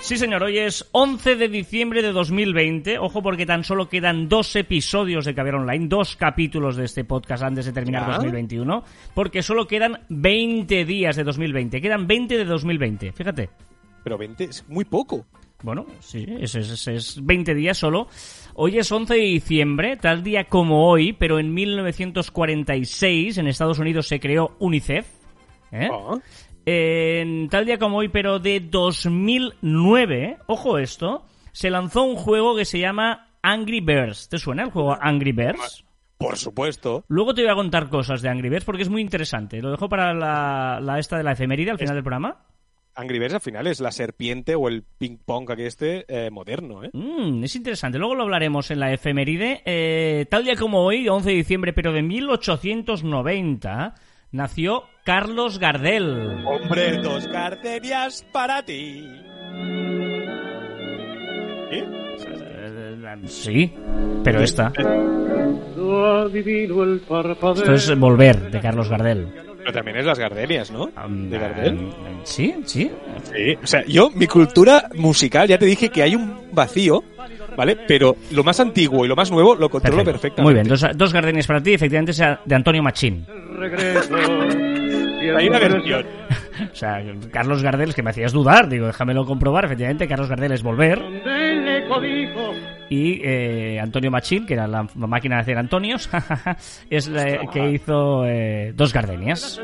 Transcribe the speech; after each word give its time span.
Sí, 0.00 0.16
señor, 0.16 0.42
hoy 0.42 0.58
es 0.58 0.88
11 0.92 1.36
de 1.36 1.48
diciembre 1.48 2.02
de 2.02 2.12
2020. 2.12 2.98
Ojo 2.98 3.22
porque 3.22 3.44
tan 3.44 3.64
solo 3.64 3.88
quedan 3.88 4.28
dos 4.28 4.54
episodios 4.56 5.24
de 5.24 5.34
Caviar 5.34 5.56
Online, 5.56 5.86
dos 5.88 6.16
capítulos 6.16 6.76
de 6.76 6.84
este 6.84 7.04
podcast 7.04 7.42
antes 7.42 7.66
de 7.66 7.72
terminar 7.72 8.06
¿Ya? 8.06 8.14
2021, 8.14 8.84
porque 9.14 9.42
solo 9.42 9.66
quedan 9.66 10.00
20 10.08 10.84
días 10.84 11.16
de 11.16 11.24
2020. 11.24 11.80
Quedan 11.80 12.06
20 12.06 12.38
de 12.38 12.44
2020, 12.44 13.12
fíjate. 13.12 13.50
Pero 14.04 14.16
20 14.16 14.44
es 14.44 14.66
muy 14.68 14.84
poco. 14.84 15.26
Bueno, 15.62 15.86
sí, 15.98 16.24
es, 16.40 16.54
es, 16.54 16.86
es 16.86 17.26
20 17.26 17.54
días 17.54 17.76
solo. 17.76 18.06
Hoy 18.54 18.78
es 18.78 18.90
11 18.90 19.12
de 19.12 19.20
diciembre, 19.20 19.96
tal 19.96 20.22
día 20.22 20.44
como 20.44 20.88
hoy, 20.88 21.12
pero 21.12 21.40
en 21.40 21.52
1946 21.52 23.36
en 23.38 23.48
Estados 23.48 23.80
Unidos 23.80 24.06
se 24.06 24.20
creó 24.20 24.56
UNICEF. 24.60 25.06
¿eh? 25.72 25.88
Ah, 25.92 26.18
En 26.70 27.48
tal 27.48 27.64
día 27.64 27.78
como 27.78 27.96
hoy, 27.96 28.08
pero 28.08 28.40
de 28.40 28.60
2009, 28.60 30.36
ojo 30.48 30.76
esto, 30.76 31.24
se 31.50 31.70
lanzó 31.70 32.02
un 32.02 32.14
juego 32.14 32.54
que 32.54 32.66
se 32.66 32.78
llama 32.78 33.30
Angry 33.40 33.80
Birds. 33.80 34.28
¿Te 34.28 34.36
suena 34.36 34.64
el 34.64 34.70
juego 34.70 34.94
Angry 35.00 35.32
Birds? 35.32 35.82
por 36.18 36.36
supuesto. 36.36 37.06
Luego 37.08 37.32
te 37.32 37.40
voy 37.40 37.50
a 37.50 37.54
contar 37.54 37.88
cosas 37.88 38.20
de 38.20 38.28
Angry 38.28 38.50
Birds 38.50 38.66
porque 38.66 38.82
es 38.82 38.90
muy 38.90 39.00
interesante. 39.00 39.62
Lo 39.62 39.70
dejo 39.70 39.88
para 39.88 40.12
la, 40.12 40.78
la 40.82 40.98
esta 40.98 41.16
de 41.16 41.22
la 41.22 41.32
efeméride 41.32 41.70
al 41.70 41.78
final 41.78 41.94
del 41.94 42.04
programa. 42.04 42.44
Angry 42.94 43.18
Birds 43.18 43.34
al 43.34 43.40
final 43.40 43.66
es 43.66 43.80
la 43.80 43.90
serpiente 43.90 44.54
o 44.54 44.68
el 44.68 44.82
ping 44.82 45.16
pong 45.24 45.50
aquí 45.50 45.62
este 45.62 46.04
eh, 46.06 46.30
moderno, 46.30 46.84
¿eh? 46.84 46.90
Mm, 46.92 47.44
es 47.44 47.56
interesante. 47.56 47.96
Luego 47.96 48.14
lo 48.14 48.24
hablaremos 48.24 48.70
en 48.70 48.80
la 48.80 48.92
efeméride. 48.92 49.62
Eh, 49.64 50.26
tal 50.28 50.44
día 50.44 50.56
como 50.56 50.82
hoy, 50.82 51.08
11 51.08 51.30
de 51.30 51.34
diciembre, 51.34 51.72
pero 51.72 51.94
de 51.94 52.02
1890, 52.02 53.94
nació 54.30 54.84
Carlos 55.04 55.58
Gardel. 55.58 56.44
Hombre, 56.46 56.98
dos 57.02 57.26
gardenias 57.28 58.26
para 58.32 58.62
ti. 58.64 59.06
¿Sí? 61.70 61.78
Eh, 61.80 63.16
sí, 63.26 63.74
pero 64.24 64.40
esta. 64.42 64.72
Esto 67.54 67.72
es 67.72 67.98
Volver, 67.98 68.50
de 68.50 68.60
Carlos 68.60 68.88
Gardel. 68.88 69.28
Pero 69.58 69.72
también 69.72 69.98
es 69.98 70.06
las 70.06 70.18
gardenias, 70.18 70.70
¿no? 70.70 70.84
Um, 71.04 71.28
De 71.28 71.38
Gardel. 71.38 71.90
Sí, 72.24 72.54
sí. 72.64 72.90
Sí. 73.22 73.56
O 73.62 73.66
sea, 73.66 73.84
yo, 73.86 74.10
mi 74.10 74.26
cultura 74.26 74.88
musical, 74.94 75.48
ya 75.48 75.58
te 75.58 75.66
dije 75.66 75.90
que 75.90 76.02
hay 76.02 76.14
un 76.14 76.48
vacío, 76.52 77.04
¿vale? 77.58 77.76
Pero 77.88 78.16
lo 78.30 78.44
más 78.44 78.60
antiguo 78.60 79.04
y 79.04 79.08
lo 79.08 79.16
más 79.16 79.32
nuevo 79.32 79.56
lo 79.56 79.68
controlo 79.68 80.04
Perfecto. 80.04 80.12
perfectamente. 80.12 80.42
Muy 80.42 80.54
bien, 80.54 80.68
dos, 80.68 80.86
dos 80.96 81.12
gardenias 81.12 81.46
para 81.46 81.60
ti, 81.60 81.74
efectivamente, 81.74 82.12
sea 82.12 82.40
de 82.44 82.54
Antonio 82.54 82.82
Machín. 82.84 83.26
Regreso. 83.58 84.16
Hay 85.36 85.48
una 85.48 85.58
versión. 85.58 86.06
O 86.72 86.74
sea, 86.74 87.00
Carlos 87.30 87.62
Gardel, 87.62 87.90
es 87.90 87.94
que 87.94 88.02
me 88.02 88.10
hacías 88.10 88.32
dudar, 88.32 88.68
digo, 88.68 88.86
déjamelo 88.86 89.24
comprobar. 89.24 89.64
Efectivamente, 89.64 90.08
Carlos 90.08 90.28
Gardel 90.28 90.50
es 90.50 90.62
Volver. 90.64 91.00
Y 92.88 93.20
eh, 93.22 93.78
Antonio 93.80 94.10
Machín, 94.10 94.44
que 94.44 94.54
era 94.54 94.66
la 94.66 94.88
máquina 94.96 95.36
de 95.36 95.42
hacer 95.42 95.56
Antonios, 95.56 96.10
es 96.90 97.08
la 97.08 97.46
que 97.52 97.70
hizo 97.70 98.26
eh, 98.26 98.72
dos 98.74 98.92
gardenias. 98.92 99.60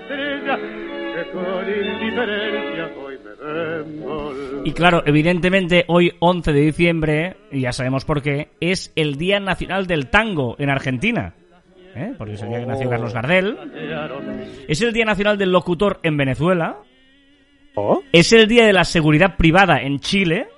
Y 4.65 4.73
claro, 4.73 5.03
evidentemente, 5.05 5.85
hoy 5.89 6.15
11 6.21 6.53
de 6.55 6.61
diciembre, 6.61 7.37
y 7.53 7.61
ya 7.61 7.73
sabemos 7.73 8.07
por 8.07 8.23
qué, 8.23 8.49
es 8.61 8.93
el 8.97 9.17
Día 9.17 9.39
Nacional 9.39 9.87
del 9.87 10.09
Tango 10.09 10.57
en 10.59 10.71
Argentina. 10.71 11.35
¿Eh? 11.95 12.15
Porque 12.17 12.33
es 12.33 12.43
el 12.43 12.49
día 12.49 12.61
que 12.61 12.67
nació. 12.67 12.89
Carlos 12.89 13.13
Gardel. 13.13 13.59
Es 14.67 14.81
el 14.81 14.95
Día 14.95 15.05
Nacional 15.05 15.37
del 15.37 15.53
Locutor 15.53 16.01
en 16.03 16.17
Venezuela. 16.17 16.79
¿Oh? 17.75 18.03
Es 18.11 18.33
el 18.33 18.49
Día 18.49 18.65
de 18.65 18.73
la 18.73 18.85
Seguridad 18.85 19.37
Privada 19.37 19.83
en 19.83 20.01
Chile. 20.01 20.49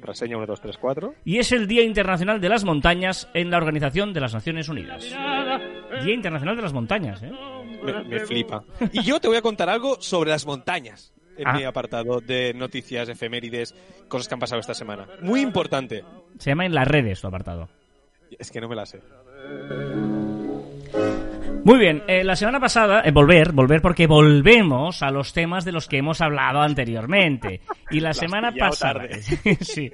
Reseña 0.00 0.36
1, 0.36 0.46
2, 0.46 0.60
3, 0.60 0.76
4. 0.78 1.14
Y 1.24 1.38
es 1.38 1.52
el 1.52 1.68
Día 1.68 1.84
Internacional 1.84 2.40
de 2.40 2.48
las 2.48 2.64
Montañas 2.64 3.30
en 3.32 3.48
la 3.48 3.58
Organización 3.58 4.12
de 4.12 4.20
las 4.20 4.34
Naciones 4.34 4.68
Unidas. 4.68 5.08
Día 6.04 6.14
Internacional 6.14 6.56
de 6.56 6.62
las 6.62 6.72
Montañas, 6.72 7.22
¿eh? 7.22 7.30
Me, 7.80 8.02
me 8.02 8.20
flipa. 8.20 8.64
Y 8.92 9.02
yo 9.04 9.20
te 9.20 9.28
voy 9.28 9.36
a 9.36 9.42
contar 9.42 9.70
algo 9.70 9.98
sobre 10.00 10.30
las 10.30 10.44
montañas 10.46 11.14
en 11.36 11.48
Ah. 11.48 11.52
mi 11.54 11.64
apartado 11.64 12.20
de 12.20 12.52
noticias, 12.54 13.08
efemérides, 13.08 13.74
cosas 14.08 14.28
que 14.28 14.34
han 14.34 14.40
pasado 14.40 14.60
esta 14.60 14.74
semana. 14.74 15.06
Muy 15.20 15.40
importante. 15.40 16.04
Se 16.38 16.50
llama 16.50 16.66
En 16.66 16.74
las 16.74 16.88
redes 16.88 17.18
su 17.18 17.26
apartado. 17.26 17.68
Es 18.38 18.50
que 18.50 18.60
no 18.60 18.68
me 18.68 18.74
la 18.76 18.86
sé. 18.86 19.00
Muy 21.64 21.78
bien, 21.78 22.02
eh, 22.08 22.24
la 22.24 22.36
semana 22.36 22.60
pasada, 22.60 23.00
eh, 23.06 23.10
volver, 23.10 23.52
volver 23.52 23.80
porque 23.80 24.06
volvemos 24.06 25.02
a 25.02 25.10
los 25.10 25.32
temas 25.32 25.64
de 25.64 25.72
los 25.72 25.88
que 25.88 25.96
hemos 25.96 26.20
hablado 26.20 26.60
anteriormente. 26.60 27.62
Y 27.90 28.00
la 28.00 28.12
semana 28.12 28.52
pasada, 28.52 29.08
tarde. 29.08 29.22
sí, 29.62 29.90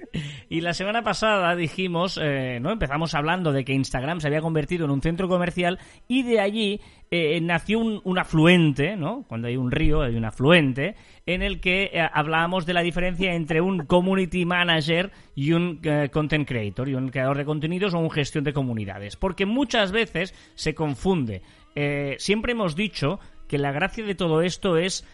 y 0.48 0.62
la 0.62 0.74
semana 0.74 1.02
pasada 1.02 1.54
dijimos, 1.54 2.18
eh, 2.20 2.58
no, 2.60 2.72
empezamos 2.72 3.14
hablando 3.14 3.52
de 3.52 3.64
que 3.64 3.72
Instagram 3.72 4.18
se 4.20 4.26
había 4.26 4.40
convertido 4.40 4.84
en 4.84 4.90
un 4.90 5.00
centro 5.00 5.28
comercial 5.28 5.78
y 6.08 6.24
de 6.24 6.40
allí 6.40 6.80
eh, 7.10 7.40
nació 7.40 7.80
un, 7.80 8.00
un 8.04 8.18
afluente, 8.18 8.96
¿no? 8.96 9.24
Cuando 9.26 9.48
hay 9.48 9.56
un 9.56 9.70
río 9.70 10.02
hay 10.02 10.14
un 10.14 10.24
afluente 10.24 10.94
en 11.26 11.42
el 11.42 11.60
que 11.60 11.90
eh, 11.92 12.08
hablábamos 12.12 12.66
de 12.66 12.74
la 12.74 12.82
diferencia 12.82 13.34
entre 13.34 13.60
un 13.60 13.86
community 13.86 14.44
manager 14.44 15.10
y 15.34 15.52
un 15.52 15.80
eh, 15.82 16.08
content 16.12 16.46
creator, 16.46 16.88
y 16.88 16.94
un 16.94 17.08
creador 17.08 17.36
de 17.36 17.44
contenidos 17.44 17.94
o 17.94 17.98
un 17.98 18.10
gestión 18.10 18.44
de 18.44 18.52
comunidades, 18.52 19.16
porque 19.16 19.46
muchas 19.46 19.92
veces 19.92 20.34
se 20.54 20.74
confunde. 20.74 21.42
Eh, 21.74 22.16
siempre 22.18 22.52
hemos 22.52 22.76
dicho 22.76 23.18
que 23.48 23.58
la 23.58 23.72
gracia 23.72 24.04
de 24.04 24.14
todo 24.14 24.42
esto 24.42 24.76
es 24.76 25.06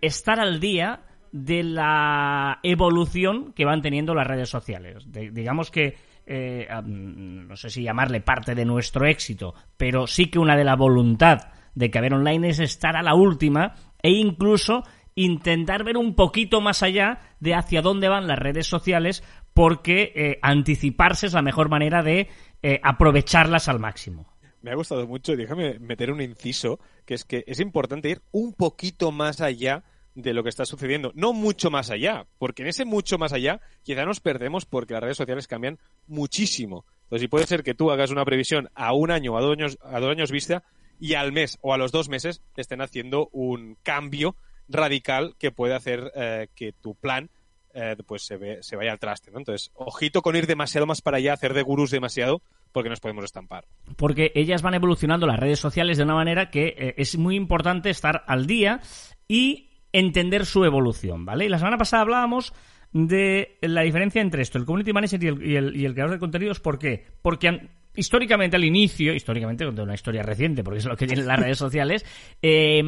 estar 0.00 0.40
al 0.40 0.60
día 0.60 1.00
de 1.32 1.62
la 1.62 2.60
evolución 2.62 3.52
que 3.52 3.64
van 3.64 3.82
teniendo 3.82 4.14
las 4.14 4.26
redes 4.26 4.48
sociales. 4.48 5.06
Digamos 5.10 5.70
que, 5.70 5.96
eh, 6.28 6.68
no 6.84 7.56
sé 7.56 7.70
si 7.70 7.82
llamarle 7.82 8.20
parte 8.20 8.54
de 8.54 8.64
nuestro 8.64 9.06
éxito, 9.06 9.54
pero 9.76 10.06
sí 10.06 10.26
que 10.26 10.38
una 10.38 10.56
de 10.56 10.64
la 10.64 10.76
voluntad 10.76 11.48
de 11.74 11.90
Caber 11.90 12.14
Online 12.14 12.50
es 12.50 12.58
estar 12.58 12.96
a 12.96 13.02
la 13.02 13.14
última 13.14 13.74
e 14.02 14.10
incluso 14.10 14.82
intentar 15.14 15.84
ver 15.84 15.96
un 15.96 16.14
poquito 16.14 16.60
más 16.60 16.82
allá 16.82 17.18
de 17.40 17.54
hacia 17.54 17.82
dónde 17.82 18.08
van 18.08 18.28
las 18.28 18.38
redes 18.38 18.66
sociales 18.66 19.24
porque 19.52 20.12
eh, 20.14 20.38
anticiparse 20.42 21.26
es 21.26 21.32
la 21.32 21.42
mejor 21.42 21.68
manera 21.68 22.02
de 22.02 22.28
eh, 22.62 22.80
aprovecharlas 22.82 23.68
al 23.68 23.80
máximo. 23.80 24.32
Me 24.62 24.70
ha 24.70 24.76
gustado 24.76 25.06
mucho. 25.06 25.34
Déjame 25.34 25.78
meter 25.78 26.12
un 26.12 26.20
inciso, 26.20 26.78
que 27.04 27.14
es 27.14 27.24
que 27.24 27.44
es 27.46 27.58
importante 27.58 28.10
ir 28.10 28.22
un 28.32 28.52
poquito 28.52 29.10
más 29.12 29.40
allá 29.40 29.82
de 30.20 30.34
lo 30.34 30.42
que 30.42 30.48
está 30.48 30.64
sucediendo. 30.64 31.12
No 31.14 31.32
mucho 31.32 31.70
más 31.70 31.90
allá, 31.90 32.26
porque 32.38 32.62
en 32.62 32.68
ese 32.68 32.84
mucho 32.84 33.18
más 33.18 33.32
allá 33.32 33.60
quizá 33.84 34.04
nos 34.04 34.18
perdemos 34.20 34.66
porque 34.66 34.94
las 34.94 35.02
redes 35.02 35.16
sociales 35.16 35.46
cambian 35.46 35.78
muchísimo. 36.08 36.84
Entonces, 37.04 37.22
si 37.22 37.28
puede 37.28 37.46
ser 37.46 37.62
que 37.62 37.74
tú 37.74 37.90
hagas 37.92 38.10
una 38.10 38.24
previsión 38.24 38.68
a 38.74 38.92
un 38.92 39.10
año 39.12 39.36
a 39.36 39.40
dos 39.40 39.52
años, 39.52 39.78
a 39.82 40.00
dos 40.00 40.10
años 40.10 40.32
vista 40.32 40.64
y 41.00 41.14
al 41.14 41.30
mes 41.32 41.56
o 41.62 41.72
a 41.72 41.78
los 41.78 41.92
dos 41.92 42.08
meses 42.08 42.42
estén 42.56 42.80
haciendo 42.80 43.28
un 43.32 43.76
cambio 43.84 44.34
radical 44.68 45.34
que 45.38 45.52
puede 45.52 45.74
hacer 45.74 46.10
eh, 46.16 46.48
que 46.54 46.72
tu 46.72 46.94
plan 46.96 47.30
eh, 47.74 47.96
pues 48.06 48.22
se, 48.26 48.36
ve- 48.36 48.58
se 48.62 48.74
vaya 48.74 48.90
al 48.90 48.98
traste. 48.98 49.30
Entonces, 49.32 49.70
ojito 49.74 50.20
con 50.20 50.34
ir 50.34 50.46
demasiado 50.48 50.86
más 50.86 51.00
para 51.00 51.18
allá, 51.18 51.32
hacer 51.34 51.54
de 51.54 51.62
gurús 51.62 51.90
demasiado, 51.92 52.42
porque 52.72 52.88
nos 52.90 52.98
podemos 52.98 53.24
estampar. 53.24 53.66
porque 53.96 54.32
ellas 54.34 54.62
van 54.62 54.74
evolucionando 54.74 55.26
las 55.28 55.38
redes 55.38 55.60
sociales 55.60 55.96
de 55.96 56.02
una 56.04 56.14
manera 56.14 56.50
que 56.50 56.74
eh, 56.76 56.94
es 56.96 57.16
muy 57.16 57.36
importante 57.36 57.88
estar 57.90 58.24
al 58.26 58.46
día 58.46 58.80
y 59.28 59.67
entender 59.92 60.46
su 60.46 60.64
evolución, 60.64 61.24
¿vale? 61.24 61.46
Y 61.46 61.48
la 61.48 61.58
semana 61.58 61.78
pasada 61.78 62.02
hablábamos 62.02 62.52
de 62.92 63.58
la 63.60 63.82
diferencia 63.82 64.22
entre 64.22 64.42
esto, 64.42 64.58
el 64.58 64.64
community 64.64 64.92
manager 64.92 65.22
y 65.22 65.26
el, 65.26 65.42
y 65.46 65.56
el- 65.56 65.76
y 65.76 65.84
el 65.84 65.92
creador 65.92 66.14
de 66.14 66.18
contenidos. 66.18 66.60
¿Por 66.60 66.78
qué? 66.78 67.04
Porque 67.22 67.68
históricamente 67.94 68.56
al 68.56 68.64
inicio, 68.64 69.12
históricamente 69.12 69.64
de 69.70 69.82
una 69.82 69.94
historia 69.94 70.22
reciente, 70.22 70.62
porque 70.62 70.78
es 70.78 70.84
lo 70.86 70.96
que 70.96 71.06
tienen 71.06 71.26
las 71.26 71.38
redes 71.40 71.58
sociales, 71.58 72.06
eh, 72.40 72.80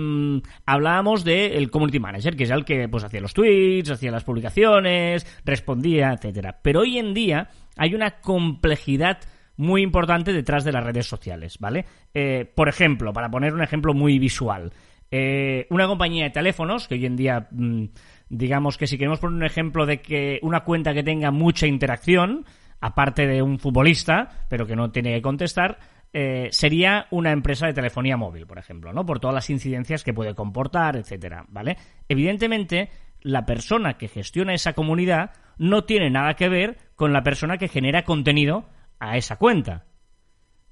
hablábamos 0.66 1.24
del 1.24 1.70
community 1.70 1.98
manager, 1.98 2.36
que 2.36 2.44
es 2.44 2.50
el 2.50 2.64
que 2.64 2.88
pues 2.88 3.04
hacía 3.04 3.20
los 3.20 3.34
tweets, 3.34 3.90
hacía 3.90 4.10
las 4.12 4.24
publicaciones, 4.24 5.26
respondía, 5.44 6.12
etcétera. 6.12 6.60
Pero 6.62 6.80
hoy 6.80 6.98
en 6.98 7.12
día 7.12 7.48
hay 7.76 7.94
una 7.94 8.20
complejidad 8.20 9.18
muy 9.56 9.82
importante 9.82 10.32
detrás 10.32 10.64
de 10.64 10.72
las 10.72 10.84
redes 10.84 11.06
sociales, 11.06 11.58
¿vale? 11.58 11.84
Eh, 12.14 12.50
por 12.54 12.68
ejemplo, 12.68 13.12
para 13.12 13.30
poner 13.30 13.52
un 13.52 13.62
ejemplo 13.62 13.92
muy 13.92 14.18
visual, 14.18 14.72
eh, 15.10 15.66
una 15.70 15.86
compañía 15.86 16.24
de 16.24 16.30
teléfonos, 16.30 16.86
que 16.86 16.94
hoy 16.94 17.06
en 17.06 17.16
día, 17.16 17.48
mm, 17.50 17.84
digamos 18.28 18.78
que 18.78 18.86
si 18.86 18.96
queremos 18.96 19.18
poner 19.18 19.36
un 19.36 19.44
ejemplo 19.44 19.86
de 19.86 20.00
que 20.00 20.38
una 20.42 20.60
cuenta 20.60 20.94
que 20.94 21.02
tenga 21.02 21.30
mucha 21.30 21.66
interacción, 21.66 22.44
aparte 22.80 23.26
de 23.26 23.42
un 23.42 23.58
futbolista, 23.58 24.46
pero 24.48 24.66
que 24.66 24.76
no 24.76 24.90
tiene 24.90 25.14
que 25.14 25.22
contestar, 25.22 25.78
eh, 26.12 26.48
sería 26.50 27.06
una 27.10 27.30
empresa 27.30 27.66
de 27.66 27.72
telefonía 27.72 28.16
móvil, 28.16 28.46
por 28.46 28.58
ejemplo, 28.58 28.92
¿no? 28.92 29.06
Por 29.06 29.20
todas 29.20 29.34
las 29.34 29.50
incidencias 29.50 30.02
que 30.02 30.14
puede 30.14 30.34
comportar, 30.34 30.96
etcétera, 30.96 31.44
¿vale? 31.48 31.76
Evidentemente, 32.08 32.90
la 33.20 33.46
persona 33.46 33.94
que 33.96 34.08
gestiona 34.08 34.54
esa 34.54 34.72
comunidad 34.72 35.32
no 35.58 35.84
tiene 35.84 36.10
nada 36.10 36.34
que 36.34 36.48
ver 36.48 36.78
con 36.96 37.12
la 37.12 37.22
persona 37.22 37.58
que 37.58 37.68
genera 37.68 38.04
contenido 38.04 38.68
a 38.98 39.16
esa 39.16 39.36
cuenta. 39.36 39.84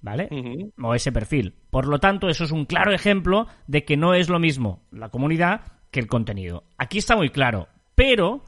¿Vale? 0.00 0.28
O 0.80 0.94
ese 0.94 1.10
perfil. 1.12 1.54
Por 1.70 1.88
lo 1.88 1.98
tanto, 1.98 2.28
eso 2.28 2.44
es 2.44 2.52
un 2.52 2.66
claro 2.66 2.92
ejemplo 2.92 3.46
de 3.66 3.84
que 3.84 3.96
no 3.96 4.14
es 4.14 4.28
lo 4.28 4.38
mismo 4.38 4.82
la 4.92 5.08
comunidad 5.08 5.62
que 5.90 5.98
el 6.00 6.06
contenido. 6.06 6.64
Aquí 6.78 6.98
está 6.98 7.16
muy 7.16 7.30
claro. 7.30 7.66
Pero 7.96 8.44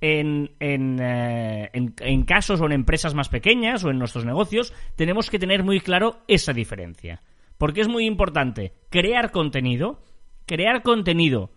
en, 0.00 0.52
en, 0.60 1.00
eh, 1.00 1.70
en- 1.72 1.94
en 1.98 2.22
casos 2.24 2.60
o 2.60 2.66
en 2.66 2.72
empresas 2.72 3.14
más 3.14 3.28
pequeñas 3.28 3.82
o 3.84 3.90
en 3.90 3.98
nuestros 3.98 4.24
negocios, 4.24 4.72
tenemos 4.94 5.30
que 5.30 5.38
tener 5.40 5.64
muy 5.64 5.80
claro 5.80 6.20
esa 6.28 6.52
diferencia. 6.52 7.22
Porque 7.58 7.80
es 7.80 7.88
muy 7.88 8.06
importante 8.06 8.72
crear 8.90 9.30
contenido, 9.32 10.00
crear 10.46 10.82
contenido 10.82 11.50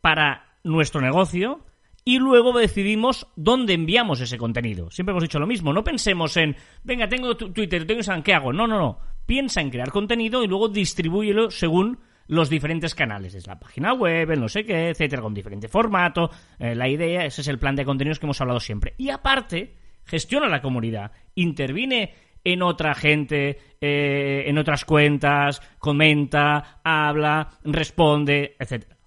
para 0.00 0.56
nuestro 0.64 1.00
negocio 1.00 1.60
y 2.08 2.18
luego 2.18 2.58
decidimos 2.58 3.26
dónde 3.36 3.74
enviamos 3.74 4.22
ese 4.22 4.38
contenido. 4.38 4.90
Siempre 4.90 5.10
hemos 5.10 5.24
dicho 5.24 5.38
lo 5.38 5.46
mismo, 5.46 5.74
no 5.74 5.84
pensemos 5.84 6.38
en, 6.38 6.56
venga, 6.82 7.06
tengo 7.06 7.36
Twitter, 7.36 7.86
tengo 7.86 7.98
Instagram, 7.98 8.22
¿qué 8.22 8.32
hago? 8.32 8.50
No, 8.50 8.66
no, 8.66 8.78
no. 8.78 8.98
Piensa 9.26 9.60
en 9.60 9.68
crear 9.68 9.90
contenido 9.90 10.42
y 10.42 10.46
luego 10.46 10.70
distribúyelo 10.70 11.50
según 11.50 11.98
los 12.26 12.48
diferentes 12.48 12.94
canales, 12.94 13.34
es 13.34 13.46
la 13.46 13.60
página 13.60 13.92
web, 13.92 14.30
el 14.30 14.40
no 14.40 14.48
sé 14.48 14.64
qué, 14.64 14.88
etcétera, 14.88 15.20
con 15.20 15.34
diferente 15.34 15.68
formato. 15.68 16.30
Eh, 16.58 16.74
la 16.74 16.88
idea, 16.88 17.26
ese 17.26 17.42
es 17.42 17.48
el 17.48 17.58
plan 17.58 17.76
de 17.76 17.84
contenidos 17.84 18.18
que 18.18 18.24
hemos 18.24 18.40
hablado 18.40 18.60
siempre. 18.60 18.94
Y 18.96 19.10
aparte, 19.10 19.74
gestiona 20.04 20.48
la 20.48 20.62
comunidad, 20.62 21.12
interviene 21.34 22.14
en 22.42 22.62
otra 22.62 22.94
gente, 22.94 23.58
eh, 23.82 24.44
en 24.46 24.56
otras 24.56 24.86
cuentas, 24.86 25.60
comenta, 25.78 26.80
habla, 26.82 27.50
responde, 27.64 28.56
etcétera. 28.58 28.97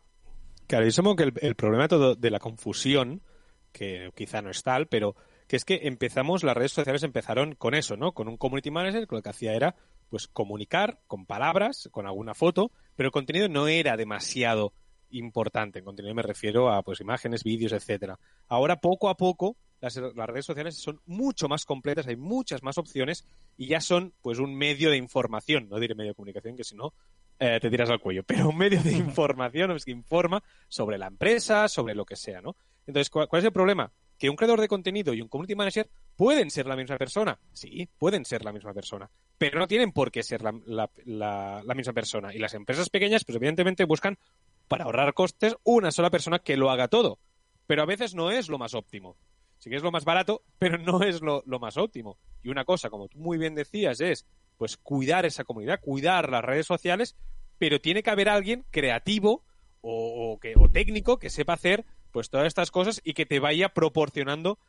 Claro, 0.72 0.86
yo 0.86 0.92
supongo 0.94 1.18
que 1.18 1.34
el, 1.46 1.56
problema 1.56 1.90
todo 1.90 2.16
de 2.16 2.32
la 2.32 2.40
confusión, 2.40 3.22
que 3.74 4.10
quizá 4.16 4.42
no 4.42 4.50
es 4.50 4.64
tal, 4.64 4.88
pero 4.88 5.18
que 5.46 5.58
es 5.58 5.66
que 5.66 5.82
empezamos, 5.84 6.46
las 6.46 6.56
redes 6.56 6.72
sociales 6.72 7.04
empezaron 7.04 7.56
con 7.56 7.76
eso, 7.76 7.98
¿no? 7.98 8.14
Con 8.14 8.30
un 8.30 8.38
community 8.38 8.72
manager 8.72 9.06
que 9.06 9.16
lo 9.18 9.22
que 9.22 9.30
hacía 9.30 9.54
era 9.54 9.76
pues 10.08 10.30
comunicar 10.30 11.02
con 11.08 11.26
palabras, 11.26 11.90
con 11.92 12.08
alguna 12.08 12.34
foto, 12.36 12.72
pero 12.96 13.08
el 13.08 13.12
contenido 13.12 13.50
no 13.50 13.68
era 13.68 13.98
demasiado 13.98 14.72
importante. 15.10 15.80
En 15.80 15.84
contenido 15.84 16.16
me 16.16 16.22
refiero 16.22 16.72
a 16.72 16.84
pues 16.84 17.02
imágenes, 17.02 17.44
vídeos, 17.44 17.74
etcétera. 17.74 18.18
Ahora 18.48 18.80
poco 18.80 19.10
a 19.10 19.18
poco 19.18 19.58
las, 19.82 19.98
las 19.98 20.30
redes 20.30 20.46
sociales 20.46 20.78
son 20.78 21.02
mucho 21.06 21.50
más 21.50 21.66
completas, 21.66 22.08
hay 22.08 22.16
muchas 22.16 22.64
más 22.64 22.78
opciones 22.78 23.26
y 23.58 23.68
ya 23.68 23.82
son 23.82 24.14
pues 24.22 24.40
un 24.40 24.56
medio 24.56 24.90
de 24.90 24.96
información, 24.96 25.68
no 25.68 25.82
diré 25.82 25.96
medio 25.96 26.12
de 26.12 26.16
comunicación, 26.16 26.56
que 26.56 26.64
si 26.64 26.78
no 26.78 26.94
eh, 27.42 27.60
te 27.60 27.70
tiras 27.70 27.90
al 27.90 28.00
cuello, 28.00 28.24
pero 28.28 28.48
un 28.50 28.58
medio 28.58 28.82
de 28.82 28.94
información 28.94 29.72
es 29.72 29.84
que 29.84 29.92
informa 29.92 30.42
sobre 30.70 30.98
la 30.98 31.08
empresa, 31.08 31.68
sobre 31.68 31.96
lo 31.96 32.06
que 32.06 32.16
sea, 32.16 32.40
¿no? 32.42 32.56
Entonces, 32.88 33.10
¿cuál, 33.10 33.28
es 33.34 33.44
el 33.44 33.52
problema? 33.52 33.92
Que 34.18 34.30
un 34.30 34.36
creador 34.36 34.62
de 34.62 34.68
contenido 34.68 35.14
y 35.14 35.22
un 35.22 35.28
community 35.28 35.56
manager 35.56 35.90
pueden 36.16 36.52
ser 36.52 36.68
la 36.68 36.76
misma 36.76 36.98
persona. 36.98 37.40
Sí, 37.54 37.90
pueden 37.98 38.24
ser 38.26 38.46
la 38.46 38.52
misma 38.54 38.74
persona. 38.74 39.10
Pero 39.38 39.60
no 39.60 39.68
tienen 39.68 39.92
por 39.92 40.12
qué 40.12 40.22
ser 40.24 40.44
la, 40.44 40.54
la- 40.66 40.90
la- 41.06 41.64
la 41.66 41.74
misma 41.76 41.94
persona. 41.94 42.34
Y 42.34 42.38
las 42.40 42.54
empresas 42.54 42.90
pequeñas, 42.90 43.26
pues 43.26 43.36
evidentemente 43.36 43.86
buscan, 43.86 44.18
para 44.68 44.86
ahorrar 44.86 45.14
costes, 45.14 45.56
una 45.64 45.92
sola 45.92 46.10
persona 46.12 46.40
que 46.40 46.58
lo 46.58 46.70
haga 46.70 46.88
todo. 46.88 47.20
Pero 47.68 47.82
a 47.82 47.86
veces 47.88 48.14
no 48.16 48.30
es 48.32 48.48
lo 48.50 48.58
más 48.60 48.74
óptimo. 48.76 49.18
Sí 49.58 49.70
que 49.70 49.76
es 49.76 49.84
lo 49.84 49.92
más 49.92 50.06
barato, 50.06 50.44
pero 50.60 50.78
no 50.78 51.02
es 51.04 51.22
lo, 51.22 51.44
lo 51.46 51.60
más 51.60 51.78
óptimo. 51.78 52.18
Y 52.44 52.50
una 52.50 52.66
cosa, 52.66 52.90
como 52.90 53.08
tú 53.08 53.18
muy 53.20 53.38
bien 53.38 53.54
decías, 53.56 54.02
es 54.02 54.26
pues 54.62 54.78
cuidar 54.78 55.26
esa 55.26 55.44
comunidad, 55.44 55.80
cuidar 55.82 56.30
las 56.30 56.46
redes 56.46 56.68
sociales, 56.68 57.16
pero 57.58 57.82
tiene 57.82 58.04
que 58.04 58.12
haber 58.12 58.30
alguien 58.30 58.64
creativo 58.70 59.44
o, 59.82 60.38
que, 60.40 60.54
o 60.56 60.70
técnico 60.70 61.18
que 61.18 61.32
sepa 61.32 61.54
hacer 61.54 61.84
pues 62.12 62.30
todas 62.30 62.46
estas 62.46 62.70
cosas 62.70 63.02
y 63.04 63.16
que 63.16 63.26
te 63.26 63.40
vaya 63.40 63.70
proporcionando 63.70 64.60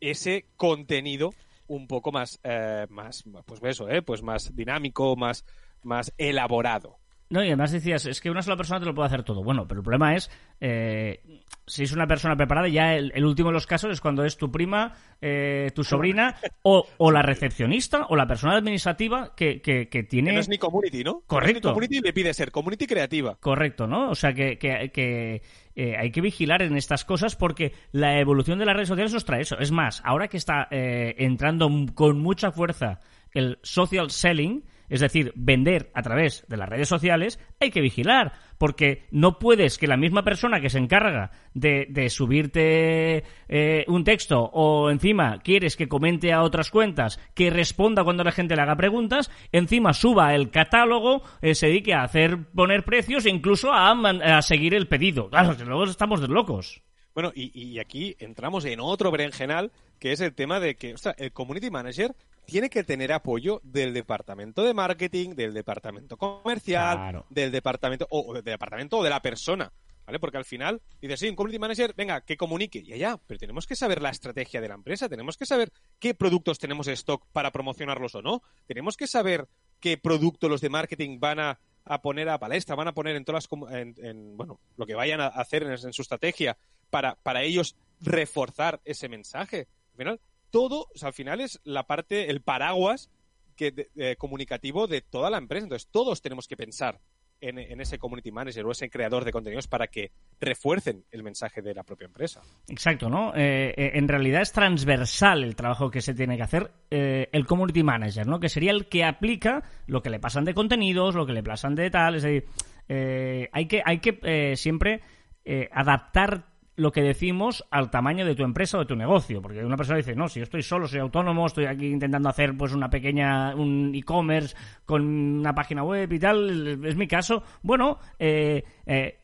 ese 0.00 0.46
contenido 0.56 1.32
un 1.68 1.86
poco 1.86 2.10
más, 2.10 2.40
eh, 2.42 2.88
más 2.90 3.22
pues 3.44 3.60
eso, 3.62 3.88
eh, 3.88 4.02
pues 4.02 4.20
más 4.20 4.56
dinámico, 4.56 5.14
más, 5.14 5.44
más 5.84 6.12
elaborado. 6.18 6.98
No, 7.28 7.42
y 7.42 7.48
además 7.48 7.72
decías, 7.72 8.06
es 8.06 8.20
que 8.20 8.30
una 8.30 8.40
sola 8.42 8.56
persona 8.56 8.78
te 8.78 8.86
lo 8.86 8.94
puede 8.94 9.06
hacer 9.08 9.24
todo. 9.24 9.42
Bueno, 9.42 9.66
pero 9.66 9.80
el 9.80 9.84
problema 9.84 10.14
es, 10.14 10.30
eh, 10.60 11.20
si 11.66 11.82
es 11.82 11.90
una 11.90 12.06
persona 12.06 12.36
preparada, 12.36 12.68
ya 12.68 12.94
el, 12.94 13.10
el 13.16 13.24
último 13.24 13.48
de 13.48 13.54
los 13.54 13.66
casos 13.66 13.90
es 13.90 14.00
cuando 14.00 14.24
es 14.24 14.36
tu 14.36 14.52
prima, 14.52 14.92
eh, 15.20 15.72
tu 15.74 15.82
sobrina, 15.82 16.36
o, 16.62 16.86
o 16.98 17.10
la 17.10 17.22
recepcionista, 17.22 18.06
o 18.10 18.14
la 18.14 18.28
persona 18.28 18.54
administrativa 18.56 19.34
que, 19.34 19.60
que, 19.60 19.88
que 19.88 20.04
tiene... 20.04 20.30
Que 20.30 20.34
no 20.34 20.40
es 20.40 20.48
ni 20.48 20.58
community, 20.58 21.02
¿no? 21.02 21.22
Correcto. 21.26 21.68
No 21.70 21.74
community 21.74 22.00
le 22.00 22.12
pide 22.12 22.32
ser 22.32 22.52
community 22.52 22.86
creativa. 22.86 23.36
Correcto, 23.40 23.88
¿no? 23.88 24.10
O 24.10 24.14
sea 24.14 24.32
que, 24.32 24.56
que- 24.58 25.42
eh, 25.74 25.96
hay 25.98 26.10
que 26.12 26.20
vigilar 26.20 26.62
en 26.62 26.76
estas 26.76 27.04
cosas 27.04 27.34
porque 27.34 27.72
la 27.92 28.20
evolución 28.20 28.58
de 28.60 28.64
las 28.66 28.76
redes 28.76 28.88
sociales 28.88 29.12
nos 29.12 29.24
trae 29.24 29.42
eso. 29.42 29.58
Es 29.58 29.72
más, 29.72 30.00
ahora 30.04 30.28
que 30.28 30.36
está 30.36 30.68
eh, 30.70 31.16
entrando 31.18 31.68
con 31.94 32.20
mucha 32.20 32.52
fuerza 32.52 33.00
el 33.32 33.58
social 33.62 34.10
selling, 34.10 34.64
es 34.88 35.00
decir, 35.00 35.32
vender 35.34 35.90
a 35.94 36.02
través 36.02 36.44
de 36.48 36.56
las 36.56 36.68
redes 36.68 36.88
sociales, 36.88 37.38
hay 37.60 37.70
que 37.70 37.80
vigilar, 37.80 38.32
porque 38.58 39.04
no 39.10 39.38
puedes 39.38 39.78
que 39.78 39.86
la 39.86 39.96
misma 39.96 40.22
persona 40.22 40.60
que 40.60 40.70
se 40.70 40.78
encarga 40.78 41.30
de, 41.54 42.08
subirte 42.10 43.24
eh, 43.48 43.84
un 43.88 44.04
texto 44.04 44.40
o 44.40 44.90
encima 44.90 45.38
quieres 45.40 45.76
que 45.76 45.88
comente 45.88 46.32
a 46.32 46.42
otras 46.42 46.70
cuentas, 46.70 47.20
que 47.34 47.50
responda 47.50 48.04
cuando 48.04 48.24
la 48.24 48.32
gente 48.32 48.56
le 48.56 48.62
haga 48.62 48.76
preguntas, 48.76 49.30
encima 49.52 49.92
suba 49.92 50.34
el 50.34 50.50
catálogo, 50.50 51.22
eh, 51.42 51.54
se 51.54 51.66
dedique 51.66 51.94
a 51.94 52.02
hacer 52.02 52.38
poner 52.54 52.84
precios 52.84 53.26
e 53.26 53.30
incluso 53.30 53.72
a, 53.72 54.42
seguir 54.42 54.74
el 54.74 54.88
pedido. 54.88 55.28
Claro, 55.30 55.54
luego 55.64 55.84
estamos 55.84 56.20
de 56.20 56.28
locos. 56.28 56.82
Bueno, 57.14 57.32
y, 57.34 57.78
aquí 57.78 58.14
entramos 58.18 58.66
en 58.66 58.78
otro 58.78 59.10
berenjenal, 59.10 59.72
que 59.98 60.12
es 60.12 60.20
el 60.20 60.34
tema 60.34 60.60
de 60.60 60.74
que 60.74 60.94
el 61.16 61.32
community 61.32 61.70
manager 61.70 62.14
tiene 62.46 62.70
que 62.70 62.84
tener 62.84 63.12
apoyo 63.12 63.60
del 63.64 63.92
departamento 63.92 64.62
de 64.62 64.72
marketing, 64.74 65.30
del 65.34 65.52
departamento 65.52 66.16
comercial, 66.16 66.96
Claro. 66.96 67.26
del 67.30 67.50
departamento 67.52 68.06
o, 68.10 68.20
o 68.30 68.34
del 68.34 68.44
departamento 68.44 68.98
o 68.98 69.02
de 69.04 69.10
la 69.10 69.20
persona, 69.20 69.72
¿vale? 70.06 70.18
Porque 70.18 70.38
al 70.38 70.44
final 70.44 70.80
dices, 71.00 71.20
sí, 71.20 71.28
un 71.28 71.36
community 71.36 71.58
manager, 71.58 71.92
venga, 71.96 72.20
que 72.22 72.36
comunique, 72.36 72.78
y 72.78 72.96
ya, 72.98 73.18
pero 73.26 73.38
tenemos 73.38 73.66
que 73.66 73.76
saber 73.76 74.00
la 74.00 74.10
estrategia 74.10 74.60
de 74.60 74.68
la 74.68 74.74
empresa, 74.74 75.08
tenemos 75.08 75.36
que 75.36 75.46
saber 75.46 75.72
qué 75.98 76.14
productos 76.14 76.58
tenemos 76.58 76.86
en 76.86 76.94
stock 76.94 77.26
para 77.32 77.50
promocionarlos 77.50 78.14
o 78.14 78.22
no, 78.22 78.42
tenemos 78.66 78.96
que 78.96 79.06
saber 79.06 79.48
qué 79.80 79.98
producto 79.98 80.48
los 80.48 80.60
de 80.60 80.70
marketing 80.70 81.18
van 81.18 81.38
a, 81.40 81.58
a 81.84 82.00
poner 82.00 82.28
a 82.28 82.38
palestra, 82.38 82.74
van 82.76 82.88
a 82.88 82.94
poner 82.94 83.16
en 83.16 83.24
todas 83.24 83.46
las, 83.50 83.72
en, 83.72 83.94
en, 83.98 84.36
bueno, 84.36 84.60
lo 84.76 84.86
que 84.86 84.94
vayan 84.94 85.20
a 85.20 85.26
hacer 85.26 85.62
en, 85.64 85.72
en 85.72 85.92
su 85.92 86.02
estrategia 86.02 86.56
para, 86.90 87.16
para 87.16 87.42
ellos 87.42 87.76
reforzar 88.00 88.80
ese 88.84 89.08
mensaje. 89.08 89.68
Al 89.92 89.96
final, 89.98 90.20
todo, 90.56 90.88
al 91.02 91.12
final 91.12 91.40
es 91.40 91.60
la 91.64 91.86
parte, 91.86 92.30
el 92.30 92.40
paraguas 92.40 93.10
de- 93.58 94.16
comunicativo 94.18 94.86
de 94.86 95.00
toda 95.00 95.30
la 95.30 95.38
empresa. 95.38 95.64
Entonces, 95.64 95.88
todos 95.90 96.22
tenemos 96.22 96.48
que 96.48 96.56
pensar 96.56 97.00
en, 97.40 97.80
ese 97.80 97.98
community 97.98 98.30
manager 98.30 98.64
o 98.64 98.70
ese 98.70 98.88
creador 98.88 99.24
de 99.24 99.32
contenidos 99.32 99.68
para 99.68 99.88
que 99.88 100.10
refuercen 100.40 101.04
el 101.10 101.22
mensaje 101.22 101.60
de 101.62 101.74
la 101.74 101.82
propia 101.82 102.06
empresa. 102.06 102.40
Exacto, 102.68 103.08
¿no? 103.08 103.34
Eh, 103.34 103.74
eh, 103.76 103.90
en 103.94 104.08
realidad 104.08 104.42
es 104.42 104.52
transversal 104.52 105.44
el 105.44 105.54
trabajo 105.54 105.90
que 105.90 106.00
se 106.00 106.14
tiene 106.14 106.36
que 106.36 106.42
hacer 106.42 106.70
eh, 106.90 107.28
el 107.32 107.46
community 107.46 107.82
manager, 107.82 108.26
¿no? 108.26 108.40
Que 108.40 108.48
sería 108.48 108.70
el 108.70 108.86
que 108.88 109.04
aplica 109.04 109.62
lo 109.86 110.02
que 110.02 110.10
le 110.10 110.18
pasan 110.18 110.44
de 110.44 110.54
contenidos, 110.54 111.14
lo 111.14 111.26
que 111.26 111.32
le 111.34 111.42
pasan 111.42 111.74
de 111.74 111.90
tal, 111.90 112.16
es 112.16 112.22
decir, 112.22 112.46
eh, 112.88 113.48
hay 113.52 113.66
que, 113.66 113.82
hay 113.84 113.98
que 113.98 114.18
eh, 114.22 114.56
siempre 114.56 115.00
eh, 115.44 115.68
adaptar 115.72 116.55
lo 116.76 116.92
que 116.92 117.02
decimos 117.02 117.64
al 117.70 117.90
tamaño 117.90 118.26
de 118.26 118.34
tu 118.34 118.44
empresa 118.44 118.76
o 118.76 118.80
de 118.80 118.86
tu 118.86 118.96
negocio, 118.96 119.40
porque 119.40 119.64
una 119.64 119.76
persona 119.76 119.96
dice, 119.96 120.14
no, 120.14 120.28
si 120.28 120.40
yo 120.40 120.44
estoy 120.44 120.62
solo, 120.62 120.86
soy 120.86 121.00
autónomo, 121.00 121.46
estoy 121.46 121.64
aquí 121.64 121.86
intentando 121.86 122.28
hacer 122.28 122.56
pues 122.56 122.72
una 122.72 122.90
pequeña, 122.90 123.54
un 123.54 123.94
e-commerce 123.94 124.54
con 124.84 125.02
una 125.38 125.54
página 125.54 125.82
web 125.82 126.12
y 126.12 126.18
tal, 126.18 126.84
es 126.84 126.96
mi 126.96 127.08
caso, 127.08 127.42
bueno, 127.62 127.98
eh, 128.18 128.62
eh, 128.84 129.20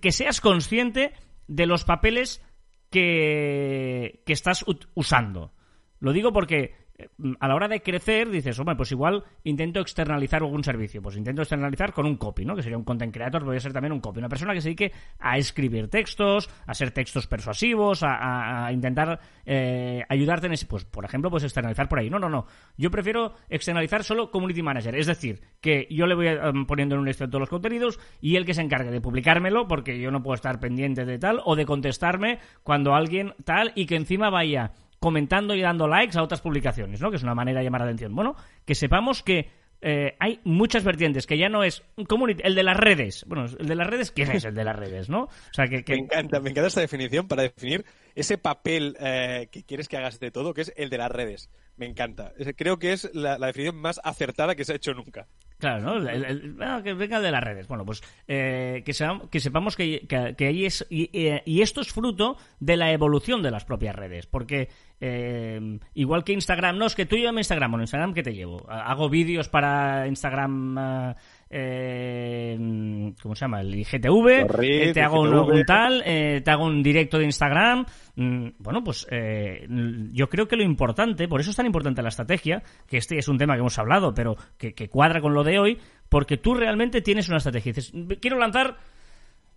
que 0.00 0.12
seas 0.12 0.40
consciente 0.40 1.12
de 1.46 1.66
los 1.66 1.84
papeles 1.84 2.44
que, 2.90 4.22
que 4.26 4.32
estás 4.32 4.64
usando. 4.94 5.52
Lo 6.00 6.12
digo 6.12 6.32
porque 6.32 6.74
a 7.40 7.46
la 7.48 7.54
hora 7.54 7.68
de 7.68 7.80
crecer 7.82 8.28
dices, 8.28 8.58
hombre, 8.58 8.74
pues 8.74 8.90
igual 8.90 9.22
intento 9.44 9.80
externalizar 9.80 10.42
algún 10.42 10.64
servicio. 10.64 11.00
Pues 11.00 11.16
intento 11.16 11.42
externalizar 11.42 11.92
con 11.92 12.06
un 12.06 12.16
copy, 12.16 12.44
¿no? 12.44 12.56
Que 12.56 12.62
sería 12.62 12.76
un 12.78 12.84
content 12.84 13.14
creator, 13.14 13.44
podría 13.44 13.60
ser 13.60 13.72
también 13.72 13.92
un 13.92 14.00
copy. 14.00 14.18
Una 14.18 14.28
persona 14.28 14.52
que 14.52 14.60
se 14.60 14.68
dedique 14.70 14.92
a 15.20 15.38
escribir 15.38 15.88
textos, 15.88 16.50
a 16.66 16.74
ser 16.74 16.90
textos 16.90 17.26
persuasivos, 17.26 18.02
a, 18.02 18.14
a- 18.16 18.66
a 18.66 18.72
intentar 18.72 19.20
eh, 19.46 20.02
ayudarte 20.08 20.46
en 20.46 20.54
ese... 20.54 20.66
Pues, 20.66 20.84
por 20.84 21.04
ejemplo, 21.04 21.30
pues 21.30 21.44
externalizar 21.44 21.88
por 21.88 22.00
ahí. 22.00 22.10
No, 22.10 22.18
no, 22.18 22.28
no. 22.28 22.46
Yo 22.76 22.90
prefiero 22.90 23.34
externalizar 23.48 24.02
solo 24.02 24.30
community 24.30 24.62
manager. 24.62 24.96
Es 24.96 25.06
decir, 25.06 25.40
que 25.60 25.86
yo 25.90 26.06
le 26.06 26.14
voy 26.14 26.26
eh, 26.26 26.38
poniendo 26.66 26.94
en 26.96 27.00
un 27.02 27.06
listado 27.06 27.30
todos 27.30 27.40
los 27.40 27.48
contenidos 27.50 28.00
y 28.20 28.36
él 28.36 28.44
que 28.44 28.54
se 28.54 28.62
encargue 28.62 28.90
de 28.90 29.00
publicármelo, 29.00 29.68
porque 29.68 30.00
yo 30.00 30.10
no 30.10 30.22
puedo 30.22 30.34
estar 30.34 30.58
pendiente 30.58 31.04
de 31.04 31.18
tal, 31.18 31.40
o 31.44 31.54
de 31.54 31.64
contestarme 31.64 32.38
cuando 32.64 32.94
alguien 32.94 33.34
tal, 33.44 33.72
y 33.74 33.86
que 33.86 33.96
encima 33.96 34.30
vaya 34.30 34.72
comentando 35.00 35.54
y 35.54 35.60
dando 35.60 35.86
likes 35.86 36.18
a 36.18 36.22
otras 36.22 36.40
publicaciones, 36.40 37.00
¿no? 37.00 37.10
Que 37.10 37.16
es 37.16 37.22
una 37.22 37.34
manera 37.34 37.60
de 37.60 37.64
llamar 37.64 37.82
la 37.82 37.86
atención. 37.86 38.14
Bueno, 38.14 38.34
que 38.64 38.74
sepamos 38.74 39.22
que 39.22 39.50
eh, 39.80 40.16
hay 40.18 40.40
muchas 40.44 40.82
vertientes, 40.82 41.26
que 41.26 41.38
ya 41.38 41.48
no 41.48 41.62
es 41.62 41.84
el 41.96 42.54
de 42.54 42.62
las 42.62 42.76
redes. 42.76 43.24
Bueno, 43.28 43.46
el 43.46 43.66
de 43.66 43.74
las 43.74 43.86
redes, 43.86 44.10
¿quién 44.10 44.30
es 44.32 44.44
el 44.44 44.54
de 44.54 44.64
las 44.64 44.76
redes, 44.76 45.08
no? 45.08 45.24
O 45.24 45.52
sea, 45.52 45.68
que, 45.68 45.84
Me 45.86 45.96
encanta, 45.96 46.40
me 46.40 46.50
encanta 46.50 46.68
esta 46.68 46.80
definición 46.80 47.28
para 47.28 47.42
definir 47.42 47.84
ese 48.14 48.38
papel 48.38 48.96
eh, 48.98 49.48
que 49.52 49.62
quieres 49.62 49.88
que 49.88 49.96
hagas 49.96 50.18
de 50.18 50.30
todo, 50.30 50.52
que 50.52 50.62
es 50.62 50.72
el 50.76 50.90
de 50.90 50.98
las 50.98 51.10
redes. 51.10 51.50
Me 51.76 51.86
encanta. 51.86 52.32
Creo 52.56 52.78
que 52.78 52.92
es 52.92 53.08
la 53.14 53.38
definición 53.38 53.76
más 53.76 54.00
acertada 54.02 54.56
que 54.56 54.64
se 54.64 54.72
ha 54.72 54.76
hecho 54.76 54.94
nunca. 54.94 55.28
Claro, 55.58 55.80
¿no? 55.82 56.00
Bueno, 56.56 56.82
que 56.84 56.94
venga 56.94 57.20
de 57.20 57.32
las 57.32 57.42
redes. 57.42 57.66
Bueno, 57.66 57.84
pues 57.84 58.00
eh, 58.28 58.82
que, 58.84 58.92
sepam- 58.92 59.28
que 59.28 59.40
sepamos 59.40 59.74
que, 59.74 60.06
que- 60.06 60.34
que 60.38 60.46
ahí 60.46 60.64
es. 60.66 60.86
Y 60.88 61.60
esto 61.62 61.80
es 61.80 61.92
fruto 61.92 62.36
de 62.60 62.76
la 62.76 62.92
evolución 62.92 63.42
de 63.42 63.50
las 63.50 63.64
propias 63.64 63.96
redes. 63.96 64.26
Porque 64.26 64.68
eh, 65.00 65.80
igual 65.94 66.22
que 66.22 66.32
Instagram, 66.32 66.78
no, 66.78 66.86
es 66.86 66.94
que 66.94 67.06
tú 67.06 67.16
llévame 67.16 67.40
Instagram. 67.40 67.72
Bueno, 67.72 67.82
Instagram, 67.82 68.14
¿qué 68.14 68.22
te 68.22 68.34
llevo? 68.34 68.70
Hago 68.70 69.08
vídeos 69.08 69.48
para 69.48 70.06
Instagram. 70.06 70.78
eh, 70.78 71.14
eh, 71.50 73.12
¿Cómo 73.22 73.34
se 73.34 73.40
llama? 73.40 73.60
El 73.60 73.74
IGTV. 73.74 74.46
Eh, 74.62 74.92
te 74.92 75.00
hago 75.00 75.20
un, 75.22 75.28
IGTV. 75.28 75.54
un 75.54 75.64
tal, 75.64 76.02
eh, 76.04 76.40
te 76.44 76.50
hago 76.50 76.64
un 76.64 76.82
directo 76.82 77.18
de 77.18 77.24
Instagram. 77.24 77.86
Mm, 78.16 78.48
Bueno, 78.58 78.84
pues 78.84 79.06
eh, 79.10 79.66
yo 80.12 80.28
creo 80.28 80.46
que 80.46 80.56
lo 80.56 80.62
importante, 80.62 81.28
por 81.28 81.40
eso 81.40 81.50
es 81.50 81.56
tan 81.56 81.66
importante 81.66 82.02
la 82.02 82.08
estrategia, 82.08 82.62
que 82.86 82.98
este 82.98 83.18
es 83.18 83.28
un 83.28 83.38
tema 83.38 83.54
que 83.54 83.60
hemos 83.60 83.78
hablado, 83.78 84.12
pero 84.14 84.36
que, 84.56 84.74
que 84.74 84.88
cuadra 84.88 85.20
con 85.20 85.34
lo 85.34 85.44
de 85.44 85.58
hoy, 85.58 85.78
porque 86.08 86.36
tú 86.36 86.54
realmente 86.54 87.00
tienes 87.00 87.28
una 87.28 87.38
estrategia. 87.38 87.72
Dices, 87.72 87.92
quiero 88.20 88.38
lanzar 88.38 88.76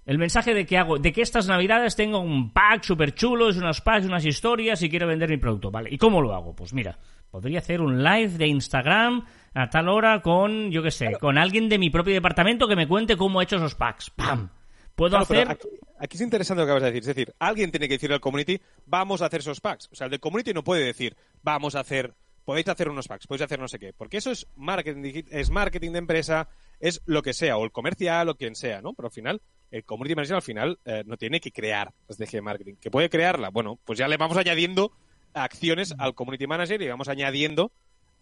el 0.05 0.17
mensaje 0.17 0.53
de 0.53 0.65
que 0.65 0.77
hago, 0.77 0.97
de 0.97 1.11
que 1.13 1.21
estas 1.21 1.47
navidades 1.47 1.95
tengo 1.95 2.19
un 2.19 2.51
pack 2.51 2.83
súper 2.83 3.13
chulo, 3.13 3.49
es 3.49 3.57
unos 3.57 3.81
packs, 3.81 4.05
unas 4.05 4.25
historias 4.25 4.81
y 4.81 4.89
quiero 4.89 5.07
vender 5.07 5.29
mi 5.29 5.37
producto, 5.37 5.71
¿vale? 5.71 5.89
¿Y 5.91 5.97
cómo 5.97 6.21
lo 6.21 6.33
hago? 6.33 6.55
Pues 6.55 6.73
mira, 6.73 6.97
podría 7.29 7.59
hacer 7.59 7.81
un 7.81 8.03
live 8.03 8.29
de 8.37 8.47
Instagram 8.47 9.25
a 9.53 9.69
tal 9.69 9.89
hora 9.89 10.21
con, 10.21 10.71
yo 10.71 10.81
qué 10.81 10.91
sé, 10.91 11.13
con 11.19 11.37
alguien 11.37 11.69
de 11.69 11.77
mi 11.77 11.89
propio 11.89 12.13
departamento 12.13 12.67
que 12.67 12.75
me 12.75 12.87
cuente 12.87 13.15
cómo 13.17 13.41
he 13.41 13.43
hecho 13.43 13.57
esos 13.57 13.75
packs. 13.75 14.09
¡Pam! 14.11 14.49
Puedo 14.95 15.11
Claro, 15.17 15.23
hacer... 15.23 15.49
aquí, 15.49 15.67
aquí 15.99 16.17
es 16.17 16.21
interesante 16.21 16.61
lo 16.61 16.65
que 16.65 16.71
acabas 16.71 16.83
de 16.83 16.91
decir. 16.91 17.09
Es 17.09 17.15
decir, 17.15 17.33
alguien 17.39 17.71
tiene 17.71 17.87
que 17.87 17.95
decirle 17.95 18.15
al 18.15 18.21
community, 18.21 18.59
vamos 18.85 19.21
a 19.21 19.27
hacer 19.27 19.39
esos 19.39 19.61
packs. 19.61 19.87
O 19.91 19.95
sea, 19.95 20.05
el 20.05 20.11
de 20.11 20.19
community 20.19 20.53
no 20.53 20.63
puede 20.63 20.83
decir, 20.83 21.15
vamos 21.41 21.75
a 21.75 21.79
hacer, 21.79 22.13
podéis 22.43 22.67
hacer 22.67 22.89
unos 22.89 23.07
packs, 23.07 23.25
podéis 23.27 23.43
hacer 23.43 23.59
no 23.59 23.67
sé 23.67 23.79
qué. 23.79 23.93
Porque 23.93 24.17
eso 24.17 24.31
es 24.31 24.47
marketing, 24.55 25.23
es 25.29 25.49
marketing 25.49 25.91
de 25.91 25.99
empresa, 25.99 26.49
es 26.79 27.01
lo 27.05 27.21
que 27.21 27.33
sea, 27.33 27.57
o 27.57 27.63
el 27.63 27.71
comercial, 27.71 28.29
o 28.29 28.35
quien 28.35 28.55
sea, 28.55 28.81
¿no? 28.81 28.93
Pero 28.93 29.07
al 29.07 29.13
final, 29.13 29.41
el 29.71 29.83
community 29.85 30.15
manager 30.15 30.35
al 30.35 30.41
final 30.41 30.79
eh, 30.85 31.03
no 31.05 31.17
tiene 31.17 31.39
que 31.39 31.51
crear 31.51 31.93
estrategia 32.07 32.37
de 32.37 32.41
marketing. 32.41 32.75
¿Que 32.75 32.91
puede 32.91 33.09
crearla? 33.09 33.49
Bueno, 33.49 33.79
pues 33.85 33.97
ya 33.97 34.07
le 34.07 34.17
vamos 34.17 34.37
añadiendo 34.37 34.91
acciones 35.33 35.93
al 35.97 36.13
community 36.13 36.45
manager 36.45 36.81
y 36.81 36.87
vamos 36.87 37.07
añadiendo 37.07 37.71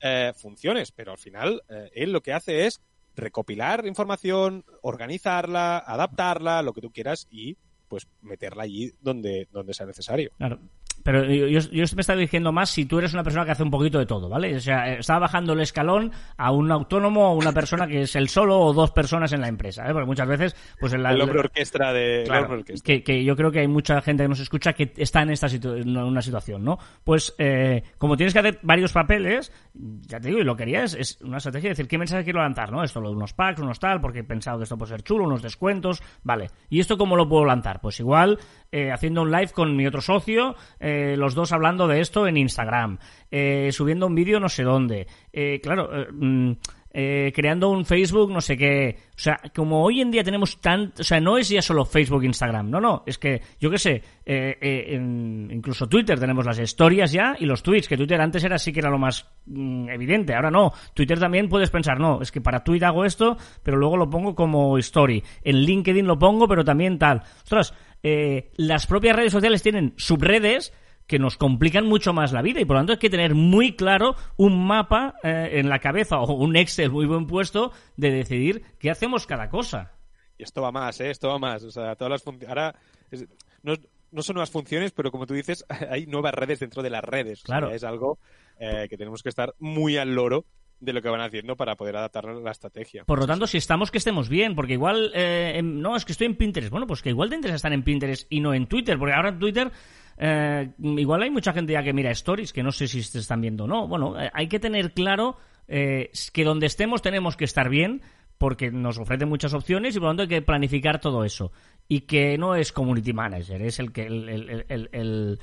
eh, 0.02 0.32
funciones. 0.36 0.92
Pero 0.92 1.12
al 1.12 1.18
final, 1.18 1.64
eh, 1.70 1.90
él 1.94 2.12
lo 2.12 2.22
que 2.22 2.34
hace 2.34 2.68
es 2.68 2.82
recopilar 3.16 3.86
información, 3.86 4.64
organizarla, 4.82 5.80
adaptarla, 5.80 6.62
lo 6.62 6.74
que 6.74 6.82
tú 6.82 6.92
quieras 6.92 7.28
y 7.30 7.58
pues 7.88 8.08
meterla 8.22 8.64
allí 8.64 8.94
donde, 9.02 9.48
donde 9.52 9.74
sea 9.74 9.88
necesario. 9.88 10.32
Claro. 10.38 10.60
Pero 11.04 11.24
yo, 11.26 11.48
yo, 11.48 11.60
yo 11.72 11.84
me 11.96 12.02
estaba 12.02 12.20
diciendo 12.20 12.52
más 12.52 12.70
si 12.70 12.86
tú 12.86 13.00
eres 13.00 13.14
una 13.14 13.24
persona 13.24 13.46
que 13.46 13.52
hace 13.52 13.64
un 13.64 13.72
poquito 13.72 14.00
de 14.00 14.06
todo, 14.06 14.30
¿vale? 14.30 14.56
O 14.56 14.60
sea, 14.60 14.90
eh, 14.94 15.00
estaba 15.00 15.20
bajando 15.20 15.54
el 15.54 15.62
escalón 15.62 16.12
a 16.38 16.52
un 16.52 16.72
autónomo 16.72 17.32
o 17.32 17.36
una 17.36 17.52
persona 17.52 17.88
que 17.88 18.02
es 18.02 18.16
el 18.16 18.30
solo 18.30 18.60
o 18.60 18.74
dos 18.74 18.92
personas 18.92 19.32
en 19.34 19.42
la 19.42 19.48
empresa, 19.48 19.88
¿eh? 19.90 19.94
Porque 19.94 20.06
muchas 20.08 20.28
veces, 20.28 20.56
pues 20.80 20.94
en 20.94 21.04
la, 21.04 21.12
el 21.12 21.22
hombre 21.22 21.40
orquestra 21.40 21.94
de 21.94 22.24
Claro, 22.26 22.54
orquestra. 22.54 22.86
que, 22.86 23.04
que 23.04 23.24
yo 23.24 23.36
creo 23.36 23.52
que 23.52 23.60
hay 23.60 23.68
mucha 23.68 24.02
gente 24.02 24.24
que 24.24 24.30
nos 24.30 24.40
escucha 24.40 24.74
que 24.74 24.92
está 24.98 25.22
en 25.22 25.32
esta 25.32 25.48
situ- 25.48 25.82
en 25.82 25.96
una 25.98 26.22
situación, 26.22 26.64
¿no? 26.64 26.78
Pues 27.04 27.34
eh, 27.38 27.84
como 27.98 28.18
tienes 28.18 28.34
que 28.34 28.40
hacer 28.40 28.60
varios 28.62 28.92
papeles, 28.92 29.52
ya 29.74 30.20
te 30.20 30.28
digo, 30.30 30.40
y 30.40 30.44
lo 30.44 30.56
quería 30.56 30.84
es, 30.84 30.94
es 30.94 31.20
una 31.22 31.38
estrategia 31.38 31.70
de 31.70 31.72
decir 31.74 31.88
qué 31.88 31.98
mensaje 31.98 32.24
quiero 32.24 32.42
lanzar, 32.42 32.72
¿no? 32.72 32.84
Esto, 32.84 33.00
lo 33.02 33.10
de 33.10 33.16
unos 33.16 33.34
packs, 33.34 33.62
unos 33.62 33.80
tal, 33.80 34.02
porque 34.02 34.20
he 34.20 34.24
pensado 34.24 34.58
que 34.58 34.64
esto 34.64 34.78
puede 34.78 34.90
ser 34.92 35.04
chulo, 35.04 35.24
unos 35.24 35.42
descuentos, 35.42 36.02
vale. 36.24 36.50
¿Y 36.70 36.80
esto 36.80 36.98
cómo 36.98 37.16
lo 37.16 37.28
puedo 37.30 37.46
lanzar? 37.46 37.80
Pues 37.82 38.00
igual 38.00 38.38
eh, 38.72 38.92
haciendo 38.92 39.24
un 39.24 39.32
live 39.32 39.50
con 39.50 39.76
mi 39.76 39.88
otro 39.88 40.02
socio, 40.02 40.56
eh, 40.80 41.16
los 41.18 41.34
dos 41.34 41.52
hablando 41.52 41.88
de 41.88 42.02
esto 42.02 42.28
en 42.28 42.38
Instagram, 42.38 43.00
eh, 43.32 43.70
subiendo 43.72 44.06
un 44.06 44.16
vídeo 44.16 44.40
no 44.40 44.50
sé 44.50 44.64
dónde, 44.64 45.08
eh, 45.34 45.60
claro, 45.62 45.90
mm, 46.12 46.52
creando 46.92 47.70
un 47.70 47.86
Facebook, 47.86 48.32
no 48.32 48.42
sé 48.42 48.58
qué. 48.58 48.98
O 49.12 49.22
sea, 49.22 49.40
como 49.56 49.84
hoy 49.84 50.02
en 50.02 50.10
día 50.10 50.24
tenemos 50.24 50.60
tan... 50.60 50.92
O 51.00 51.04
sea, 51.04 51.20
no 51.20 51.38
es 51.38 51.48
ya 51.48 51.62
solo 51.62 51.86
Facebook, 51.86 52.24
Instagram. 52.24 52.70
No, 52.70 52.82
no. 52.82 53.04
Es 53.06 53.20
que, 53.20 53.42
yo 53.60 53.70
qué 53.70 53.78
sé, 53.78 54.04
incluso 54.26 55.88
Twitter 55.88 56.20
tenemos 56.20 56.46
las 56.46 56.60
historias 56.60 57.12
ya 57.12 57.36
y 57.40 57.46
los 57.46 57.62
tweets, 57.62 57.88
que 57.88 57.96
Twitter 57.96 58.20
antes 58.20 58.44
era 58.44 58.58
sí 58.58 58.74
que 58.74 58.80
era 58.80 58.90
lo 58.90 58.98
más 58.98 59.28
mm, 59.46 59.90
evidente. 59.90 60.34
Ahora 60.34 60.50
no. 60.50 60.74
Twitter 60.94 61.20
también 61.20 61.48
puedes 61.48 61.70
pensar, 61.70 62.00
no, 62.00 62.22
es 62.22 62.32
que 62.32 62.42
para 62.42 62.64
Twitter 62.64 62.88
hago 62.88 63.06
esto, 63.06 63.38
pero 63.62 63.78
luego 63.78 63.96
lo 63.96 64.10
pongo 64.10 64.34
como 64.34 64.78
story. 64.80 65.24
En 65.44 65.58
LinkedIn 65.62 66.08
lo 66.08 66.18
pongo, 66.18 66.48
pero 66.48 66.66
también 66.66 66.98
tal. 66.98 67.22
Ostras, 67.44 67.74
eh, 68.04 68.52
las 68.58 68.88
propias 68.88 69.16
redes 69.16 69.32
sociales 69.32 69.62
tienen 69.64 69.94
subredes 69.98 70.74
que 71.08 71.18
nos 71.20 71.38
complican 71.38 71.86
mucho 71.88 72.14
más 72.14 72.32
la 72.34 72.42
vida 72.44 72.62
y 72.62 72.66
por 72.66 72.76
lo 72.76 72.82
tanto 72.82 72.94
hay 72.94 73.00
que 73.00 73.10
tener 73.10 73.34
muy 73.34 73.76
claro 73.76 74.16
un 74.38 74.66
mapa 74.68 75.16
eh, 75.24 75.50
en 75.54 75.68
la 75.68 75.80
cabeza 75.80 76.20
o 76.20 76.34
un 76.34 76.56
Excel 76.56 76.92
muy 76.92 77.06
buen 77.08 77.26
puesto 77.26 77.72
de 77.98 78.12
decidir 78.12 78.64
qué 78.78 78.92
hacemos 78.92 79.26
cada 79.26 79.50
cosa. 79.50 79.94
Y 80.38 80.44
esto 80.44 80.62
va 80.62 80.72
más, 80.72 81.00
¿eh? 81.02 81.10
Esto 81.10 81.28
va 81.30 81.40
más. 81.40 81.64
O 81.64 81.72
sea, 81.72 81.96
todas 81.96 82.12
las 82.12 82.24
funciones... 82.24 82.50
Ahora, 82.50 82.76
es- 83.12 83.26
no, 83.64 83.74
no 84.12 84.22
son 84.22 84.36
nuevas 84.36 84.52
funciones, 84.52 84.92
pero 84.92 85.12
como 85.12 85.26
tú 85.26 85.34
dices, 85.34 85.66
hay 85.90 86.06
nuevas 86.06 86.34
redes 86.36 86.60
dentro 86.60 86.84
de 86.84 86.90
las 86.92 87.04
redes. 87.04 87.40
O 87.44 87.48
sea, 87.48 87.58
Claro. 87.58 87.72
es 87.74 87.84
algo 87.84 88.20
eh, 88.60 88.86
que 88.90 88.96
tenemos 88.98 89.24
que 89.24 89.30
estar 89.30 89.56
muy 89.60 89.98
al 89.98 90.14
loro 90.14 90.46
de 90.80 90.94
lo 90.94 91.02
que 91.02 91.10
van 91.10 91.22
haciendo 91.22 91.56
para 91.56 91.76
poder 91.76 91.98
adaptar 91.98 92.26
la 92.26 92.52
estrategia. 92.52 93.04
Por 93.06 93.20
lo 93.20 93.28
tanto, 93.28 93.48
si 93.48 93.58
estamos, 93.58 93.92
que 93.92 93.98
estemos 93.98 94.30
bien, 94.30 94.56
porque 94.56 94.74
igual, 94.74 95.12
eh, 95.14 95.62
no, 95.64 95.96
es 95.96 96.06
que 96.06 96.12
estoy 96.14 96.28
en 96.28 96.36
Pinterest. 96.36 96.72
Bueno, 96.72 96.88
pues 96.88 97.02
que 97.02 97.10
igual 97.10 97.30
te 97.30 97.36
interesa 97.36 97.56
estar 97.58 97.74
en 97.74 97.84
Pinterest 97.84 98.26
y 98.32 98.40
no 98.40 98.54
en 98.54 98.68
Twitter, 98.68 98.98
porque 98.98 99.14
ahora 99.14 99.30
en 99.30 99.40
Twitter 99.40 99.72
eh, 100.18 100.70
igual 100.80 101.24
hay 101.24 101.30
mucha 101.30 101.54
gente 101.54 101.74
ya 101.74 101.84
que 101.84 101.94
mira 101.94 102.12
stories, 102.12 102.54
que 102.54 102.64
no 102.64 102.72
sé 102.72 102.88
si 102.88 103.04
se 103.04 103.20
están 103.20 103.42
viendo 103.42 103.66
o 103.66 103.68
no. 103.68 103.88
Bueno, 103.88 104.20
eh, 104.22 104.30
hay 104.34 104.48
que 104.48 104.60
tener 104.60 104.94
claro 104.94 105.38
eh, 105.68 106.12
que 106.34 106.44
donde 106.44 106.66
estemos 106.66 107.02
tenemos 107.02 107.36
que 107.38 107.46
estar 107.46 107.70
bien, 107.70 108.02
porque 108.38 108.72
nos 108.72 108.98
ofrece 108.98 109.26
muchas 109.26 109.54
opciones 109.54 109.96
y 109.96 110.00
por 110.00 110.06
lo 110.08 110.10
tanto 110.12 110.24
hay 110.24 110.30
que 110.30 110.42
planificar 110.42 111.00
todo 111.02 111.24
eso. 111.26 111.52
Y 111.88 112.02
que 112.02 112.38
no 112.38 112.56
es 112.56 112.72
community 112.72 113.12
manager, 113.14 113.62
es 113.64 113.80
el 113.80 113.92
que 113.92 114.06
el, 114.06 114.30
el- 114.30 114.50
el- 114.50 114.66
el- 114.70 114.90
el- 114.94 115.40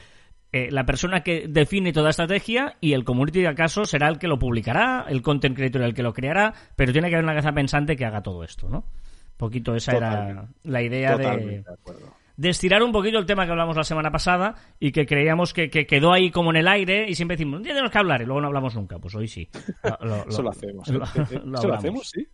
eh, 0.65 0.69
la 0.71 0.85
persona 0.87 1.21
que 1.23 1.47
define 1.49 1.93
toda 1.93 2.11
estrategia 2.11 2.77
y 2.81 2.93
el 2.95 3.05
community 3.05 3.41
de 3.41 3.49
acaso 3.49 3.85
será 3.85 4.09
el 4.09 4.19
que 4.19 4.29
lo 4.29 4.39
publicará, 4.39 5.05
el 5.09 5.23
content 5.23 5.55
creator 5.57 5.83
el 5.83 5.95
que 5.95 6.03
lo 6.03 6.13
creará, 6.13 6.55
pero 6.77 6.93
tiene 6.93 7.09
que 7.09 7.15
haber 7.17 7.25
una 7.25 7.33
cabeza 7.35 7.53
pensante 7.53 7.97
que 7.97 8.05
haga 8.05 8.23
todo 8.23 8.45
esto, 8.45 8.69
¿no? 8.69 8.79
Un 8.79 9.39
poquito 9.39 9.75
esa 9.75 9.93
era 9.99 10.49
la 10.65 10.83
idea 10.83 11.11
de, 11.19 11.65
de 12.39 12.49
estirar 12.49 12.83
un 12.83 12.93
poquito 12.93 13.19
el 13.19 13.27
tema 13.27 13.45
que 13.45 13.51
hablamos 13.51 13.77
la 13.77 13.85
semana 13.85 14.11
pasada 14.11 14.55
y 14.81 14.93
que 14.93 15.05
creíamos 15.07 15.53
que, 15.53 15.69
que 15.71 15.87
quedó 15.87 16.13
ahí 16.13 16.31
como 16.31 16.51
en 16.51 16.57
el 16.57 16.69
aire 16.69 17.07
y 17.09 17.15
siempre 17.15 17.37
decimos, 17.37 17.63
tenemos 17.63 17.91
que 17.91 17.99
hablar 17.99 18.23
y 18.23 18.25
luego 18.25 18.41
no 18.41 18.47
hablamos 18.49 18.75
nunca. 18.75 18.99
Pues 18.99 19.15
hoy 19.15 19.29
sí. 19.29 19.49
Lo, 20.01 20.07
lo- 20.07 20.29
Eso 20.29 20.39
lo 20.39 20.45
lo- 20.45 20.51
hacemos. 20.51 20.89
lo- 20.89 21.05
¿eh? 21.05 21.09
Eso 21.55 21.69
lo 21.69 21.75
hacemos, 21.75 22.09
sí. 22.11 22.27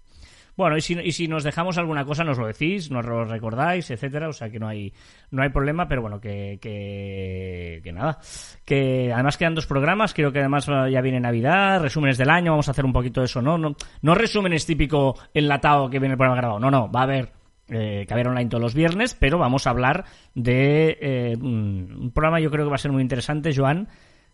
Bueno, 0.56 0.76
y 0.76 0.80
si, 0.80 0.94
y 0.94 1.12
si 1.12 1.28
nos 1.28 1.44
dejamos 1.44 1.78
alguna 1.78 2.04
cosa, 2.04 2.24
nos 2.24 2.38
lo 2.38 2.46
decís, 2.46 2.90
nos 2.90 3.04
lo 3.06 3.24
recordáis, 3.24 3.90
etcétera, 3.90 4.28
o 4.28 4.32
sea 4.32 4.50
que 4.50 4.58
no 4.58 4.68
hay, 4.68 4.92
no 5.30 5.42
hay 5.42 5.48
problema, 5.48 5.88
pero 5.88 6.02
bueno, 6.02 6.20
que, 6.20 6.58
que, 6.60 7.80
que 7.82 7.92
nada. 7.92 8.18
Que 8.64 9.12
además 9.12 9.36
quedan 9.38 9.54
dos 9.54 9.66
programas, 9.66 10.12
creo 10.12 10.32
que 10.32 10.40
además 10.40 10.66
ya 10.66 11.00
viene 11.00 11.20
Navidad, 11.20 11.80
resúmenes 11.80 12.18
del 12.18 12.30
año, 12.30 12.52
vamos 12.52 12.68
a 12.68 12.72
hacer 12.72 12.84
un 12.84 12.92
poquito 12.92 13.20
de 13.20 13.26
eso, 13.26 13.40
¿no? 13.40 13.56
No, 13.56 13.74
no 14.02 14.14
resúmenes 14.14 14.66
típico 14.66 15.18
enlatado 15.32 15.88
que 15.88 15.98
viene 15.98 16.14
el 16.14 16.18
programa 16.18 16.40
grabado, 16.40 16.60
no, 16.60 16.70
no, 16.70 16.90
va 16.90 17.00
a 17.00 17.04
haber 17.04 17.32
eh, 17.68 18.04
Caber 18.06 18.28
Online 18.28 18.50
todos 18.50 18.62
los 18.62 18.74
viernes, 18.74 19.16
pero 19.18 19.38
vamos 19.38 19.66
a 19.66 19.70
hablar 19.70 20.04
de 20.34 20.98
eh, 21.00 21.36
un 21.40 22.10
programa 22.14 22.40
yo 22.40 22.50
creo 22.50 22.66
que 22.66 22.70
va 22.70 22.74
a 22.74 22.78
ser 22.78 22.92
muy 22.92 23.02
interesante, 23.02 23.54
Joan, 23.56 23.88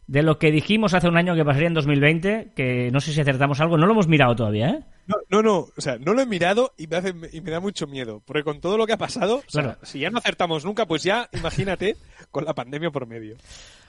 de 0.08 0.22
lo 0.22 0.38
que 0.38 0.50
dijimos 0.50 0.94
hace 0.94 1.06
un 1.06 1.16
año 1.18 1.34
que 1.36 1.44
pasaría 1.44 1.68
en 1.68 1.74
2020, 1.74 2.52
que 2.56 2.90
no 2.90 2.98
sé 3.00 3.12
si 3.12 3.20
acertamos 3.20 3.60
algo, 3.60 3.76
no 3.76 3.86
lo 3.86 3.92
hemos 3.92 4.08
mirado 4.08 4.34
todavía, 4.34 4.70
¿eh? 4.70 4.80
No, 5.06 5.16
no, 5.28 5.42
no, 5.42 5.56
o 5.76 5.80
sea, 5.80 5.98
no 5.98 6.14
lo 6.14 6.22
he 6.22 6.26
mirado 6.26 6.72
y 6.78 6.86
me, 6.86 6.96
hace, 6.96 7.14
y 7.32 7.40
me 7.42 7.50
da 7.50 7.60
mucho 7.60 7.86
miedo, 7.86 8.22
porque 8.24 8.42
con 8.42 8.60
todo 8.60 8.76
lo 8.78 8.86
que 8.86 8.94
ha 8.94 8.98
pasado, 8.98 9.36
o 9.36 9.42
sea, 9.50 9.62
Claro. 9.62 9.78
si 9.82 10.00
ya 10.00 10.10
no 10.10 10.18
acertamos 10.18 10.64
nunca, 10.64 10.86
pues 10.86 11.02
ya 11.02 11.28
imagínate 11.34 11.96
con 12.30 12.44
la 12.46 12.54
pandemia 12.54 12.90
por 12.90 13.06
medio. 13.06 13.36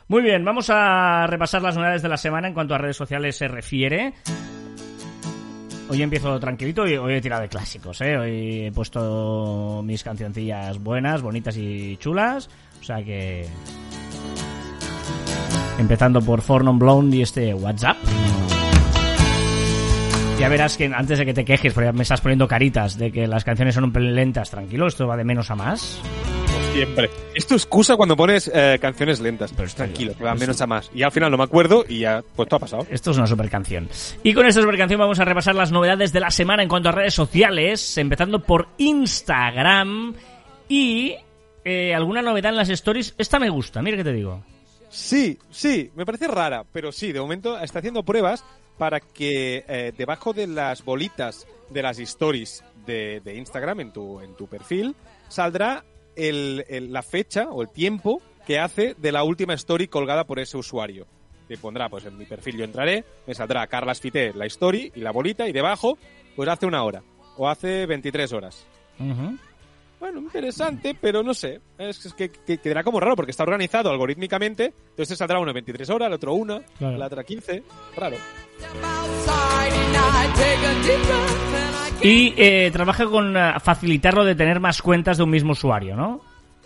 Muy 0.09 0.21
bien, 0.21 0.43
vamos 0.43 0.69
a 0.69 1.25
repasar 1.27 1.61
las 1.61 1.75
novedades 1.77 2.01
de 2.01 2.09
la 2.09 2.17
semana 2.17 2.47
en 2.49 2.53
cuanto 2.53 2.75
a 2.75 2.77
redes 2.79 2.97
sociales 2.97 3.35
se 3.38 3.47
refiere. 3.47 4.13
Hoy 5.89 6.01
empiezo 6.03 6.39
tranquilito 6.39 6.85
y 6.88 6.97
hoy 6.97 7.13
he 7.13 7.21
tirado 7.21 7.41
de 7.43 7.49
clásicos, 7.49 8.01
¿eh? 8.01 8.17
Hoy 8.17 8.65
he 8.67 8.71
puesto 8.71 9.81
mis 9.83 10.03
cancioncillas 10.03 10.77
buenas, 10.79 11.21
bonitas 11.21 11.55
y 11.57 11.95
chulas. 11.97 12.49
O 12.79 12.83
sea 12.83 13.03
que... 13.03 13.47
Empezando 15.79 16.21
por 16.21 16.41
For 16.41 16.63
Non 16.63 16.77
Blonde 16.77 17.17
y 17.17 17.21
este 17.21 17.53
WhatsApp. 17.53 17.98
Ya 20.38 20.48
verás 20.48 20.77
que 20.77 20.86
antes 20.86 21.17
de 21.17 21.25
que 21.25 21.33
te 21.33 21.43
quejes, 21.43 21.74
porque 21.74 21.91
me 21.91 22.03
estás 22.03 22.21
poniendo 22.21 22.48
caritas 22.48 22.98
de 22.98 23.12
que 23.12 23.27
las 23.27 23.43
canciones 23.43 23.75
son 23.75 23.86
un 23.86 23.91
pelín 23.91 24.15
lentas, 24.15 24.50
tranquilo, 24.50 24.88
esto 24.88 25.07
va 25.07 25.17
de 25.17 25.24
menos 25.25 25.51
a 25.51 25.55
más. 25.55 26.01
siempre. 26.74 27.09
Es 27.36 27.45
tu 27.48 27.55
excusa 27.55 27.95
cuando 27.95 28.15
pones 28.15 28.50
eh, 28.53 28.77
canciones 28.79 29.19
lentas. 29.19 29.51
Pero 29.55 29.69
tranquilo, 29.69 30.13
que 30.17 30.24
va 30.24 30.36
menos 30.36 30.62
a 30.62 30.67
más. 30.67 30.89
Y 30.93 31.03
al 31.03 31.12
final 31.12 31.31
no 31.31 31.38
me 31.38 31.43
acuerdo 31.43 31.83
y 31.88 32.00
ya, 32.00 32.24
pues 32.36 32.48
todo 32.48 32.57
ha 32.57 32.59
pasado. 32.59 32.88
Esto 32.89 33.12
es 33.12 33.17
una 33.17 33.27
super 33.27 33.50
canción. 33.50 33.89
Y 34.24 34.33
con 34.33 34.45
esta 34.45 34.62
super 34.62 34.77
canción 34.77 35.00
vamos 35.00 35.19
a 35.19 35.25
repasar 35.25 35.55
las 35.55 35.71
novedades 35.71 36.13
de 36.13 36.19
la 36.19 36.31
semana 36.31 36.63
en 36.63 36.69
cuanto 36.69 36.89
a 36.89 36.91
redes 36.91 37.13
sociales, 37.13 37.98
empezando 37.98 38.41
por 38.41 38.67
Instagram 38.77 40.13
y 40.67 41.15
eh, 41.65 41.93
alguna 41.93 42.21
novedad 42.21 42.51
en 42.51 42.57
las 42.57 42.69
stories. 42.69 43.13
Esta 43.17 43.39
me 43.39 43.50
gusta, 43.50 43.81
mira 43.81 43.98
que 43.98 44.03
te 44.03 44.13
digo. 44.13 44.41
Sí, 44.89 45.38
sí, 45.51 45.91
me 45.96 46.05
parece 46.05 46.27
rara, 46.27 46.65
pero 46.72 46.91
sí, 46.91 47.12
de 47.12 47.22
momento 47.22 47.60
está 47.60 47.79
haciendo 47.79 48.03
pruebas 48.03 48.43
para 48.77 49.00
que 49.00 49.63
eh, 49.67 49.93
debajo 49.98 50.34
de 50.34 50.48
las 50.48 50.84
bolitas 50.84 51.46
de 51.69 51.84
las 51.84 52.00
stories 52.00 52.63
de, 52.86 53.22
de 53.24 53.36
Instagram 53.36 53.81
en 53.81 53.93
tu, 53.93 54.19
en 54.19 54.36
tu 54.36 54.48
perfil 54.48 54.96
saldrá 55.27 55.84
el, 56.15 56.65
la 56.91 57.03
fecha 57.03 57.50
o 57.50 57.62
el 57.62 57.69
tiempo 57.69 58.22
que 58.46 58.60
hace 58.60 58.96
de 58.98 59.12
la 59.12 59.24
última 59.24 59.53
story 59.53 59.88
colgada 59.88 60.25
por 60.25 60.39
ese 60.39 60.58
usuario. 60.58 61.05
Te 61.48 61.58
pondrá, 61.58 61.89
pues 61.89 62.05
en 62.05 62.17
mi 62.17 62.25
perfil 62.25 62.58
yo 62.58 62.63
entraré, 62.63 63.03
me 63.25 63.34
saldrá 63.34 63.65
Carlas 63.67 64.01
Fité 64.01 64.34
la 64.34 64.46
story 64.46 64.91
y 64.96 65.01
la 65.01 65.12
bolita 65.12 65.48
y 65.48 65.51
debajo, 65.51 65.98
pues 66.36 66.50
hace 66.50 66.65
una 66.65 66.84
hora 66.84 67.03
o 67.38 67.48
hace 67.48 67.86
23 67.86 68.34
horas. 68.34 68.65
Bueno, 70.00 70.20
interesante, 70.20 70.96
pero 71.00 71.22
no 71.24 71.34
sé. 71.34 71.60
Es, 71.77 72.06
es 72.06 72.13
que, 72.13 72.29
que 72.29 72.58
quedará 72.60 72.84
como 72.84 73.00
raro 73.00 73.15
porque 73.15 73.32
está 73.32 73.44
organizado 73.44 73.89
algorítmicamente. 73.89 74.65
Entonces 74.91 75.10
te 75.10 75.15
saldrá 75.15 75.39
uno 75.39 75.53
23 75.53 75.89
horas, 75.89 76.08
el 76.08 76.13
otro 76.13 76.34
1, 76.36 76.62
Claro. 76.77 76.98
la 76.98 77.06
otra 77.08 77.24
15. 77.24 77.63
Raro. 77.98 78.15
Y 82.01 82.34
eh, 82.38 82.70
trabaja 82.72 83.06
con 83.06 83.36
eh, 83.36 83.53
facilitarlo 83.62 84.24
de 84.24 84.36
tener 84.36 84.60
más 84.60 84.82
cuentas 84.82 85.18
de 85.18 85.24
un 85.24 85.29
mismo 85.29 85.51
usuario, 85.51 85.96
¿no? 85.96 86.22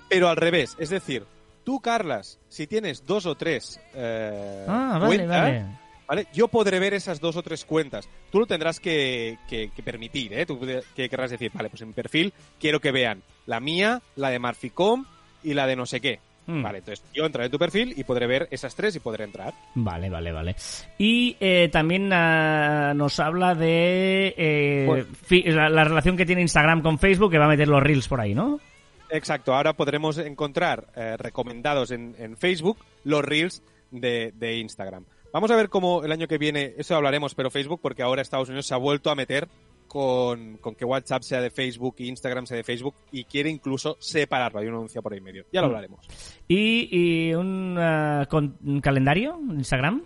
Pero 0.10 0.30
al 0.30 0.36
revés, 0.38 0.76
es 0.78 0.90
decir, 0.90 1.24
tú, 1.64 1.80
Carlas, 1.80 2.40
si 2.50 2.68
tienes 2.68 3.04
dos 3.06 3.26
o 3.26 3.34
tres 3.36 3.80
eh, 3.96 4.66
Ah, 4.68 5.00
vale, 5.02 5.16
cuentas, 5.18 5.42
vale. 5.42 5.66
¿Vale? 6.08 6.28
Yo 6.34 6.48
podré 6.48 6.80
ver 6.80 6.94
esas 6.94 7.20
dos 7.20 7.36
o 7.36 7.44
tres 7.44 7.66
cuentas. 7.66 8.08
Tú 8.32 8.40
lo 8.40 8.46
tendrás 8.46 8.80
que, 8.80 9.38
que- 9.48 9.70
que 9.76 9.84
permitir, 9.84 10.34
¿eh? 10.34 10.46
Tú 10.46 10.60
que 10.96 11.10
querrás 11.10 11.32
decir, 11.32 11.52
vale, 11.54 11.70
pues 11.70 11.82
en 11.82 11.90
mi 11.90 11.94
perfil 11.94 12.34
quiero 12.60 12.80
que 12.80 12.92
vean 12.92 13.22
la 13.46 13.60
mía, 13.60 14.02
la 14.16 14.30
de 14.30 14.40
Marficom 14.40 15.06
y 15.44 15.54
la 15.54 15.68
de 15.68 15.76
no 15.76 15.86
sé 15.86 16.00
qué. 16.02 16.20
Mm. 16.46 16.62
Vale, 16.62 16.80
entonces 16.80 17.06
yo 17.14 17.26
entraré 17.26 17.46
en 17.46 17.52
tu 17.54 17.58
perfil 17.60 17.94
y 17.96 18.04
podré 18.04 18.28
ver 18.28 18.50
esas 18.52 18.76
tres 18.76 18.94
y 18.98 19.00
podré 19.00 19.24
entrar. 19.24 19.54
Vale, 19.76 20.10
vale, 20.10 20.32
vale. 20.34 20.56
Y 20.98 21.38
eh, 21.40 21.70
también 21.72 22.12
ah, 22.12 22.92
nos 22.94 23.18
habla 23.22 23.56
de 23.56 24.34
eh, 24.38 24.84
Pues- 24.86 25.46
la, 25.56 25.70
la 25.70 25.86
relación 25.86 26.18
que 26.18 26.26
tiene 26.26 26.42
Instagram 26.42 26.82
con 26.82 27.00
Facebook, 27.00 27.32
que 27.32 27.38
va 27.38 27.46
a 27.46 27.50
meter 27.50 27.70
los 27.70 27.82
reels 27.82 28.10
por 28.10 28.20
ahí, 28.20 28.36
¿no? 28.36 28.60
Exacto, 29.10 29.54
ahora 29.54 29.74
podremos 29.74 30.18
encontrar 30.18 30.88
eh, 30.96 31.16
recomendados 31.18 31.92
en, 31.92 32.16
en 32.18 32.36
Facebook 32.36 32.78
los 33.06 33.24
reels 33.24 33.62
de, 33.92 34.34
de 34.36 34.58
Instagram. 34.58 35.06
Vamos 35.34 35.52
a 35.52 35.56
ver 35.56 35.68
cómo 35.70 36.04
el 36.06 36.12
año 36.12 36.28
que 36.28 36.38
viene, 36.38 36.74
eso 36.78 36.96
hablaremos, 36.96 37.36
pero 37.36 37.50
Facebook, 37.52 37.80
porque 37.82 38.04
ahora 38.04 38.22
Estados 38.22 38.48
Unidos 38.50 38.68
se 38.68 38.74
ha 38.74 38.78
vuelto 38.78 39.10
a 39.10 39.16
meter 39.16 39.50
con, 39.88 40.58
con 40.58 40.76
que 40.76 40.86
WhatsApp 40.86 41.24
sea 41.24 41.42
de 41.42 41.50
Facebook 41.52 41.96
y 41.98 42.08
Instagram 42.08 42.46
sea 42.46 42.56
de 42.58 42.64
Facebook 42.64 42.96
y 43.12 43.26
quiere 43.26 43.50
incluso 43.50 43.98
separarlo. 44.00 44.60
Hay 44.60 44.68
una 44.68 44.78
anuncia 44.78 45.02
por 45.02 45.14
ahí 45.14 45.22
medio. 45.22 45.46
Ya 45.52 45.62
lo 45.62 45.68
Mm. 45.68 45.70
hablaremos. 45.72 46.08
Y, 46.48 46.88
y 47.30 47.34
un, 47.34 47.78
con- 48.30 48.58
un 48.64 48.80
calendario, 48.82 49.40
Instagram. 49.52 50.04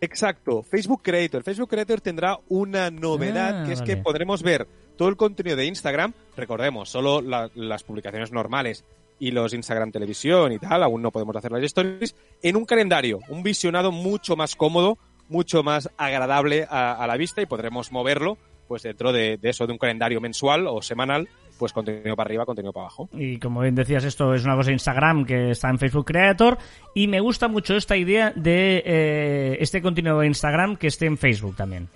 Exacto, 0.00 0.62
Facebook 0.62 1.02
Creator. 1.02 1.42
Facebook 1.42 1.70
Creator 1.70 2.00
tendrá 2.00 2.38
una 2.48 2.90
novedad 2.90 3.62
Ah, 3.62 3.66
que 3.66 3.72
es 3.72 3.80
vale. 3.80 3.94
que 3.96 4.02
podremos 4.02 4.42
ver 4.42 4.66
todo 4.96 5.08
el 5.08 5.16
contenido 5.16 5.56
de 5.56 5.66
Instagram, 5.66 6.12
recordemos, 6.36 6.88
solo 6.90 7.20
la- 7.22 7.50
las 7.54 7.82
publicaciones 7.84 8.30
normales 8.32 8.84
y 9.18 9.30
los 9.30 9.54
Instagram 9.54 9.92
Televisión 9.92 10.52
y 10.52 10.58
tal, 10.58 10.82
aún 10.82 11.02
no 11.02 11.10
podemos 11.10 11.34
hacer 11.36 11.52
las 11.52 11.62
stories, 11.62 12.14
en 12.42 12.56
un 12.56 12.64
calendario, 12.64 13.20
un 13.28 13.42
visionado 13.42 13.92
mucho 13.92 14.36
más 14.36 14.56
cómodo, 14.56 14.98
mucho 15.28 15.62
más 15.62 15.88
agradable 15.96 16.66
a, 16.68 16.92
a 16.92 17.06
la 17.06 17.16
vista 17.16 17.40
y 17.40 17.46
podremos 17.46 17.92
moverlo 17.92 18.36
pues 18.68 18.82
dentro 18.82 19.12
de, 19.12 19.36
de 19.36 19.50
eso, 19.50 19.66
de 19.66 19.72
un 19.72 19.78
calendario 19.78 20.20
mensual 20.22 20.66
o 20.66 20.80
semanal, 20.80 21.28
pues 21.58 21.72
contenido 21.72 22.16
para 22.16 22.28
arriba, 22.28 22.46
contenido 22.46 22.72
para 22.72 22.86
abajo. 22.86 23.10
Y 23.12 23.38
como 23.38 23.60
bien 23.60 23.74
decías, 23.74 24.04
esto 24.04 24.34
es 24.34 24.44
una 24.44 24.56
cosa 24.56 24.68
de 24.68 24.72
Instagram 24.72 25.26
que 25.26 25.50
está 25.50 25.68
en 25.68 25.78
Facebook 25.78 26.06
Creator. 26.06 26.56
Y 26.94 27.06
me 27.06 27.20
gusta 27.20 27.46
mucho 27.46 27.76
esta 27.76 27.94
idea 27.96 28.32
de 28.34 28.82
eh, 28.84 29.56
este 29.60 29.82
contenido 29.82 30.18
de 30.18 30.26
Instagram 30.28 30.76
que 30.76 30.86
esté 30.86 31.04
en 31.04 31.18
Facebook 31.18 31.56
también. 31.56 31.88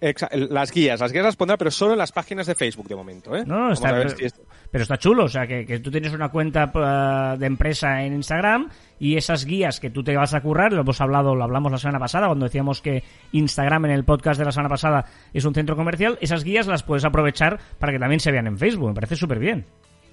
Exa- 0.00 0.30
las 0.32 0.70
guías, 0.70 1.00
las 1.00 1.12
guías 1.12 1.24
las 1.24 1.36
pondrá, 1.36 1.56
pero 1.58 1.72
solo 1.72 1.92
en 1.92 1.98
las 1.98 2.12
páginas 2.12 2.46
de 2.46 2.54
Facebook 2.54 2.88
de 2.88 2.94
momento, 2.94 3.36
¿eh? 3.36 3.44
No, 3.44 3.72
está, 3.72 3.92
ver 3.92 4.10
si 4.10 4.24
pero 4.70 4.82
está 4.82 4.96
chulo, 4.98 5.24
o 5.24 5.28
sea, 5.28 5.46
que, 5.46 5.66
que 5.66 5.80
tú 5.80 5.90
tienes 5.90 6.12
una 6.12 6.28
cuenta 6.28 6.70
eh, 6.74 7.38
de 7.38 7.46
empresa 7.46 8.04
en 8.04 8.14
Instagram 8.14 8.68
y 8.98 9.16
esas 9.16 9.44
guías 9.44 9.80
que 9.80 9.90
tú 9.90 10.02
te 10.02 10.16
vas 10.16 10.34
a 10.34 10.40
currar, 10.40 10.72
lo 10.72 10.82
hemos 10.82 11.00
hablado, 11.00 11.34
lo 11.34 11.44
hablamos 11.44 11.72
la 11.72 11.78
semana 11.78 11.98
pasada 11.98 12.26
cuando 12.26 12.44
decíamos 12.44 12.80
que 12.80 13.02
Instagram 13.32 13.86
en 13.86 13.90
el 13.92 14.04
podcast 14.04 14.38
de 14.38 14.44
la 14.44 14.52
semana 14.52 14.68
pasada 14.68 15.04
es 15.32 15.44
un 15.44 15.54
centro 15.54 15.76
comercial, 15.76 16.18
esas 16.20 16.44
guías 16.44 16.66
las 16.66 16.82
puedes 16.82 17.04
aprovechar 17.04 17.58
para 17.78 17.92
que 17.92 17.98
también 17.98 18.20
se 18.20 18.30
vean 18.30 18.46
en 18.46 18.58
Facebook, 18.58 18.88
me 18.88 18.94
parece 18.94 19.16
súper 19.16 19.38
bien. 19.38 19.64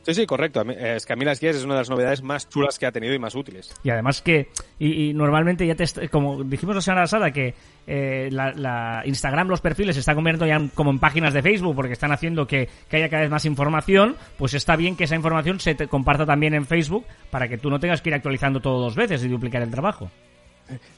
Sí, 0.07 0.13
sí, 0.13 0.25
correcto. 0.25 0.63
Mí- 0.63 0.73
Es 0.79 1.05
que 1.05 1.11
a 1.11 1.15
mí 1.17 1.25
las 1.25 1.41
guías 1.41 1.57
es 1.57 1.65
una 1.65 1.73
de 1.73 1.81
las 1.81 1.89
novedades 1.89 2.21
más 2.23 2.47
chulas 2.47 2.79
que 2.79 2.85
ha 2.85 2.93
tenido 2.93 3.13
y 3.13 3.19
más 3.19 3.35
útiles. 3.35 3.75
Y 3.83 3.89
además 3.89 4.21
que, 4.21 4.47
y, 4.79 5.09
y 5.09 5.13
normalmente 5.13 5.67
ya 5.67 5.75
te, 5.75 6.07
como 6.07 6.45
dijimos 6.45 6.75
la 6.75 6.81
semana 6.81 7.01
pasada, 7.03 7.31
que 7.31 7.53
eh, 7.87 8.29
la, 8.31 8.53
la 8.53 9.01
Instagram, 9.05 9.49
los 9.49 9.59
perfiles 9.59 9.97
se 9.97 9.99
están 9.99 10.15
convirtiendo 10.15 10.45
ya 10.45 10.55
en- 10.55 10.69
como 10.69 10.91
en 10.91 10.99
páginas 10.99 11.33
de 11.33 11.41
Facebook 11.41 11.75
porque 11.75 11.91
están 11.91 12.13
haciendo 12.13 12.47
que, 12.47 12.69
que 12.89 12.95
haya 12.95 13.09
cada 13.09 13.23
vez 13.23 13.29
más 13.31 13.43
información, 13.43 14.15
pues 14.37 14.53
está 14.53 14.77
bien 14.77 14.95
que 14.95 15.03
esa 15.03 15.15
información 15.15 15.59
se 15.59 15.75
te 15.75 15.87
comparta 15.89 16.25
también 16.25 16.53
en 16.53 16.65
Facebook 16.65 17.05
para 17.29 17.49
que 17.49 17.57
tú 17.57 17.69
no 17.69 17.81
tengas 17.81 18.01
que 18.01 18.07
ir 18.09 18.15
actualizando 18.15 18.61
todo 18.61 18.79
dos 18.79 18.95
veces 18.95 19.21
y 19.25 19.27
duplicar 19.27 19.61
el 19.61 19.71
trabajo. 19.71 20.09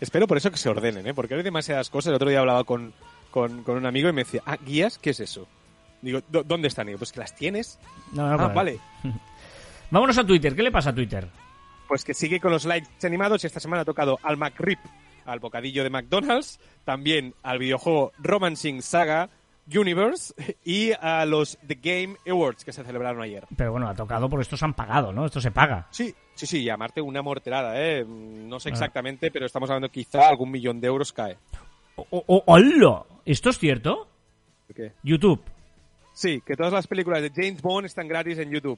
Espero 0.02 0.28
por 0.28 0.38
eso 0.38 0.52
que 0.52 0.58
se 0.58 0.70
ordenen, 0.70 1.08
¿eh? 1.08 1.14
Porque 1.16 1.34
hay 1.34 1.42
demasiadas 1.44 1.90
cosas. 1.90 2.10
El 2.10 2.16
otro 2.16 2.30
día 2.30 2.40
hablaba 2.42 2.64
con, 2.64 2.94
con, 3.32 3.64
con 3.64 3.76
un 3.78 3.86
amigo 3.86 4.08
y 4.10 4.14
me 4.14 4.24
decía, 4.24 4.42
ah, 4.46 4.58
guías, 4.64 4.98
¿qué 5.00 5.12
es 5.12 5.20
eso? 5.20 5.48
Digo, 6.02 6.20
"¿Dó- 6.30 6.44
¿dónde 6.44 6.68
están? 6.68 6.88
Digo, 6.88 7.00
pues 7.00 7.12
que 7.12 7.20
las 7.20 7.36
tienes. 7.36 7.80
No, 8.14 8.28
no, 8.28 8.34
ah, 8.36 8.38
pues- 8.38 8.56
vale. 8.56 8.80
Vámonos 9.92 10.18
a 10.18 10.24
Twitter. 10.26 10.56
¿Qué 10.56 10.64
le 10.64 10.72
pasa 10.72 10.92
a 10.92 10.96
Twitter? 10.96 11.28
Pues 11.88 12.04
que 12.06 12.14
sigue 12.14 12.40
con 12.40 12.52
los 12.52 12.66
likes 12.66 12.88
animados 13.06 13.44
y 13.44 13.48
esta 13.48 13.60
semana 13.60 13.82
ha 13.82 13.86
tocado 13.86 14.20
al 14.22 14.38
McRib, 14.38 14.78
al 15.26 15.40
bocadillo 15.40 15.84
de 15.84 15.90
McDonald's, 15.90 16.60
también 16.86 17.34
al 17.42 17.58
videojuego 17.58 18.12
Romancing 18.20 18.82
Saga 18.84 19.30
Universe 19.76 20.34
y 20.64 20.92
a 21.00 21.26
los 21.26 21.58
The 21.68 21.76
Game 21.82 22.18
Awards 22.28 22.64
que 22.64 22.72
se 22.74 22.84
celebraron 22.84 23.22
ayer. 23.24 23.46
Pero 23.56 23.72
bueno, 23.72 23.88
ha 23.88 23.96
tocado 23.96 24.30
porque 24.30 24.44
estos 24.44 24.62
han 24.64 24.74
pagado, 24.76 25.12
¿no? 25.12 25.26
Esto 25.26 25.42
se 25.42 25.50
paga. 25.52 25.88
Sí, 25.92 26.14
sí, 26.36 26.46
sí, 26.46 26.64
llamarte 26.64 27.02
una 27.02 27.22
morterada, 27.24 27.74
¿eh? 27.82 28.06
No 28.06 28.60
sé 28.60 28.70
Ah. 28.70 28.72
exactamente, 28.74 29.32
pero 29.32 29.46
estamos 29.48 29.70
hablando 29.70 29.90
quizá 29.90 30.28
algún 30.30 30.52
millón 30.52 30.80
de 30.80 30.88
euros 30.88 31.12
cae. 31.14 31.38
¡Oh, 31.96 32.06
oh, 32.12 32.24
oh, 32.28 32.44
hola! 32.46 33.04
¿Esto 33.26 33.50
es 33.50 33.58
cierto? 33.60 34.08
¿Qué? 34.76 34.94
YouTube. 35.04 35.42
Sí, 36.20 36.42
que 36.46 36.58
todas 36.58 36.74
las 36.74 36.86
películas 36.86 37.22
de 37.22 37.32
James 37.34 37.62
Bond 37.62 37.86
están 37.86 38.10
gratis 38.10 38.38
en 38.40 38.52
YouTube. 38.52 38.78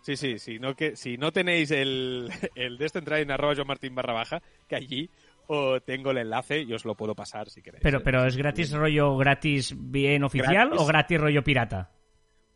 Sí, 0.00 0.16
sí, 0.16 0.38
sí, 0.38 0.58
no 0.58 0.74
que, 0.74 0.96
si 0.96 1.18
no 1.18 1.30
tenéis 1.30 1.70
el, 1.70 2.30
el 2.54 2.78
de 2.78 2.86
esto, 2.86 2.98
entrar 2.98 3.20
en 3.20 3.30
arroba 3.30 3.52
Martín 3.66 3.94
barra 3.94 4.14
baja, 4.14 4.40
que 4.66 4.76
allí 4.76 5.10
o 5.48 5.78
tengo 5.82 6.10
el 6.12 6.16
enlace 6.18 6.62
y 6.62 6.72
os 6.72 6.86
lo 6.86 6.94
puedo 6.94 7.14
pasar 7.14 7.50
si 7.50 7.60
queréis. 7.60 7.82
Pero, 7.82 7.98
¿eh? 7.98 8.02
pero 8.02 8.24
¿es 8.24 8.34
gratis 8.38 8.72
rollo 8.72 9.14
gratis 9.18 9.74
bien 9.76 10.24
oficial 10.24 10.68
Gratis. 10.68 10.80
o 10.80 10.86
gratis 10.86 11.20
rollo 11.20 11.44
pirata? 11.44 11.90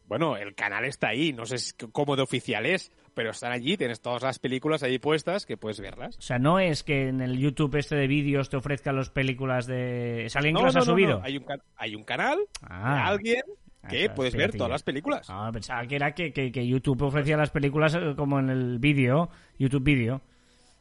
Bueno, 0.07 0.39
el 0.39 0.55
canal 0.55 0.87
está 0.87 1.09
ahí, 1.09 1.35
no 1.35 1.45
sé 1.45 1.57
cómo 1.93 2.17
de 2.17 2.23
oficial 2.23 2.65
es, 2.65 2.91
pero 3.13 3.31
están 3.31 3.53
allí, 3.53 3.77
tienes 3.77 4.01
todas 4.01 4.23
las 4.23 4.39
películas 4.39 4.83
allí 4.85 4.99
puestas 4.99 5.45
que 5.45 5.59
puedes 5.59 5.81
verlas. 5.81 6.17
O 6.17 6.23
sea, 6.23 6.39
no 6.39 6.61
es 6.61 6.83
que 6.83 7.09
en 7.09 7.21
el 7.21 7.37
YouTube 7.39 7.75
este 7.77 7.97
de 7.97 8.07
vídeos 8.07 8.49
te 8.49 8.57
ofrezca 8.57 8.93
las 8.93 9.11
películas 9.11 9.67
de... 9.67 10.25
¿Es 10.27 10.37
alguien 10.37 10.55
que 10.55 10.61
No, 10.63 10.67
las 10.67 10.75
no, 10.77 10.81
ha 10.81 10.85
no, 10.87 10.93
subido? 10.93 11.19
no, 11.19 11.25
Hay, 11.25 11.37
un 11.37 11.45
hay 11.77 11.95
un 11.95 12.05
canal 12.05 12.39
Ah. 12.63 12.95
de 12.95 13.01
alguien 13.01 13.43
Ah, 13.89 13.95
es 13.95 14.11
puedes 14.11 14.35
ver 14.35 14.53
todas 14.53 14.71
las 14.71 14.83
películas. 14.83 15.27
Ah, 15.31 15.51
pensaba 15.53 15.87
que 15.87 15.97
era 15.97 16.13
que, 16.13 16.33
que- 16.33 16.51
que 16.53 16.67
YouTube 16.67 17.03
ofrecía 17.03 17.37
las 17.37 17.51
películas 17.51 17.95
eh, 17.95 18.15
como 18.17 18.39
en 18.39 18.51
el 18.51 18.79
vídeo, 18.79 19.29
YouTube. 19.59 20.21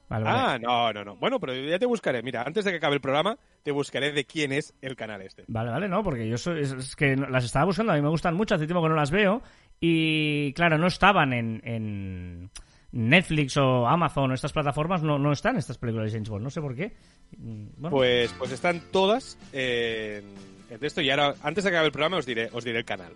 Vale, 0.07 0.23
vale. 0.23 0.39
Ah, 0.39 0.59
no, 0.61 0.93
no, 0.93 1.03
no. 1.03 1.15
Bueno, 1.15 1.39
pero 1.39 1.55
ya 1.55 1.79
te 1.79 1.85
buscaré. 1.87 2.21
Mira, 2.21 2.43
antes 2.43 2.63
de 2.63 2.71
que 2.71 2.77
acabe 2.77 2.93
el 2.95 3.01
programa, 3.01 3.37
te 3.63 3.71
buscaré 3.71 4.11
de 4.11 4.25
quién 4.25 4.51
es 4.51 4.73
el 4.81 4.95
canal 4.95 5.21
este. 5.23 5.45
Vale, 5.47 5.71
vale, 5.71 5.87
no, 5.89 6.03
porque 6.03 6.27
yo 6.29 6.37
soy, 6.37 6.61
es, 6.61 6.95
que 6.95 7.15
las 7.15 7.43
estaba 7.43 7.65
buscando, 7.65 7.91
a 7.91 7.95
mí 7.95 8.01
me 8.03 8.09
gustan 8.09 8.35
mucho, 8.35 8.53
hace 8.53 8.67
tiempo 8.67 8.83
que 8.83 8.89
no 8.89 8.95
las 8.95 9.09
veo, 9.09 9.41
y 9.79 10.53
claro, 10.53 10.77
no 10.77 10.85
estaban 10.87 11.33
en, 11.33 11.59
en 11.65 12.51
Netflix 12.91 13.57
o 13.57 13.87
Amazon 13.87 14.29
o 14.29 14.33
estas 14.35 14.53
plataformas, 14.53 15.01
no, 15.01 15.17
no 15.17 15.31
están 15.31 15.57
estas 15.57 15.79
películas 15.79 16.11
de 16.11 16.17
James 16.17 16.29
Bond, 16.29 16.43
no 16.43 16.49
sé 16.51 16.61
por 16.61 16.75
qué. 16.75 16.93
Mm, 17.39 17.65
Bueno, 17.77 17.89
Pues, 17.97 18.31
pues 18.37 18.51
están 18.51 18.81
todas 18.91 19.39
en, 19.53 20.23
en 20.75 20.85
esto 20.85 21.01
y 21.01 21.09
ahora, 21.09 21.35
antes 21.41 21.63
de 21.63 21.69
acabe 21.69 21.87
el 21.87 21.91
programa, 21.91 22.17
os 22.17 22.25
diré, 22.25 22.49
os 22.51 22.63
diré 22.63 22.79
el 22.79 22.85
canal. 22.85 23.13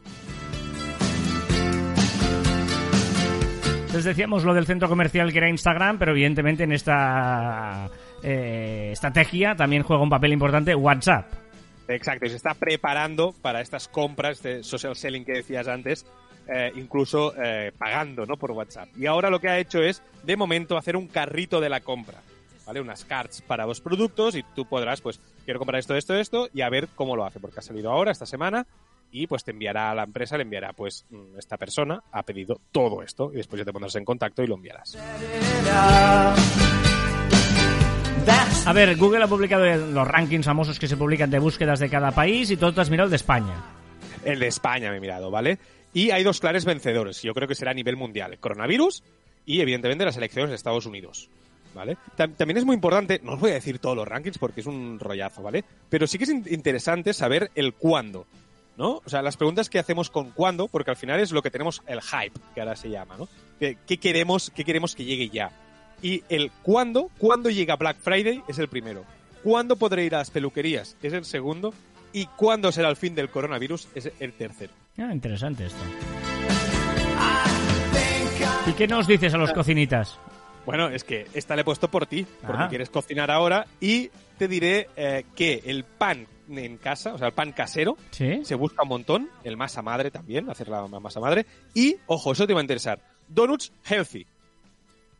Les 3.93 4.03
decíamos 4.03 4.43
lo 4.43 4.53
del 4.53 4.67
centro 4.67 4.87
comercial 4.87 5.31
que 5.31 5.39
era 5.39 5.49
Instagram, 5.49 5.97
pero 5.97 6.11
evidentemente 6.11 6.63
en 6.63 6.71
esta 6.71 7.89
eh, 8.21 8.89
estrategia 8.93 9.55
también 9.55 9.81
juega 9.81 10.03
un 10.03 10.09
papel 10.09 10.31
importante 10.31 10.75
WhatsApp. 10.75 11.25
Exacto, 11.87 12.27
y 12.27 12.29
se 12.29 12.35
está 12.35 12.53
preparando 12.53 13.33
para 13.41 13.61
estas 13.61 13.87
compras 13.87 14.43
de 14.43 14.63
social 14.63 14.95
selling 14.95 15.25
que 15.25 15.33
decías 15.33 15.67
antes, 15.67 16.05
eh, 16.47 16.71
incluso 16.75 17.33
eh, 17.35 17.71
pagando 17.75 18.27
¿no? 18.27 18.37
por 18.37 18.51
WhatsApp. 18.51 18.89
Y 18.95 19.07
ahora 19.07 19.31
lo 19.31 19.39
que 19.39 19.49
ha 19.49 19.57
hecho 19.57 19.79
es, 19.81 20.03
de 20.23 20.37
momento, 20.37 20.77
hacer 20.77 20.95
un 20.95 21.07
carrito 21.07 21.59
de 21.59 21.69
la 21.69 21.79
compra. 21.79 22.19
¿Vale? 22.69 22.81
Unas 22.81 23.03
cards 23.03 23.41
para 23.41 23.65
los 23.65 23.81
productos 23.81 24.35
y 24.35 24.43
tú 24.43 24.63
podrás, 24.63 25.01
pues, 25.01 25.19
quiero 25.43 25.57
comprar 25.57 25.79
esto, 25.79 25.95
esto, 25.95 26.13
esto 26.13 26.49
y 26.53 26.61
a 26.61 26.69
ver 26.69 26.87
cómo 26.93 27.15
lo 27.15 27.25
hace, 27.25 27.39
porque 27.39 27.61
ha 27.61 27.63
salido 27.63 27.89
ahora, 27.89 28.11
esta 28.11 28.27
semana, 28.27 28.67
y 29.11 29.25
pues 29.25 29.43
te 29.43 29.49
enviará 29.49 29.89
a 29.89 29.95
la 29.95 30.03
empresa, 30.03 30.37
le 30.37 30.43
enviará, 30.43 30.73
pues, 30.73 31.03
mm, 31.09 31.39
esta 31.39 31.57
persona 31.57 32.03
ha 32.11 32.21
pedido 32.21 32.61
todo 32.71 33.01
esto 33.01 33.31
y 33.33 33.37
después 33.37 33.57
ya 33.57 33.65
te 33.65 33.73
pondrás 33.73 33.95
en 33.95 34.05
contacto 34.05 34.43
y 34.43 34.45
lo 34.47 34.53
enviarás. 34.53 34.95
A 38.67 38.71
ver, 38.71 38.95
Google 38.97 39.23
ha 39.23 39.27
publicado 39.27 39.65
los 39.65 40.07
rankings 40.07 40.45
famosos 40.45 40.77
que 40.77 40.87
se 40.87 40.95
publican 40.95 41.31
de 41.31 41.39
búsquedas 41.39 41.79
de 41.79 41.89
cada 41.89 42.11
país 42.11 42.51
y 42.51 42.57
todo 42.57 42.71
te 42.71 42.81
has 42.81 42.91
mirado 42.91 43.05
el 43.05 43.09
de 43.09 43.15
España. 43.15 43.63
El 44.23 44.37
de 44.37 44.45
España 44.45 44.91
me 44.91 44.97
he 44.97 45.01
mirado, 45.01 45.31
¿vale? 45.31 45.57
Y 45.91 46.11
hay 46.11 46.23
dos 46.23 46.39
claros 46.39 46.65
vencedores, 46.65 47.23
yo 47.23 47.33
creo 47.33 47.47
que 47.47 47.55
será 47.55 47.71
a 47.71 47.73
nivel 47.73 47.95
mundial, 47.95 48.37
coronavirus 48.37 49.01
y 49.43 49.61
evidentemente 49.61 50.05
las 50.05 50.17
elecciones 50.17 50.51
de 50.51 50.55
Estados 50.55 50.85
Unidos. 50.85 51.31
¿Vale? 51.73 51.97
Tam- 52.17 52.35
También 52.35 52.57
es 52.57 52.65
muy 52.65 52.73
importante, 52.75 53.19
no 53.23 53.33
os 53.33 53.39
voy 53.39 53.51
a 53.51 53.55
decir 53.55 53.79
todos 53.79 53.95
los 53.95 54.07
rankings 54.07 54.37
porque 54.39 54.61
es 54.61 54.67
un 54.67 54.99
rollazo, 54.99 55.43
¿vale? 55.43 55.63
Pero 55.89 56.07
sí 56.07 56.17
que 56.17 56.23
es 56.23 56.29
in- 56.31 56.45
interesante 56.49 57.13
saber 57.13 57.51
el 57.55 57.73
cuándo, 57.73 58.25
¿no? 58.75 59.01
O 59.05 59.09
sea, 59.09 59.21
las 59.21 59.37
preguntas 59.37 59.69
que 59.69 59.77
hacemos 59.79 60.09
con 60.09 60.31
cuándo, 60.31 60.67
porque 60.67 60.89
al 60.91 60.97
final 60.97 61.19
es 61.19 61.31
lo 61.31 61.41
que 61.43 61.51
tenemos 61.51 61.81
el 61.85 62.01
hype, 62.01 62.39
que 62.55 62.61
ahora 62.61 62.75
se 62.75 62.89
llama, 62.89 63.15
¿no? 63.17 63.27
¿Qué, 63.59 63.77
qué 63.85 63.97
queremos, 63.97 64.51
qué 64.55 64.65
queremos 64.65 64.95
que 64.95 65.05
llegue 65.05 65.29
ya? 65.29 65.51
Y 66.01 66.23
el 66.29 66.49
cuándo, 66.63 67.09
cuándo 67.17 67.49
llega 67.49 67.75
Black 67.75 67.97
Friday 67.99 68.41
es 68.47 68.57
el 68.57 68.67
primero. 68.69 69.03
¿Cuándo 69.43 69.75
podré 69.75 70.05
ir 70.05 70.15
a 70.15 70.19
las 70.19 70.31
peluquerías? 70.31 70.95
Es 71.03 71.13
el 71.13 71.25
segundo. 71.25 71.73
Y 72.13 72.25
cuándo 72.25 72.71
será 72.71 72.89
el 72.89 72.95
fin 72.95 73.13
del 73.15 73.29
coronavirus 73.29 73.87
es 73.93 74.11
el 74.19 74.33
tercero. 74.33 74.73
Ah, 74.97 75.13
interesante 75.13 75.65
esto. 75.67 75.77
¿Y 78.67 78.73
qué 78.73 78.87
nos 78.87 79.07
dices 79.07 79.33
a 79.33 79.37
los 79.37 79.51
cocinitas? 79.53 80.17
Bueno, 80.69 80.89
es 80.89 81.03
que 81.03 81.25
esta 81.33 81.55
le 81.55 81.61
he 81.61 81.65
puesto 81.65 81.89
por 81.89 82.05
ti, 82.05 82.27
porque 82.45 82.63
Ah. 82.63 82.67
quieres 82.69 82.91
cocinar 82.91 83.31
ahora 83.31 83.65
y 83.81 84.11
te 84.37 84.47
diré 84.47 84.87
eh, 84.95 85.25
que 85.35 85.63
el 85.65 85.83
pan 85.83 86.27
en 86.47 86.77
casa, 86.77 87.13
o 87.13 87.17
sea, 87.17 87.27
el 87.27 87.33
pan 87.33 87.51
casero, 87.53 87.97
¿Sí? 88.11 88.41
se 88.45 88.53
busca 88.53 88.83
un 88.83 88.89
montón, 88.89 89.29
el 89.43 89.57
masa 89.57 89.81
madre 89.81 90.11
también, 90.11 90.47
hacer 90.47 90.67
la 90.67 90.87
masa 90.87 91.19
madre, 91.19 91.47
y, 91.73 91.95
ojo, 92.05 92.33
eso 92.33 92.45
te 92.45 92.53
va 92.53 92.59
a 92.59 92.63
interesar, 92.63 92.99
donuts 93.27 93.71
healthy. 93.89 94.27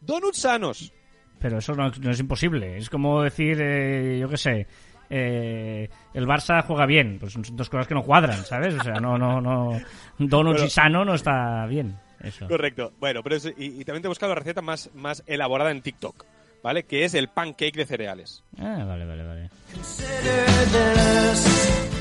Donuts 0.01 0.37
sanos. 0.39 0.93
Pero 1.39 1.57
eso 1.57 1.73
no, 1.73 1.89
no 1.89 2.11
es 2.11 2.19
imposible. 2.19 2.77
Es 2.77 2.89
como 2.89 3.23
decir, 3.23 3.57
eh, 3.59 4.19
yo 4.19 4.29
qué 4.29 4.37
sé, 4.37 4.67
eh, 5.09 5.89
el 6.13 6.27
Barça 6.27 6.63
juega 6.63 6.85
bien. 6.85 7.17
Pues 7.19 7.33
son 7.33 7.43
dos 7.53 7.69
cosas 7.69 7.87
que 7.87 7.95
no 7.95 8.03
cuadran, 8.03 8.45
¿sabes? 8.45 8.75
O 8.75 8.83
sea, 8.83 8.93
no, 8.99 9.17
no, 9.17 9.41
no. 9.41 9.79
Donuts 10.19 10.63
y 10.63 10.69
sano 10.69 11.03
no 11.03 11.15
está 11.15 11.65
bien. 11.65 11.97
Eso. 12.21 12.47
Correcto. 12.47 12.91
Bueno, 12.99 13.21
pero 13.23 13.35
es- 13.35 13.45
y, 13.57 13.81
y 13.81 13.85
también 13.85 14.01
te 14.01 14.07
he 14.07 14.09
buscado 14.09 14.33
la 14.33 14.39
receta 14.39 14.61
más, 14.61 14.89
más 14.93 15.23
elaborada 15.27 15.71
en 15.71 15.81
TikTok, 15.81 16.25
¿vale? 16.63 16.83
Que 16.83 17.05
es 17.05 17.13
el 17.13 17.27
pancake 17.29 17.75
de 17.75 17.85
cereales. 17.85 18.43
Ah, 18.57 18.83
vale, 18.87 19.05
vale, 19.05 19.23
vale. 19.23 19.49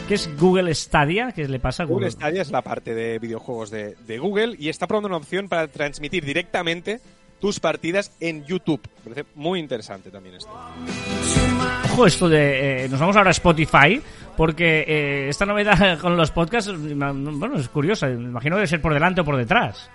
¿Qué 0.09 0.15
es 0.15 0.39
Google 0.39 0.75
Stadia? 0.75 1.33
¿Qué 1.33 1.47
le 1.47 1.61
pasa 1.61 1.83
a 1.83 1.87
Google 1.87 2.07
Google? 2.07 2.11
Stadia 2.13 2.43
es 2.43 2.51
la 2.51 2.63
parte 2.63 2.95
de 2.95 3.19
videojuegos 3.19 3.71
de, 3.71 3.95
de 4.07 4.19
Google 4.19 4.57
y 4.59 4.71
está 4.71 4.87
probando 4.87 5.09
una 5.09 5.19
opción 5.19 5.49
para 5.49 5.69
transmitir 5.69 6.25
directamente 6.25 7.01
tus 7.41 7.61
partidas 7.61 8.11
en 8.19 8.45
YouTube. 8.47 8.81
Me 9.05 9.11
parece 9.15 9.31
muy 9.35 9.61
interesante 9.61 10.11
también 10.11 10.37
esto. 10.37 10.51
Ojo, 11.93 12.07
esto 12.07 12.29
de. 12.29 12.85
eh, 12.85 12.89
nos 12.89 12.99
vamos 12.99 13.17
ahora 13.17 13.29
a 13.31 13.33
Spotify, 13.33 14.01
porque 14.37 14.85
eh, 14.89 15.29
esta 15.29 15.45
novedad 15.45 15.99
con 16.01 16.17
los 16.17 16.31
podcasts, 16.31 16.73
bueno, 16.75 17.57
es 17.59 17.69
curiosa. 17.69 18.07
Me 18.07 18.15
imagino 18.15 18.57
que 18.57 18.61
debe 18.61 18.67
ser 18.67 18.81
por 18.81 18.95
delante 18.95 19.21
o 19.21 19.25
por 19.27 19.37
detrás. 19.37 19.91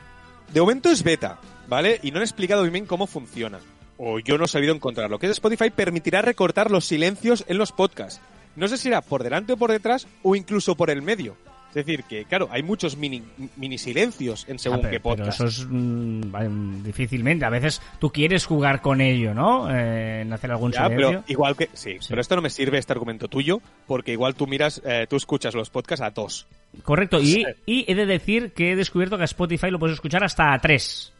De 0.52 0.60
momento 0.62 0.90
es 0.90 1.04
beta, 1.04 1.40
¿vale? 1.68 2.00
Y 2.04 2.12
no 2.12 2.18
han 2.18 2.24
explicado 2.24 2.64
bien 2.64 2.86
cómo 2.86 3.08
funciona. 3.08 3.60
O 3.98 4.20
yo 4.20 4.38
no 4.38 4.46
he 4.46 4.48
sabido 4.48 4.74
encontrar. 4.74 5.10
Lo 5.10 5.20
que 5.20 5.28
es 5.28 5.34
Spotify 5.34 5.70
permitirá 5.70 6.22
recortar 6.22 6.72
los 6.72 6.86
silencios 6.86 7.46
en 7.48 7.58
los 7.58 7.72
podcasts. 7.72 8.22
No 8.56 8.68
sé 8.68 8.78
si 8.78 8.84
será 8.84 9.02
por 9.02 9.24
delante 9.24 9.54
o 9.54 9.58
por 9.58 9.72
detrás 9.72 10.08
o 10.22 10.36
incluso 10.36 10.76
por 10.76 10.90
el 10.90 11.02
medio. 11.02 11.36
Es 11.74 11.86
decir, 11.86 12.04
que 12.04 12.26
claro, 12.26 12.48
hay 12.52 12.62
muchos 12.62 12.96
mini, 12.98 13.24
mini 13.56 13.80
silencios 13.80 14.46
en 14.48 14.60
según 14.60 14.78
Ah, 14.78 14.82
pero, 14.84 14.92
qué 14.92 15.00
pero 15.00 15.16
podcast. 15.16 15.40
eso 15.42 15.46
es 15.48 15.68
mm, 15.68 16.32
vale, 16.32 16.50
difícilmente. 16.84 17.46
A 17.46 17.50
veces 17.50 17.82
tú 18.00 18.12
quieres 18.12 18.46
jugar 18.46 18.82
con 18.82 19.02
ello, 19.02 19.34
¿no? 19.34 19.70
Eh, 19.76 20.22
en 20.22 20.32
hacer 20.32 20.52
algún 20.52 20.72
Ya, 20.72 20.84
silencio. 20.84 21.10
pero 21.10 21.24
igual 21.28 21.56
que 21.56 21.70
sí, 21.74 21.98
Sí. 22.00 22.08
pero 22.10 22.22
esto 22.22 22.36
no 22.36 22.44
me 22.44 22.52
sirve 22.52 22.78
este 22.78 22.94
argumento 22.94 23.28
tuyo 23.28 23.60
porque 23.88 24.12
igual 24.12 24.36
tú 24.36 24.46
miras, 24.46 24.82
eh, 24.86 25.08
tú 25.10 25.16
escuchas 25.16 25.56
los 25.56 25.70
podcasts 25.72 26.04
a 26.06 26.12
dos. 26.12 26.46
Correcto. 26.84 27.20
Y, 27.22 27.44
y 27.66 27.86
he 27.92 27.96
de 27.96 28.06
decir 28.06 28.52
que 28.54 28.74
he 28.74 28.76
descubierto 28.76 29.18
que 29.18 29.24
a 29.24 29.26
Spotify 29.26 29.72
lo 29.72 29.80
puedes 29.80 29.96
escuchar 29.96 30.24
hasta 30.24 30.54
a 30.54 30.60
tres. 30.60 31.12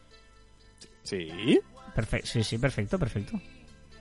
Sí, 1.02 1.58
Perfecto. 1.94 2.26
Sí, 2.26 2.42
sí, 2.42 2.58
perfecto, 2.58 2.98
perfecto. 2.98 3.40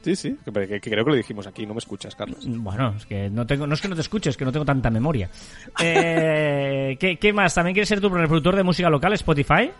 Sí, 0.03 0.15
sí. 0.15 0.37
Que, 0.45 0.51
que- 0.67 0.79
que 0.81 0.89
creo 0.91 1.03
que 1.05 1.11
lo 1.11 1.17
dijimos 1.17 1.47
aquí. 1.47 1.65
No 1.65 1.73
me 1.73 1.79
escuchas, 1.79 2.15
Carlos. 2.15 2.39
Bueno, 2.45 2.93
es 2.97 3.05
que 3.05 3.29
no 3.29 3.45
tengo, 3.47 3.65
no 3.65 3.73
es 3.73 3.81
que 3.81 3.87
no 3.87 3.95
te 3.95 4.01
escuches, 4.01 4.31
es 4.31 4.37
que 4.37 4.45
no 4.45 4.51
tengo 4.51 4.65
tanta 4.65 4.89
memoria. 4.89 5.29
Eh, 5.81 6.97
¿qué, 6.99 7.17
qué 7.17 7.33
más? 7.33 7.53
¿También 7.55 7.73
quieres 7.73 7.89
ser 7.89 7.99
tu 8.01 8.09
reproductor 8.09 8.55
de 8.55 8.63
música 8.63 8.89
local, 8.89 9.13
Spotify? 9.13 9.71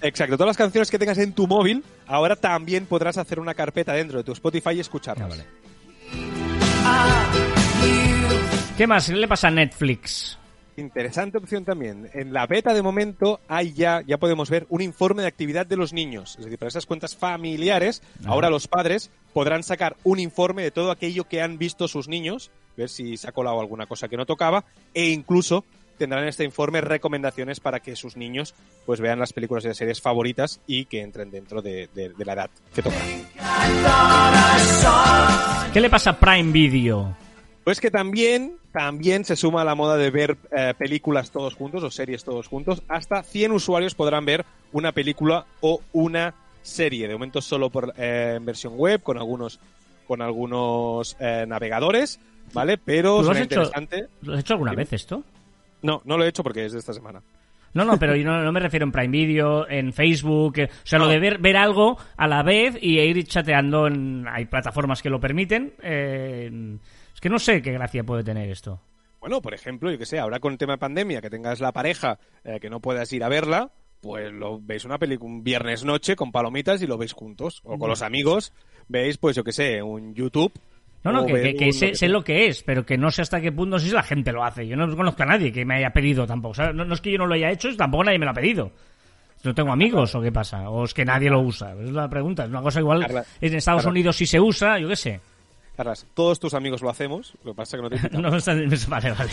Exacto. 0.00 0.36
Todas 0.36 0.48
las 0.50 0.56
canciones 0.56 0.90
que 0.90 0.98
tengas 0.98 1.18
en 1.18 1.32
tu 1.32 1.46
móvil, 1.46 1.82
ahora 2.06 2.36
también 2.36 2.86
podrás 2.86 3.18
hacer 3.18 3.40
una 3.40 3.54
carpeta 3.54 3.92
dentro 3.94 4.18
de 4.18 4.24
tu 4.24 4.32
Spotify 4.32 4.70
y 4.74 4.80
escucharlas. 4.80 5.26
Ah, 5.26 5.28
vale. 5.28 5.44
¿Qué 8.76 8.86
más? 8.86 9.08
¿Qué 9.08 9.16
le 9.16 9.26
pasa 9.26 9.48
a 9.48 9.50
Netflix? 9.50 10.37
Interesante 10.78 11.38
opción 11.38 11.64
también. 11.64 12.08
En 12.14 12.32
la 12.32 12.46
beta 12.46 12.72
de 12.72 12.82
momento 12.82 13.40
hay 13.48 13.72
ya, 13.72 14.00
ya 14.06 14.16
podemos 14.18 14.48
ver 14.48 14.64
un 14.68 14.80
informe 14.80 15.22
de 15.22 15.28
actividad 15.28 15.66
de 15.66 15.76
los 15.76 15.92
niños. 15.92 16.36
Es 16.38 16.44
decir, 16.44 16.58
para 16.58 16.68
esas 16.68 16.86
cuentas 16.86 17.16
familiares, 17.16 18.00
Ajá. 18.20 18.30
ahora 18.30 18.48
los 18.48 18.68
padres 18.68 19.10
podrán 19.32 19.62
sacar 19.64 19.96
un 20.04 20.20
informe 20.20 20.62
de 20.62 20.70
todo 20.70 20.90
aquello 20.92 21.24
que 21.24 21.42
han 21.42 21.58
visto 21.58 21.88
sus 21.88 22.06
niños, 22.08 22.50
ver 22.76 22.88
si 22.88 23.16
se 23.16 23.28
ha 23.28 23.32
colado 23.32 23.60
alguna 23.60 23.86
cosa 23.86 24.06
que 24.08 24.16
no 24.16 24.24
tocaba, 24.24 24.64
e 24.94 25.08
incluso 25.08 25.64
tendrán 25.98 26.22
en 26.22 26.28
este 26.28 26.44
informe 26.44 26.80
recomendaciones 26.80 27.58
para 27.58 27.80
que 27.80 27.96
sus 27.96 28.16
niños 28.16 28.54
pues 28.86 29.00
vean 29.00 29.18
las 29.18 29.32
películas 29.32 29.64
y 29.64 29.68
las 29.68 29.76
series 29.76 30.00
favoritas 30.00 30.60
y 30.68 30.84
que 30.84 31.00
entren 31.02 31.32
dentro 31.32 31.60
de, 31.60 31.88
de- 31.92 32.10
de 32.10 32.24
la 32.24 32.34
edad 32.34 32.50
que 32.72 32.82
toca. 32.82 32.96
¿Qué 35.72 35.80
le 35.80 35.90
pasa 35.90 36.10
a 36.10 36.20
Prime 36.20 36.52
Video? 36.52 37.16
Pues 37.68 37.80
que 37.82 37.90
también, 37.90 38.54
también 38.72 39.26
se 39.26 39.36
suma 39.36 39.60
a 39.60 39.64
la 39.66 39.74
moda 39.74 39.98
de 39.98 40.10
ver 40.10 40.38
eh, 40.56 40.72
películas 40.78 41.30
todos 41.30 41.52
juntos 41.54 41.82
o 41.82 41.90
series 41.90 42.24
todos 42.24 42.46
juntos. 42.46 42.82
Hasta 42.88 43.22
100 43.22 43.52
usuarios 43.52 43.94
podrán 43.94 44.24
ver 44.24 44.46
una 44.72 44.92
película 44.92 45.44
o 45.60 45.82
una 45.92 46.32
serie. 46.62 47.06
De 47.06 47.12
momento 47.12 47.42
solo 47.42 47.68
por, 47.68 47.92
eh, 47.98 48.36
en 48.38 48.46
versión 48.46 48.72
web, 48.78 49.02
con 49.02 49.18
algunos, 49.18 49.60
con 50.06 50.22
algunos 50.22 51.14
eh, 51.20 51.44
navegadores, 51.46 52.18
¿vale? 52.54 52.78
Pero 52.78 53.18
¿Tú 53.18 53.24
lo 53.24 53.30
has 53.32 53.36
hecho? 53.36 53.44
interesante. 53.60 54.06
¿Lo 54.22 54.32
has 54.32 54.40
hecho 54.40 54.54
alguna 54.54 54.72
vez 54.72 54.90
esto? 54.94 55.22
No, 55.82 56.00
no 56.06 56.16
lo 56.16 56.24
he 56.24 56.28
hecho 56.28 56.42
porque 56.42 56.64
es 56.64 56.72
de 56.72 56.78
esta 56.78 56.94
semana. 56.94 57.20
No, 57.74 57.84
no, 57.84 57.98
pero 57.98 58.16
yo 58.16 58.24
no, 58.24 58.42
no 58.42 58.50
me 58.50 58.60
refiero 58.60 58.86
en 58.86 58.92
Prime 58.92 59.08
Video, 59.08 59.68
en 59.68 59.92
Facebook, 59.92 60.54
eh, 60.58 60.70
o 60.72 60.86
sea, 60.86 60.98
lo 60.98 61.04
No. 61.04 61.10
de 61.10 61.18
ver, 61.18 61.36
ver 61.36 61.58
algo 61.58 61.98
a 62.16 62.26
la 62.26 62.42
vez 62.42 62.78
y 62.80 62.98
ir 62.98 63.26
chateando 63.26 63.88
en... 63.88 64.26
Hay 64.26 64.46
plataformas 64.46 65.02
que 65.02 65.10
lo 65.10 65.20
permiten. 65.20 65.74
eh, 65.82 66.78
es 67.18 67.20
que 67.20 67.30
no 67.30 67.40
sé 67.40 67.60
qué 67.62 67.72
gracia 67.72 68.04
puede 68.04 68.22
tener 68.22 68.48
esto. 68.48 68.80
Bueno, 69.18 69.42
por 69.42 69.52
ejemplo, 69.52 69.90
yo 69.90 69.98
que 69.98 70.06
sé, 70.06 70.20
ahora 70.20 70.38
con 70.38 70.52
el 70.52 70.58
tema 70.58 70.74
de 70.74 70.78
pandemia, 70.78 71.20
que 71.20 71.28
tengas 71.28 71.58
la 71.58 71.72
pareja 71.72 72.16
eh, 72.44 72.60
que 72.60 72.70
no 72.70 72.78
puedas 72.78 73.12
ir 73.12 73.24
a 73.24 73.28
verla, 73.28 73.72
pues 74.00 74.32
lo 74.32 74.60
veis 74.60 74.84
una 74.84 74.98
película 74.98 75.28
un 75.28 75.42
viernes 75.42 75.84
noche 75.84 76.14
con 76.14 76.30
palomitas 76.30 76.80
y 76.80 76.86
lo 76.86 76.96
veis 76.96 77.14
juntos. 77.14 77.60
O 77.64 77.76
con 77.76 77.90
los 77.90 78.02
amigos, 78.02 78.52
veis, 78.86 79.18
pues 79.18 79.34
yo 79.34 79.42
que 79.42 79.50
sé, 79.50 79.82
un 79.82 80.14
YouTube. 80.14 80.52
No, 81.02 81.10
no, 81.10 81.26
que, 81.26 81.32
sé, 81.32 81.52
lo 81.52 81.58
que 81.58 81.72
sé 81.72 81.94
sea. 81.96 82.08
lo 82.08 82.22
que 82.22 82.46
es, 82.46 82.62
pero 82.62 82.86
que 82.86 82.96
no 82.96 83.10
sé 83.10 83.22
hasta 83.22 83.40
qué 83.40 83.50
punto, 83.50 83.80
si 83.80 83.90
la 83.90 84.04
gente 84.04 84.30
lo 84.30 84.44
hace. 84.44 84.68
Yo 84.68 84.76
no 84.76 84.96
conozco 84.96 85.24
a 85.24 85.26
nadie 85.26 85.50
que 85.50 85.64
me 85.64 85.74
haya 85.74 85.90
pedido 85.90 86.24
tampoco. 86.24 86.62
No, 86.72 86.84
no 86.84 86.94
es 86.94 87.00
que 87.00 87.10
yo 87.10 87.18
no 87.18 87.26
lo 87.26 87.34
haya 87.34 87.50
hecho, 87.50 87.76
tampoco 87.76 88.04
nadie 88.04 88.20
me 88.20 88.26
lo 88.26 88.30
ha 88.30 88.34
pedido. 88.34 88.70
¿No 89.42 89.52
tengo 89.56 89.72
amigos 89.72 90.14
o 90.14 90.22
qué 90.22 90.30
pasa? 90.30 90.70
¿O 90.70 90.84
es 90.84 90.94
que 90.94 91.04
nadie 91.04 91.30
lo 91.30 91.40
usa? 91.40 91.72
Es 91.82 91.90
la 91.90 92.08
pregunta. 92.08 92.44
Es 92.44 92.50
una 92.50 92.62
cosa 92.62 92.78
igual. 92.78 93.24
En 93.40 93.54
Estados. 93.56 93.84
Unidos 93.86 94.14
sí 94.14 94.24
se 94.24 94.38
usa, 94.38 94.78
yo 94.78 94.86
qué 94.86 94.94
sé. 94.94 95.20
Carlas, 95.78 96.08
todos 96.12 96.40
tus 96.40 96.54
amigos 96.54 96.82
lo 96.82 96.90
hacemos, 96.90 97.34
lo 97.44 97.52
que 97.52 97.56
pasa 97.56 97.76
es 97.76 97.82
que 97.82 97.88
no 97.88 98.10
te. 98.10 98.18
No, 98.18 98.30
vale, 98.88 99.12
vale. 99.12 99.30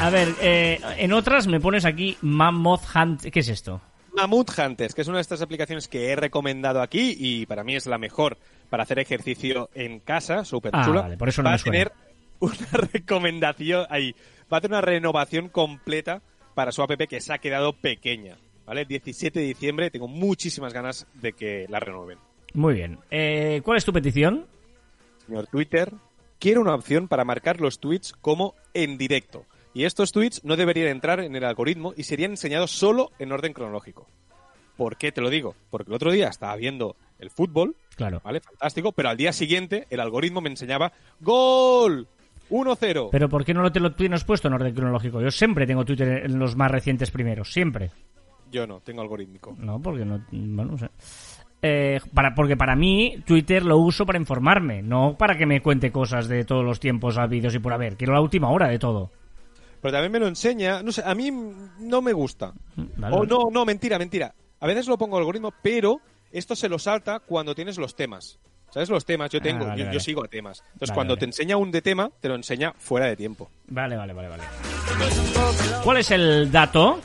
A 0.00 0.10
ver, 0.10 0.34
eh, 0.40 0.80
en 0.96 1.12
otras 1.12 1.46
me 1.46 1.60
pones 1.60 1.84
aquí 1.84 2.16
Mammoth 2.22 2.82
Hunt. 2.92 3.22
¿Qué 3.30 3.38
es 3.38 3.48
esto? 3.50 3.80
Mammoth 4.16 4.50
Hunters, 4.58 4.96
que 4.96 5.02
es 5.02 5.06
una 5.06 5.18
de 5.18 5.22
estas 5.22 5.40
aplicaciones 5.40 5.86
que 5.86 6.10
he 6.10 6.16
recomendado 6.16 6.82
aquí 6.82 7.14
y 7.16 7.46
para 7.46 7.62
mí 7.62 7.76
es 7.76 7.86
la 7.86 7.98
mejor 7.98 8.36
para 8.68 8.82
hacer 8.82 8.98
ejercicio 8.98 9.70
en 9.74 10.00
casa, 10.00 10.44
súper 10.44 10.72
Ah, 10.74 10.84
chula. 10.84 11.02
vale, 11.02 11.16
por 11.16 11.28
eso 11.28 11.40
no 11.44 11.50
Va 11.50 11.54
a 11.54 11.58
tener 11.58 11.92
una 12.40 12.56
recomendación 12.92 13.86
ahí, 13.90 14.16
va 14.52 14.56
a 14.56 14.60
tener 14.60 14.72
una 14.74 14.80
renovación 14.80 15.48
completa 15.48 16.20
para 16.56 16.72
su 16.72 16.82
app 16.82 16.90
que 17.08 17.20
se 17.20 17.32
ha 17.32 17.38
quedado 17.38 17.74
pequeña. 17.74 18.38
¿Vale? 18.68 18.84
17 18.84 19.40
de 19.40 19.46
diciembre, 19.46 19.90
tengo 19.90 20.06
muchísimas 20.08 20.74
ganas 20.74 21.06
de 21.14 21.32
que 21.32 21.66
la 21.70 21.80
renueven. 21.80 22.18
Muy 22.52 22.74
bien. 22.74 22.98
Eh, 23.10 23.62
¿Cuál 23.64 23.78
es 23.78 23.84
tu 23.86 23.92
petición? 23.94 24.46
Señor 25.26 25.46
Twitter, 25.46 25.90
quiero 26.38 26.60
una 26.60 26.74
opción 26.74 27.08
para 27.08 27.24
marcar 27.24 27.60
los 27.62 27.78
tweets 27.80 28.12
como 28.12 28.54
en 28.74 28.98
directo. 28.98 29.44
Y 29.72 29.84
estos 29.84 30.12
tweets 30.12 30.44
no 30.44 30.56
deberían 30.56 30.88
entrar 30.88 31.20
en 31.20 31.34
el 31.34 31.44
algoritmo 31.44 31.94
y 31.96 32.02
serían 32.04 32.32
enseñados 32.32 32.70
solo 32.70 33.10
en 33.18 33.32
orden 33.32 33.52
cronológico. 33.54 34.06
¿Por 34.76 34.96
qué 34.96 35.12
te 35.12 35.20
lo 35.22 35.30
digo? 35.30 35.54
Porque 35.70 35.90
el 35.90 35.94
otro 35.94 36.12
día 36.12 36.28
estaba 36.28 36.54
viendo 36.56 36.94
el 37.18 37.30
fútbol, 37.30 37.74
Claro. 37.96 38.20
¿vale? 38.22 38.40
Fantástico, 38.40 38.92
pero 38.92 39.08
al 39.08 39.16
día 39.16 39.32
siguiente 39.32 39.86
el 39.90 40.00
algoritmo 40.00 40.40
me 40.40 40.50
enseñaba 40.50 40.92
¡Gol! 41.20 42.06
1-0. 42.50 43.08
Pero 43.10 43.28
¿por 43.28 43.44
qué 43.44 43.52
no 43.54 43.62
lo 43.62 43.72
te 43.72 43.80
lo 43.80 43.94
tienes 43.94 44.24
puesto 44.24 44.48
en 44.48 44.54
orden 44.54 44.74
cronológico? 44.74 45.20
Yo 45.20 45.30
siempre 45.30 45.66
tengo 45.66 45.84
Twitter 45.84 46.24
en 46.26 46.38
los 46.38 46.54
más 46.56 46.70
recientes 46.70 47.10
primeros, 47.10 47.52
siempre. 47.52 47.90
Yo 48.50 48.66
no, 48.66 48.80
tengo 48.80 49.02
algorítmico. 49.02 49.54
No, 49.58 49.80
porque 49.80 50.04
no. 50.04 50.24
Bueno, 50.30 50.72
no 50.72 50.78
sé. 50.78 50.88
Eh, 51.60 52.00
para, 52.14 52.34
porque 52.34 52.56
para 52.56 52.76
mí 52.76 53.16
Twitter 53.26 53.64
lo 53.64 53.78
uso 53.78 54.06
para 54.06 54.18
informarme, 54.18 54.80
no 54.80 55.16
para 55.18 55.36
que 55.36 55.44
me 55.44 55.60
cuente 55.60 55.90
cosas 55.90 56.28
de 56.28 56.44
todos 56.44 56.64
los 56.64 56.78
tiempos, 56.78 57.18
vídeos 57.28 57.54
y 57.54 57.58
por 57.58 57.72
haber. 57.72 57.96
Quiero 57.96 58.12
la 58.12 58.20
última 58.20 58.48
hora 58.50 58.68
de 58.68 58.78
todo. 58.78 59.10
Pero 59.80 59.92
también 59.92 60.12
me 60.12 60.18
lo 60.20 60.28
enseña, 60.28 60.82
no 60.82 60.92
sé, 60.92 61.02
a 61.04 61.14
mí 61.14 61.30
no 61.80 62.00
me 62.02 62.12
gusta. 62.12 62.52
Vale, 62.96 63.16
o 63.16 63.24
no, 63.24 63.50
no, 63.50 63.64
mentira, 63.64 63.98
mentira. 63.98 64.34
A 64.60 64.66
veces 64.66 64.86
lo 64.88 64.98
pongo 64.98 65.18
algoritmo, 65.18 65.52
pero 65.62 66.00
esto 66.32 66.54
se 66.56 66.68
lo 66.68 66.78
salta 66.78 67.20
cuando 67.20 67.54
tienes 67.54 67.76
los 67.78 67.94
temas. 67.94 68.38
¿Sabes 68.70 68.90
los 68.90 69.04
temas? 69.04 69.30
Yo 69.30 69.40
tengo, 69.40 69.64
Ah, 69.64 69.68
vale, 69.68 69.78
yo, 69.80 69.84
vale. 69.86 69.94
yo 69.94 70.00
sigo 70.00 70.24
a 70.24 70.28
temas. 70.28 70.62
Entonces, 70.74 70.94
cuando 70.94 71.16
te 71.16 71.24
enseña 71.24 71.56
un 71.56 71.70
de 71.70 71.80
tema, 71.80 72.10
te 72.20 72.28
lo 72.28 72.34
enseña 72.34 72.72
fuera 72.76 73.06
de 73.06 73.16
tiempo. 73.16 73.50
Vale, 73.68 73.96
vale, 73.96 74.12
vale, 74.12 74.28
vale. 74.28 74.42
¿Cuál 75.82 75.96
es 75.98 76.10
el 76.10 76.52
dato? 76.52 77.00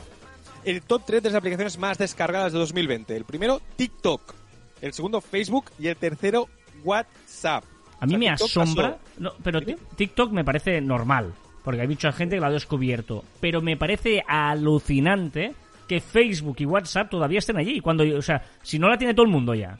El 0.64 0.82
top 0.82 1.02
3 1.06 1.22
de 1.22 1.28
las 1.30 1.38
aplicaciones 1.38 1.78
más 1.78 1.98
descargadas 1.98 2.52
de 2.52 2.58
2020. 2.58 3.16
El 3.16 3.24
primero, 3.24 3.60
TikTok. 3.76 4.34
El 4.80 4.92
segundo, 4.92 5.20
Facebook. 5.20 5.66
Y 5.78 5.88
el 5.88 5.96
tercero, 5.96 6.48
WhatsApp. 6.82 7.64
A 8.00 8.06
mí 8.06 8.14
O 8.14 8.18
sea, 8.18 8.18
me 8.18 8.36
TikTok 8.36 8.62
asombra. 8.62 8.98
No, 9.18 9.32
pero. 9.42 9.60
TikTok 9.96 10.32
me 10.32 10.44
parece 10.44 10.80
normal. 10.80 11.34
Porque 11.62 11.80
hay 11.80 11.88
mucha 11.88 12.12
gente 12.12 12.36
que 12.36 12.40
lo 12.40 12.46
ha 12.46 12.50
descubierto. 12.50 13.24
Pero 13.40 13.62
me 13.62 13.76
parece 13.76 14.22
alucinante 14.26 15.54
que 15.88 16.00
Facebook 16.00 16.56
y 16.58 16.66
WhatsApp 16.66 17.10
todavía 17.10 17.38
estén 17.38 17.56
allí. 17.56 17.80
Cuando, 17.80 18.04
o 18.16 18.22
sea, 18.22 18.42
si 18.62 18.78
no 18.78 18.88
la 18.88 18.98
tiene 18.98 19.14
todo 19.14 19.24
el 19.24 19.32
mundo 19.32 19.54
ya. 19.54 19.78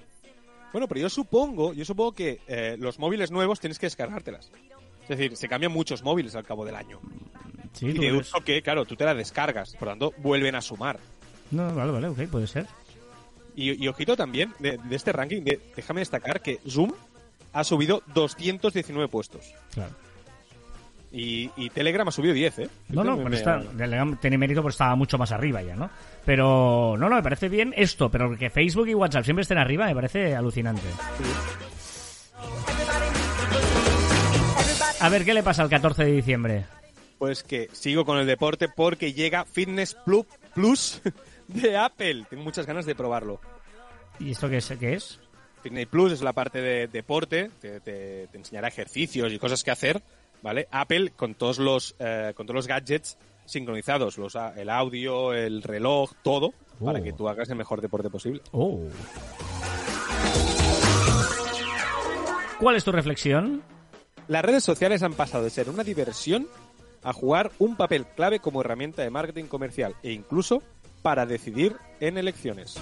Bueno, 0.72 0.88
pero 0.88 1.00
yo 1.00 1.08
supongo, 1.08 1.72
yo 1.72 1.84
supongo 1.84 2.12
que 2.12 2.40
eh, 2.48 2.76
los 2.78 2.98
móviles 2.98 3.30
nuevos 3.30 3.60
tienes 3.60 3.78
que 3.78 3.86
descargártelas. 3.86 4.50
Es 5.02 5.08
decir, 5.08 5.36
se 5.36 5.48
cambian 5.48 5.70
muchos 5.70 6.02
móviles 6.02 6.34
al 6.34 6.44
cabo 6.44 6.64
del 6.64 6.74
año. 6.74 7.00
Sí, 7.74 7.88
Y 7.88 8.42
que, 8.44 8.62
claro, 8.62 8.84
tú 8.86 8.96
te 8.96 9.04
las 9.04 9.16
descargas. 9.16 9.74
Por 9.76 9.88
lo 9.88 9.92
tanto, 9.92 10.14
vuelven 10.18 10.54
a 10.54 10.60
sumar. 10.62 10.98
No, 11.50 11.74
vale, 11.74 11.92
vale, 11.92 12.08
ok, 12.08 12.22
puede 12.30 12.46
ser. 12.46 12.66
Y, 13.56 13.84
y 13.84 13.88
ojito 13.88 14.16
también, 14.16 14.52
de, 14.58 14.78
de 14.82 14.96
este 14.96 15.12
ranking, 15.12 15.42
de- 15.42 15.60
déjame 15.76 16.00
destacar 16.00 16.40
que 16.40 16.58
Zoom 16.68 16.92
ha 17.52 17.62
subido 17.64 18.02
219 18.14 19.08
puestos. 19.08 19.52
Claro. 19.74 19.92
Y, 21.12 21.48
y 21.56 21.70
Telegram 21.70 22.08
ha 22.08 22.10
subido 22.10 22.34
10, 22.34 22.58
¿eh? 22.58 22.68
No, 22.88 23.04
no, 23.04 23.12
Me- 23.12 23.18
pero 23.18 23.30
me- 23.30 23.36
está, 23.36 23.60
Telegram 23.76 24.16
tiene 24.20 24.38
mérito 24.38 24.62
porque 24.62 24.72
estaba 24.74 24.96
mucho 24.96 25.18
más 25.18 25.30
arriba 25.30 25.62
ya, 25.62 25.76
¿no? 25.76 25.88
Pero, 26.24 26.96
no, 26.98 27.08
no, 27.08 27.14
me 27.16 27.22
parece 27.22 27.48
bien 27.48 27.72
esto, 27.76 28.10
pero 28.10 28.36
que 28.36 28.50
Facebook 28.50 28.88
y 28.88 28.94
WhatsApp 28.94 29.22
siempre 29.24 29.42
estén 29.42 29.58
arriba 29.58 29.86
me 29.86 29.94
parece 29.94 30.34
alucinante. 30.34 30.82
A 35.00 35.08
ver, 35.08 35.24
¿qué 35.24 35.34
le 35.34 35.42
pasa 35.42 35.62
el 35.62 35.68
14 35.68 36.04
de 36.04 36.12
diciembre? 36.12 36.64
Pues 37.18 37.42
que 37.42 37.68
sigo 37.72 38.04
con 38.04 38.18
el 38.18 38.26
deporte 38.26 38.68
porque 38.68 39.12
llega 39.12 39.44
Fitness 39.44 39.94
Plus, 40.04 40.26
Plus 40.54 41.00
de 41.48 41.76
Apple. 41.76 42.26
Tengo 42.28 42.42
muchas 42.42 42.66
ganas 42.66 42.86
de 42.86 42.94
probarlo. 42.94 43.40
¿Y 44.18 44.32
esto 44.32 44.48
qué 44.48 44.58
es? 44.58 44.72
¿Qué 44.78 44.94
es? 44.94 45.20
Fitness 45.62 45.86
Plus 45.86 46.12
es 46.12 46.22
la 46.22 46.32
parte 46.34 46.60
de 46.60 46.88
deporte, 46.88 47.50
te, 47.60 47.80
te- 47.80 48.26
te 48.28 48.36
enseñará 48.38 48.68
ejercicios 48.68 49.32
y 49.32 49.38
cosas 49.38 49.64
que 49.64 49.70
hacer, 49.70 50.02
¿vale? 50.42 50.68
Apple 50.70 51.12
con 51.16 51.34
todos 51.34 51.58
los, 51.58 51.94
eh, 51.98 52.32
con 52.36 52.46
todos 52.46 52.56
los 52.56 52.66
gadgets 52.66 53.16
sincronizados, 53.46 54.18
los, 54.18 54.36
el 54.56 54.68
audio, 54.68 55.32
el 55.32 55.62
reloj, 55.62 56.12
todo, 56.22 56.52
para 56.84 56.98
Oh. 56.98 57.02
que 57.02 57.12
tú 57.14 57.28
hagas 57.28 57.48
el 57.48 57.56
mejor 57.56 57.80
deporte 57.80 58.10
posible. 58.10 58.42
Oh. 58.52 58.80
¿Cuál 62.60 62.76
es 62.76 62.84
tu 62.84 62.92
reflexión? 62.92 63.62
Las 64.28 64.44
redes 64.44 64.64
sociales 64.64 65.02
han 65.02 65.14
pasado 65.14 65.44
de 65.44 65.50
ser 65.50 65.68
una 65.68 65.84
diversión 65.84 66.46
a 67.04 67.12
jugar 67.12 67.52
un 67.58 67.76
papel 67.76 68.06
clave 68.16 68.40
como 68.40 68.60
herramienta 68.62 69.02
de 69.02 69.10
marketing 69.10 69.44
comercial 69.44 69.94
e 70.02 70.12
incluso 70.12 70.62
para 71.02 71.26
decidir 71.26 71.76
en 72.00 72.18
elecciones. 72.18 72.76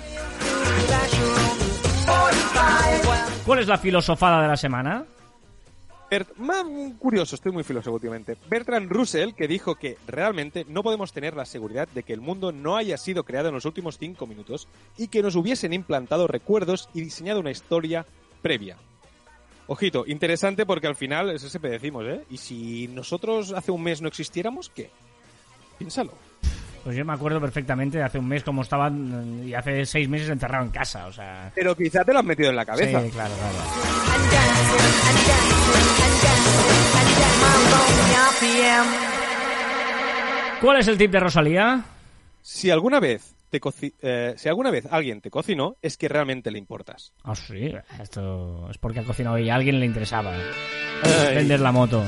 ¿Cuál 3.44 3.58
es 3.58 3.66
la 3.66 3.78
filosofada 3.78 4.40
de 4.42 4.48
la 4.48 4.56
semana? 4.56 5.04
Bert- 6.10 6.36
más 6.36 6.64
curioso, 6.98 7.34
estoy 7.34 7.52
muy 7.52 7.64
filósofo 7.64 7.94
últimamente. 7.94 8.36
Bertrand 8.48 8.90
Russell, 8.92 9.32
que 9.32 9.48
dijo 9.48 9.76
que 9.76 9.96
realmente 10.06 10.66
no 10.68 10.82
podemos 10.82 11.12
tener 11.12 11.34
la 11.34 11.46
seguridad 11.46 11.88
de 11.88 12.02
que 12.02 12.12
el 12.12 12.20
mundo 12.20 12.52
no 12.52 12.76
haya 12.76 12.98
sido 12.98 13.24
creado 13.24 13.48
en 13.48 13.54
los 13.54 13.64
últimos 13.64 13.98
cinco 13.98 14.26
minutos 14.26 14.68
y 14.98 15.08
que 15.08 15.22
nos 15.22 15.36
hubiesen 15.36 15.72
implantado 15.72 16.26
recuerdos 16.26 16.90
y 16.92 17.00
diseñado 17.00 17.40
una 17.40 17.50
historia 17.50 18.04
previa. 18.42 18.76
Ojito, 19.66 20.04
interesante 20.06 20.66
porque 20.66 20.86
al 20.86 20.96
final, 20.96 21.30
eso 21.30 21.48
siempre 21.48 21.70
decimos, 21.70 22.04
¿eh? 22.06 22.24
¿Y 22.30 22.36
si 22.36 22.88
nosotros 22.88 23.52
hace 23.52 23.70
un 23.70 23.82
mes 23.82 24.02
no 24.02 24.08
existiéramos, 24.08 24.68
qué? 24.70 24.90
Piénsalo. 25.78 26.12
Pues 26.84 26.96
yo 26.96 27.04
me 27.04 27.12
acuerdo 27.12 27.40
perfectamente 27.40 27.98
de 27.98 28.04
hace 28.04 28.18
un 28.18 28.26
mes 28.26 28.42
como 28.42 28.62
estaban 28.62 29.46
y 29.46 29.54
hace 29.54 29.86
seis 29.86 30.08
meses 30.08 30.28
encerrado 30.28 30.64
en 30.64 30.72
casa, 30.72 31.06
o 31.06 31.12
sea... 31.12 31.52
Pero 31.54 31.76
quizá 31.76 32.04
te 32.04 32.12
lo 32.12 32.18
has 32.18 32.24
metido 32.24 32.50
en 32.50 32.56
la 32.56 32.64
cabeza. 32.64 33.00
Sí, 33.02 33.10
claro, 33.10 33.34
claro. 33.34 33.56
¿Cuál 40.60 40.78
es 40.78 40.88
el 40.88 40.98
tip 40.98 41.10
de 41.12 41.20
Rosalía? 41.20 41.84
Si 42.40 42.70
alguna 42.70 42.98
vez 42.98 43.34
te 43.60 43.60
eh, 44.02 44.34
si 44.36 44.48
alguna 44.48 44.70
vez 44.70 44.86
alguien 44.90 45.20
te 45.20 45.30
cocinó, 45.30 45.76
es 45.82 45.96
que 45.98 46.08
realmente 46.08 46.50
le 46.50 46.58
importas. 46.58 47.12
Ah, 47.22 47.34
sí, 47.34 47.70
esto 48.00 48.68
es 48.70 48.78
porque 48.78 49.00
ha 49.00 49.04
cocinado 49.04 49.36
ella. 49.36 49.52
A 49.52 49.56
alguien 49.56 49.78
le 49.78 49.86
interesaba 49.86 50.32
Ay. 51.02 51.34
vender 51.36 51.60
la 51.60 51.70
moto. 51.72 52.02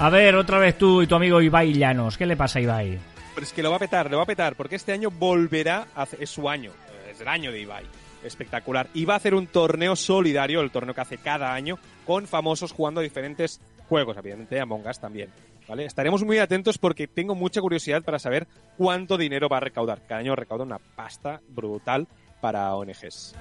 A 0.00 0.10
ver, 0.10 0.36
otra 0.36 0.58
vez 0.58 0.78
tú 0.78 1.02
y 1.02 1.06
tu 1.08 1.16
amigo 1.16 1.40
Ibai 1.42 1.72
Llanos. 1.74 2.16
¿Qué 2.16 2.24
le 2.24 2.36
pasa 2.36 2.60
a 2.60 2.62
Ibai? 2.62 2.98
Pero 3.34 3.44
es 3.46 3.52
que 3.52 3.62
lo 3.64 3.70
va 3.70 3.76
a 3.76 3.80
petar, 3.80 4.08
lo 4.10 4.16
va 4.18 4.22
a 4.22 4.26
petar, 4.26 4.54
porque 4.54 4.76
este 4.76 4.92
año 4.92 5.10
volverá, 5.10 5.88
a 5.94 6.02
hacer- 6.02 6.22
es 6.22 6.30
su 6.30 6.48
año, 6.48 6.70
eh, 6.70 7.10
es 7.12 7.20
el 7.20 7.28
año 7.28 7.50
de 7.50 7.60
Ibai. 7.60 7.84
Espectacular. 8.22 8.88
Y 8.94 9.04
va 9.04 9.14
a 9.14 9.16
hacer 9.16 9.34
un 9.34 9.46
torneo 9.48 9.96
solidario, 9.96 10.60
el 10.60 10.70
torneo 10.70 10.94
que 10.94 11.00
hace 11.00 11.18
cada 11.18 11.52
año, 11.52 11.78
con 12.06 12.26
famosos 12.28 12.72
jugando 12.72 13.00
a 13.00 13.02
diferentes 13.02 13.60
juegos, 13.88 14.16
evidentemente 14.16 14.60
Among 14.60 14.86
Us 14.86 15.00
también. 15.00 15.30
¿Vale? 15.66 15.84
Estaremos 15.84 16.24
muy 16.24 16.38
atentos 16.38 16.78
porque 16.78 17.06
tengo 17.06 17.34
mucha 17.34 17.60
curiosidad 17.60 18.02
para 18.02 18.18
saber 18.18 18.46
cuánto 18.76 19.18
dinero 19.18 19.48
va 19.48 19.58
a 19.58 19.60
recaudar. 19.60 20.00
Cada 20.06 20.20
año 20.20 20.34
recauda 20.34 20.64
una 20.64 20.78
pasta 20.78 21.40
brutal 21.48 22.08
para 22.40 22.74
ONGs. 22.74 23.34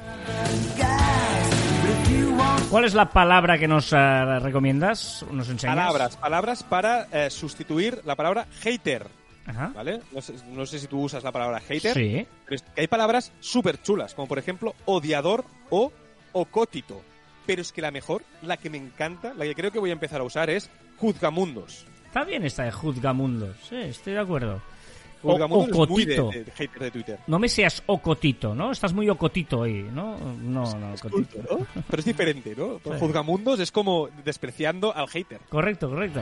¿Cuál 2.69 2.83
es 2.83 2.93
la 2.93 3.09
palabra 3.09 3.57
que 3.57 3.67
nos 3.67 3.93
eh, 3.93 4.39
recomiendas? 4.39 5.25
¿Nos 5.31 5.49
enseñas? 5.49 5.75
Palabras, 5.75 6.17
palabras 6.17 6.63
para 6.63 7.07
eh, 7.11 7.29
sustituir 7.29 8.01
la 8.05 8.15
palabra 8.15 8.47
hater. 8.61 9.07
Ajá. 9.45 9.71
¿Vale? 9.73 10.01
No 10.11 10.21
sé, 10.21 10.33
no 10.51 10.65
sé 10.65 10.79
si 10.79 10.87
tú 10.87 11.01
usas 11.01 11.23
la 11.23 11.31
palabra 11.31 11.61
hater. 11.61 11.93
Sí. 11.93 12.27
Pero 12.43 12.55
es 12.55 12.61
que 12.63 12.81
hay 12.81 12.87
palabras 12.87 13.31
súper 13.39 13.81
chulas, 13.81 14.13
como 14.13 14.27
por 14.27 14.37
ejemplo 14.37 14.75
odiador 14.85 15.45
o 15.69 15.93
ocótito. 16.33 17.01
Pero 17.47 17.61
es 17.63 17.71
que 17.71 17.81
la 17.81 17.89
mejor, 17.89 18.23
la 18.43 18.57
que 18.57 18.69
me 18.69 18.77
encanta, 18.77 19.33
la 19.33 19.45
que 19.45 19.55
creo 19.55 19.71
que 19.71 19.79
voy 19.79 19.89
a 19.89 19.93
empezar 19.93 20.21
a 20.21 20.23
usar 20.23 20.49
es 20.51 20.69
juzgamundos. 20.97 21.85
Está 22.05 22.23
bien 22.23 22.43
esta 22.45 22.63
de 22.63 22.71
Juzgamundos. 22.71 23.55
Sí, 23.67 23.75
estoy 23.77 24.13
de 24.13 24.19
acuerdo. 24.19 24.61
O- 25.23 25.31
Juzgamundos 25.31 25.69
es 25.83 25.89
muy 25.89 26.05
de, 26.05 26.19
ocotito. 26.19 26.45
de 26.45 26.51
hater 26.51 26.79
de 26.83 26.91
Twitter. 26.91 27.19
No 27.27 27.39
me 27.39 27.49
seas 27.49 27.81
ocotito, 27.87 28.53
¿no? 28.53 28.71
Estás 28.71 28.93
muy 28.93 29.09
ocotito 29.09 29.59
hoy, 29.59 29.83
¿no? 29.91 30.17
No, 30.41 30.75
no, 30.77 30.93
Es 30.93 31.03
ocotito. 31.03 31.37
culto, 31.39 31.57
¿no? 31.75 31.83
Pero 31.89 31.99
es 31.99 32.05
diferente, 32.05 32.53
¿no? 32.55 32.79
Sí. 32.83 32.89
Juzgamundos 32.99 33.59
es 33.59 33.71
como 33.71 34.09
despreciando 34.23 34.95
al 34.95 35.07
hater. 35.07 35.39
Correcto, 35.49 35.89
correcto. 35.89 36.21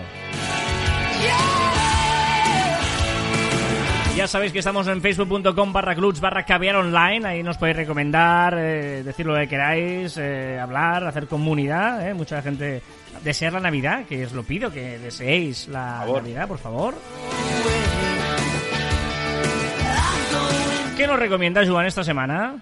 Ya 4.16 4.30
sabéis 4.30 4.54
que 4.54 4.60
estamos 4.60 4.88
en 4.88 5.02
facebook.com 5.02 5.74
barra 5.74 5.94
clubs 5.94 6.22
barra 6.22 6.46
caviar 6.46 6.78
online. 6.78 7.28
Ahí 7.28 7.44
nos 7.44 7.58
podéis 7.58 7.76
recomendar, 7.76 8.58
eh, 8.58 9.04
decir 9.04 9.26
lo 9.26 9.36
que 9.36 9.48
queráis, 9.50 10.16
eh, 10.18 10.58
hablar, 10.58 11.06
hacer 11.06 11.28
comunidad. 11.28 12.08
eh. 12.08 12.14
Mucha 12.14 12.42
gente 12.42 12.82
desear 13.26 13.52
la 13.52 13.60
Navidad, 13.60 14.06
que 14.06 14.26
os 14.26 14.32
lo 14.32 14.44
pido, 14.44 14.72
que 14.72 14.98
deseéis 15.00 15.68
la. 15.68 16.06
Navidad, 16.06 16.48
por 16.48 16.60
favor. 16.60 16.96
¿Qué 20.96 21.08
nos 21.08 21.20
recomiendas, 21.20 21.68
Joan, 21.68 21.86
esta 21.86 22.06
semana? 22.06 22.56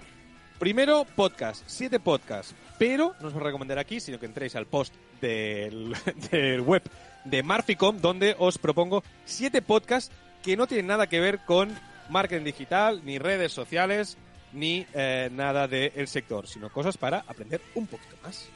Primero, 0.58 1.06
podcast, 1.14 1.62
siete 1.66 2.00
podcasts. 2.00 2.52
Pero 2.78 3.14
no 3.20 3.28
os 3.28 3.32
voy 3.32 3.42
a 3.42 3.46
recomendar 3.46 3.78
aquí, 3.78 4.00
sino 4.00 4.18
que 4.18 4.26
entréis 4.26 4.56
al 4.56 4.66
post 4.66 4.92
del, 5.20 5.94
del 6.32 6.60
web 6.62 6.82
de 7.24 7.42
Marficom, 7.44 8.00
donde 8.00 8.34
os 8.38 8.58
propongo 8.58 9.04
siete 9.24 9.62
podcasts 9.62 10.12
que 10.44 10.56
no 10.56 10.66
tienen 10.66 10.86
nada 10.86 11.06
que 11.06 11.20
ver 11.20 11.40
con 11.40 11.74
marketing 12.10 12.44
digital, 12.44 13.00
ni 13.04 13.18
redes 13.18 13.52
sociales, 13.52 14.18
ni 14.52 14.86
eh, 14.92 15.30
nada 15.32 15.66
del 15.66 16.06
sector, 16.06 16.46
sino 16.46 16.70
cosas 16.70 16.96
para 16.96 17.24
aprender 17.26 17.60
un 17.74 17.86
poquito 17.86 18.16
más. 18.22 18.48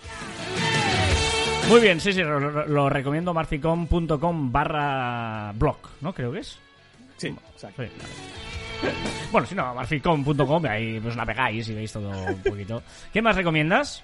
Muy 1.68 1.81
bien, 1.81 2.01
sí, 2.01 2.12
sí, 2.12 2.22
lo, 2.22 2.88
recomiendo 2.88 3.35
marficom.com 3.35 4.53
barra 4.53 5.53
blog, 5.55 5.79
¿no? 6.01 6.14
Creo 6.14 6.33
que 6.33 6.40
es. 6.40 6.59
Sí, 7.16 7.29
exacto. 7.29 7.83
Sí, 7.83 7.90
vale. 7.98 8.12
Bueno, 9.33 9.46
si 9.46 9.55
no, 9.55 9.74
marficom.com, 9.74 10.64
ahí 10.66 11.01
pues 11.01 11.16
navegáis 11.16 11.68
y 11.68 11.74
veis 11.74 11.92
todo 11.92 12.11
un 12.11 12.42
poquito. 12.42 12.83
¿Qué 13.12 13.20
más 13.20 13.37
recomiendas? 13.37 14.03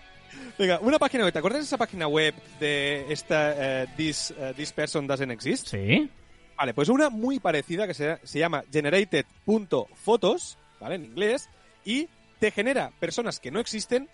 Venga, 0.59 0.79
una 0.81 0.99
página 0.99 1.25
web. 1.25 1.33
¿Te 1.33 1.39
acuerdas 1.39 1.61
de 1.61 1.67
esa 1.67 1.79
página 1.79 2.09
web 2.09 2.35
de 2.61 3.07
esta 3.09 3.83
eh, 3.83 3.87
this, 3.97 4.35
eh, 4.37 4.53
this 4.57 4.73
Person 4.73 5.07
Doesn't 5.07 5.31
Exist? 5.31 5.69
Sí. 5.69 6.11
Vale, 6.57 6.73
pues 6.75 6.89
una 6.89 7.11
muy 7.11 7.41
parecida 7.41 7.87
que 7.87 7.95
se, 7.95 8.19
se 8.23 8.39
llama 8.39 8.63
generated.photos, 8.71 10.59
¿vale? 10.81 10.95
En 10.97 11.05
inglés, 11.05 11.49
y 11.85 12.09
te 12.39 12.51
genera 12.51 12.91
personas 13.01 13.41
que 13.41 13.51
no 13.51 13.61
existen 13.61 14.09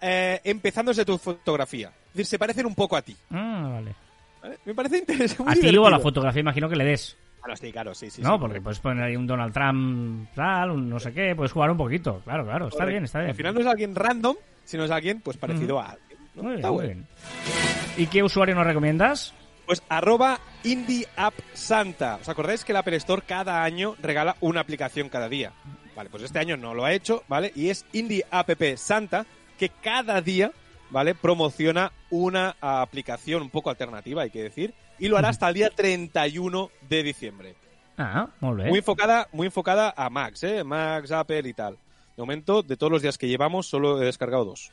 eh, 0.00 0.40
empezando 0.44 0.90
desde 0.90 1.04
tu 1.04 1.18
fotografía. 1.18 1.88
Es 1.88 2.14
decir, 2.14 2.26
se 2.26 2.38
parecen 2.38 2.66
un 2.66 2.74
poco 2.74 2.96
a 2.96 3.02
ti. 3.02 3.16
Ah, 3.30 3.68
vale. 3.72 3.94
¿vale? 4.42 4.58
Me 4.64 4.74
parece 4.74 4.98
interesante. 4.98 5.52
A 5.52 5.54
ti 5.70 5.76
o 5.76 5.86
a 5.86 5.90
la 5.90 5.98
fotografía 5.98 6.40
imagino 6.40 6.68
que 6.68 6.76
le 6.76 6.84
des. 6.84 7.16
Claro, 7.40 7.56
sí, 7.56 7.72
claro, 7.72 7.94
sí, 7.94 8.08
sí. 8.10 8.22
no, 8.22 8.34
sí, 8.34 8.38
porque 8.40 8.60
puedes 8.60 8.78
poner 8.78 9.02
ahí 9.02 9.16
un 9.16 9.26
Donald 9.26 9.52
Trump 9.52 10.28
tal, 10.34 10.70
un 10.70 10.88
no 10.88 11.00
sé 11.00 11.12
qué, 11.12 11.34
puedes 11.34 11.50
jugar 11.50 11.72
un 11.72 11.76
poquito. 11.76 12.20
Claro, 12.24 12.44
claro, 12.44 12.66
está 12.68 12.78
Correcto. 12.78 12.90
bien, 12.92 13.04
está 13.04 13.18
bien. 13.18 13.30
Al 13.30 13.36
final 13.36 13.54
no 13.54 13.60
es 13.60 13.66
alguien 13.66 13.94
random, 13.96 14.36
sino 14.64 14.84
es 14.84 14.90
alguien 14.92 15.20
pues 15.20 15.36
parecido 15.38 15.80
a 15.80 15.90
alguien. 15.90 16.18
¿no? 16.36 16.42
Muy 16.44 16.54
Está 16.56 16.68
bien, 16.70 16.76
muy 16.76 16.86
bueno. 16.86 17.00
bien. 17.00 18.04
¿Y 18.04 18.06
qué 18.06 18.22
usuario 18.22 18.54
nos 18.54 18.64
recomiendas? 18.66 19.34
Pues 19.66 19.82
arroba 19.88 20.38
Indie 20.64 21.08
App 21.16 21.34
Santa. 21.54 22.18
¿Os 22.20 22.28
acordáis 22.28 22.64
que 22.64 22.72
el 22.72 22.76
Apple 22.76 22.96
Store 22.96 23.22
cada 23.26 23.64
año 23.64 23.96
regala 24.00 24.36
una 24.40 24.60
aplicación 24.60 25.08
cada 25.08 25.28
día? 25.28 25.52
Vale, 25.96 26.08
pues 26.08 26.22
este 26.22 26.38
año 26.38 26.56
no 26.56 26.74
lo 26.74 26.84
ha 26.84 26.92
hecho, 26.92 27.24
¿vale? 27.28 27.52
Y 27.54 27.68
es 27.68 27.84
Indie 27.92 28.24
App 28.30 28.50
Santa 28.76 29.26
que 29.58 29.70
cada 29.70 30.20
día, 30.20 30.52
¿vale? 30.90 31.14
Promociona 31.14 31.92
una 32.10 32.56
aplicación 32.60 33.42
un 33.42 33.50
poco 33.50 33.70
alternativa, 33.70 34.22
hay 34.22 34.30
que 34.30 34.42
decir, 34.42 34.74
y 34.98 35.08
lo 35.08 35.18
hará 35.18 35.30
hasta 35.30 35.48
el 35.48 35.54
día 35.54 35.70
31 35.70 36.70
de 36.88 37.02
diciembre. 37.02 37.54
Ah, 37.98 38.28
muy 38.40 38.56
bien. 38.56 38.68
Muy 38.68 38.78
enfocada, 38.78 39.28
muy 39.32 39.46
enfocada 39.46 39.92
a 39.96 40.08
Macs, 40.10 40.44
¿eh? 40.44 40.64
Macs, 40.64 41.10
Apple 41.10 41.48
y 41.48 41.52
tal. 41.54 41.76
De 42.16 42.22
momento, 42.22 42.62
de 42.62 42.76
todos 42.76 42.92
los 42.92 43.02
días 43.02 43.16
que 43.16 43.26
llevamos, 43.26 43.66
solo 43.66 44.00
he 44.00 44.04
descargado 44.04 44.44
dos. 44.44 44.70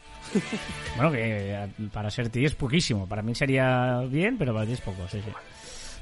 Bueno, 0.97 1.11
que 1.11 1.53
eh, 1.53 1.67
para 1.93 2.11
ser 2.11 2.29
ti 2.29 2.43
es 2.43 2.53
poquísimo. 2.53 3.07
Para 3.07 3.21
mí 3.21 3.33
sería 3.33 4.01
bien, 4.09 4.37
pero 4.37 4.53
para 4.53 4.65
ti 4.65 4.73
es 4.73 4.81
poco, 4.81 5.07
sí, 5.07 5.21
sí. 5.23 5.31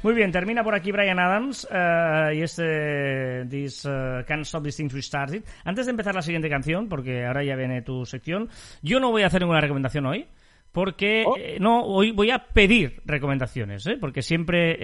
Muy 0.04 0.14
bien, 0.14 0.32
termina 0.32 0.64
por 0.64 0.76
aquí 0.76 0.92
Brian 0.92 1.20
Adams 1.20 1.68
eh, 1.72 2.32
y 2.36 2.42
este 2.42 3.46
This 3.50 3.86
eh, 3.86 4.24
Can't 4.28 4.44
Stop 4.44 4.64
This 4.64 4.78
Thing 4.78 4.90
We 4.94 5.02
Started. 5.02 5.44
Antes 5.66 5.86
de 5.86 5.92
empezar 5.92 6.16
la 6.16 6.22
siguiente 6.22 6.50
canción, 6.50 6.88
porque 6.88 7.26
ahora 7.26 7.44
ya 7.44 7.56
viene 7.56 7.82
tu 7.82 8.06
sección, 8.06 8.48
yo 8.82 9.00
no 9.00 9.10
voy 9.12 9.24
a 9.24 9.28
hacer 9.28 9.42
ninguna 9.42 9.60
recomendación 9.62 10.06
hoy. 10.06 10.28
Porque 10.72 11.24
Oh. 11.26 11.36
eh, 11.38 11.58
no, 11.60 11.82
hoy 11.86 12.12
voy 12.12 12.30
a 12.30 12.40
pedir 12.50 13.02
recomendaciones, 13.06 13.88
¿eh? 13.88 13.98
porque 14.00 14.22
siempre 14.22 14.78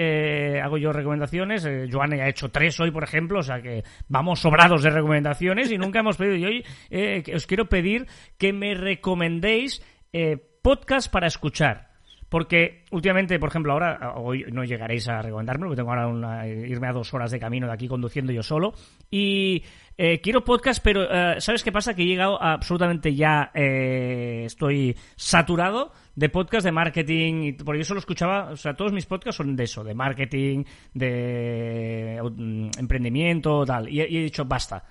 eh, 0.55 0.59
hago 0.59 0.77
yo 0.77 0.91
recomendaciones. 0.91 1.67
Joana 1.91 2.15
ya 2.17 2.23
ha 2.23 2.29
hecho 2.29 2.49
tres 2.49 2.79
hoy, 2.79 2.89
por 2.89 3.03
ejemplo, 3.03 3.39
o 3.39 3.43
sea 3.43 3.61
que 3.61 3.83
vamos 4.07 4.39
sobrados 4.39 4.81
de 4.81 4.89
recomendaciones 4.89 5.71
y 5.71 5.77
nunca 5.77 5.99
hemos 5.99 6.17
pedido. 6.17 6.37
Y 6.37 6.45
hoy 6.45 6.65
eh, 6.89 7.23
os 7.35 7.45
quiero 7.45 7.69
pedir 7.69 8.07
que 8.39 8.53
me 8.53 8.73
recomendéis 8.73 9.83
eh, 10.13 10.37
podcast 10.63 11.11
para 11.11 11.27
escuchar. 11.27 11.92
Porque 12.33 12.81
últimamente, 12.89 13.37
por 13.37 13.49
ejemplo, 13.49 13.73
ahora, 13.73 14.13
hoy 14.15 14.43
no 14.51 14.63
llegaréis 14.63 15.07
a 15.07 15.21
recomendarme, 15.21 15.67
porque 15.67 15.75
tengo 15.75 15.91
ahora 15.91 16.07
una- 16.07 16.47
irme 16.47 16.87
a 16.87 16.91
dos 16.91 17.13
horas 17.13 17.29
de 17.29 17.37
camino 17.39 17.67
de 17.67 17.73
aquí 17.73 17.87
conduciendo 17.87 18.31
yo 18.33 18.41
solo. 18.41 18.73
Y 19.11 19.61
eh, 19.99 20.19
quiero 20.19 20.43
podcast, 20.43 20.83
pero 20.83 21.03
eh, 21.03 21.35
¿sabes 21.39 21.61
qué 21.63 21.71
pasa? 21.71 21.93
Que 21.93 22.01
he 22.01 22.05
llegado 22.07 22.41
absolutamente 22.41 23.13
ya, 23.13 23.51
eh, 23.53 24.45
estoy 24.47 24.97
saturado 25.15 25.91
de 26.15 26.29
podcast 26.29 26.65
de 26.65 26.71
marketing, 26.71 27.33
y, 27.43 27.51
porque 27.53 27.77
yo 27.81 27.85
solo 27.85 27.99
escuchaba, 27.99 28.49
o 28.49 28.57
sea, 28.57 28.73
todos 28.73 28.91
mis 28.93 29.05
podcasts 29.05 29.37
son 29.37 29.55
de 29.55 29.65
eso, 29.65 29.83
de 29.83 29.93
marketing, 29.93 30.63
de 30.93 32.19
mm, 32.35 32.69
emprendimiento, 32.79 33.63
tal. 33.63 33.87
Y, 33.89 34.01
he- 34.01 34.09
y 34.09 34.17
he 34.17 34.23
dicho, 34.23 34.43
basta. 34.45 34.83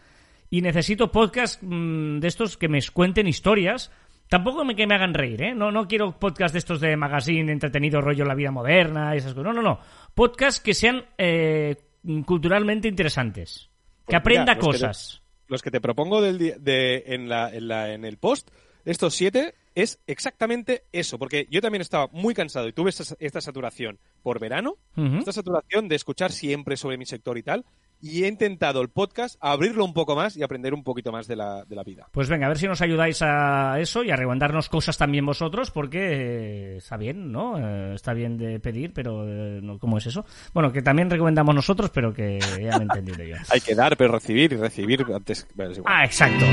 Y 0.49 0.61
necesito 0.61 1.11
podcasts 1.11 1.59
mm, 1.61 2.19
de 2.21 2.29
estos 2.29 2.57
que 2.57 2.69
me 2.69 2.79
cuenten 2.93 3.27
historias. 3.27 3.91
Tampoco 4.33 4.65
me, 4.65 4.75
que 4.75 4.87
me 4.87 4.95
hagan 4.95 5.13
reír, 5.13 5.43
¿eh? 5.43 5.55
No, 5.55 5.71
no 5.71 5.87
quiero 5.87 6.19
podcast 6.19 6.53
de 6.55 6.59
estos 6.59 6.81
de 6.81 6.97
magazine, 6.97 7.53
entretenido, 7.53 8.01
rollo 8.01 8.25
La 8.25 8.35
Vida 8.35 8.51
Moderna, 8.51 9.15
y 9.15 9.19
esas 9.19 9.35
cosas. 9.35 9.45
No, 9.45 9.53
no, 9.53 9.61
no. 9.63 9.79
Podcasts 10.15 10.59
que 10.61 10.73
sean 10.73 11.05
eh, 11.19 11.77
culturalmente 12.25 12.89
interesantes. 12.89 13.69
Que 14.01 14.05
Pues 14.07 14.17
aprenda 14.21 14.55
mira, 14.55 14.55
los 14.55 14.67
que 14.67 14.73
te- 14.79 14.87
cosas. 14.87 15.23
los 15.49 15.63
que 15.63 15.71
te 15.71 15.81
propongo 15.83 16.23
del 16.23 16.39
de, 16.39 17.05
en, 17.09 17.29
la, 17.29 17.55
en, 17.55 17.69
la- 17.69 17.93
en 17.93 18.07
el 18.07 18.17
post, 18.17 18.49
estos 18.87 19.15
siete, 19.15 19.55
es 19.75 20.01
exactamente 20.07 20.85
eso. 20.93 21.19
Porque 21.19 21.47
yo 21.51 21.61
también 21.61 21.83
estaba 21.83 22.09
muy 22.11 22.33
cansado 22.33 22.67
y 22.69 22.73
tuve 22.73 22.89
esta, 22.91 23.15
esta 23.21 23.41
saturación 23.43 23.99
por 24.23 24.41
verano, 24.41 24.77
esta 24.97 25.33
saturación 25.33 25.89
de 25.89 25.97
escuchar 25.97 26.33
siempre 26.33 26.77
sobre 26.79 26.97
mi 26.97 27.05
sector 27.05 27.37
y 27.37 27.43
tal. 27.43 27.65
Y 28.05 28.25
he 28.25 28.29
intentado 28.29 28.83
el 28.83 28.89
podcast 28.89 29.37
abrirlo 29.41 29.85
un 29.85 29.95
poco 29.95 30.17
más 30.17 30.37
y 30.37 30.43
aprender 30.43 30.75
un 30.75 30.83
poquito 30.83 31.13
más 31.13 31.29
de 31.29 31.37
la, 31.37 31.65
de 31.65 31.77
la 31.77 31.85
vida. 31.85 32.09
Pues 32.11 32.29
venga, 32.29 32.47
a 32.47 32.49
ver 32.49 32.59
si 32.59 32.67
nos 32.67 32.83
ayudáis 32.83 33.23
a 33.23 33.79
eso 33.79 34.03
y 34.03 34.11
a 34.11 34.17
recomendarnos 34.17 34.69
cosas 34.69 34.99
también 34.99 35.25
vosotros, 35.25 35.71
porque 35.71 36.01
eh, 36.01 36.77
está 36.79 36.97
bien, 36.97 37.31
¿no? 37.31 37.57
Eh, 37.59 37.95
está 37.95 38.13
bien 38.13 38.37
de 38.37 38.59
pedir, 38.59 38.93
pero 38.93 39.25
eh, 39.29 39.61
no, 39.63 39.79
¿cómo 39.79 39.99
es 39.99 40.07
eso? 40.07 40.27
Bueno, 40.53 40.73
que 40.73 40.83
también 40.83 41.09
recomendamos 41.11 41.55
nosotros, 41.55 41.91
pero 41.95 42.13
que 42.13 42.41
ya 42.41 42.77
me 42.77 42.81
he 42.81 42.83
entendido 42.83 43.23
yo. 43.23 43.37
Hay 43.51 43.61
que 43.61 43.77
dar, 43.77 43.97
pero 43.97 44.15
recibir 44.15 44.53
y 44.53 44.57
recibir 44.57 45.07
antes. 45.15 45.47
bueno, 45.55 45.71
es 45.71 45.79
igual. 45.79 45.95
Ah, 45.97 46.05
exacto. 46.05 46.45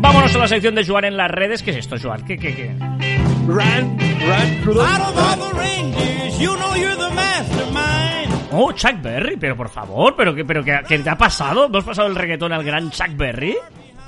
Vámonos 0.00 0.34
a 0.34 0.38
la 0.38 0.48
sección 0.48 0.74
de 0.74 0.86
Joan 0.86 1.04
en 1.04 1.18
las 1.18 1.30
redes. 1.30 1.62
¿Qué 1.62 1.72
es 1.72 1.76
esto, 1.76 1.96
Joan? 2.02 2.24
¿Qué, 2.24 2.38
qué, 2.38 2.54
qué? 2.54 2.74
Run, 3.46 3.98
run, 4.64 5.12
Oh, 8.54 8.72
Chuck 8.72 9.00
Berry, 9.02 9.36
pero 9.36 9.56
por 9.56 9.68
favor, 9.70 10.14
pero 10.16 10.34
qué, 10.34 10.44
pero 10.44 10.62
qué, 10.62 10.80
qué 10.86 10.98
te 10.98 11.08
ha 11.10 11.16
pasado? 11.16 11.66
¿Hemos 11.66 11.84
pasado 11.84 12.08
el 12.08 12.14
reggaetón 12.14 12.52
al 12.52 12.62
gran 12.64 12.90
Chuck 12.90 13.16
Berry? 13.16 13.56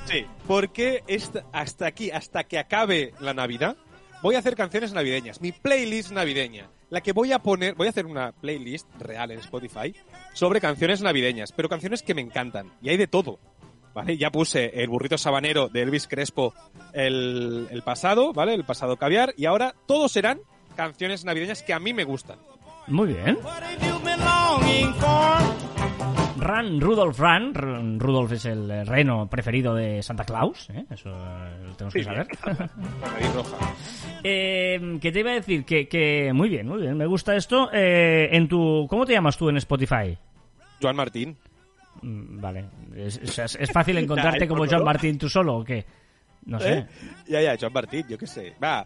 Sí, 0.04 0.26
porque 0.46 1.02
esta- 1.06 1.44
hasta 1.52 1.86
aquí, 1.86 2.10
hasta 2.10 2.44
que 2.44 2.58
acabe 2.58 3.14
la 3.20 3.32
Navidad, 3.32 3.76
voy 4.22 4.34
a 4.34 4.40
hacer 4.40 4.54
canciones 4.54 4.92
navideñas. 4.92 5.40
Mi 5.40 5.52
playlist 5.52 6.10
navideña. 6.12 6.68
La 6.90 7.00
que 7.00 7.12
voy 7.12 7.32
a 7.32 7.38
poner, 7.40 7.74
voy 7.74 7.86
a 7.86 7.90
hacer 7.90 8.04
una 8.06 8.32
playlist 8.32 8.86
real 9.00 9.30
en 9.30 9.38
Spotify 9.40 9.94
sobre 10.34 10.60
canciones 10.60 11.00
navideñas, 11.00 11.50
pero 11.52 11.68
canciones 11.68 12.02
que 12.02 12.14
me 12.14 12.20
encantan. 12.20 12.70
Y 12.82 12.90
hay 12.90 12.96
de 12.98 13.06
todo. 13.06 13.38
¿Vale? 13.94 14.16
Ya 14.18 14.30
puse 14.30 14.72
el 14.82 14.88
burrito 14.88 15.16
sabanero 15.16 15.68
de 15.68 15.82
Elvis 15.82 16.08
Crespo 16.08 16.52
el, 16.92 17.68
el 17.70 17.82
pasado, 17.82 18.32
¿vale? 18.32 18.52
El 18.54 18.64
pasado 18.64 18.96
caviar. 18.96 19.32
Y 19.36 19.46
ahora 19.46 19.74
todos 19.86 20.10
serán 20.12 20.40
canciones 20.76 21.24
navideñas 21.24 21.62
que 21.62 21.72
a 21.72 21.78
mí 21.78 21.94
me 21.94 22.02
gustan. 22.04 22.38
Muy 22.88 23.08
bien. 23.08 23.38
What 23.42 23.62
have 23.62 23.78
you 23.86 23.98
been 24.04 24.20
longing 24.24 24.94
for? 24.94 25.38
Run, 26.36 26.80
Rudolph 26.80 27.18
Run. 27.18 27.52
R- 27.54 27.98
Rudolph 27.98 28.32
es 28.32 28.44
el 28.44 28.70
eh, 28.70 28.84
reno 28.84 29.26
preferido 29.30 29.74
de 29.74 30.02
Santa 30.02 30.24
Claus. 30.24 30.68
¿eh? 30.70 30.84
Eso 30.90 31.08
eh, 31.10 31.66
lo 31.66 31.74
tenemos 31.74 31.94
que 31.94 32.00
Sí, 32.00 32.04
saber. 32.04 32.26
Eh, 34.26 34.98
¿Qué 35.02 35.12
te 35.12 35.20
iba 35.20 35.32
a 35.32 35.34
decir? 35.34 35.66
Que, 35.66 35.86
que 35.86 36.32
muy 36.32 36.48
bien, 36.48 36.66
muy 36.66 36.80
bien. 36.80 36.96
Me 36.96 37.04
gusta 37.04 37.36
esto. 37.36 37.68
Eh, 37.72 38.30
en 38.32 38.48
tu, 38.48 38.86
¿Cómo 38.88 39.04
te 39.04 39.12
llamas 39.12 39.36
tú 39.36 39.50
en 39.50 39.58
Spotify? 39.58 40.16
Joan 40.80 40.96
Martín. 40.96 41.36
Mm, 42.00 42.40
Vale. 42.40 42.64
¿Es, 42.96 43.18
es- 43.18 43.56
es 43.60 43.70
fácil 43.70 43.98
encontrarte 43.98 44.48
como 44.48 44.64
favor. 44.64 44.84
Martín 44.84 45.18
tú 45.18 45.28
solo 45.28 45.56
o 45.58 45.64
qué? 45.64 45.84
No 46.46 46.58
sé. 46.58 46.72
¿Eh? 46.78 46.86
Ya, 47.28 47.40
ya, 47.42 47.56
Joan 47.60 47.72
Martín, 47.74 48.06
yo 48.08 48.16
qué 48.16 48.26
sé. 48.26 48.54
Va, 48.62 48.84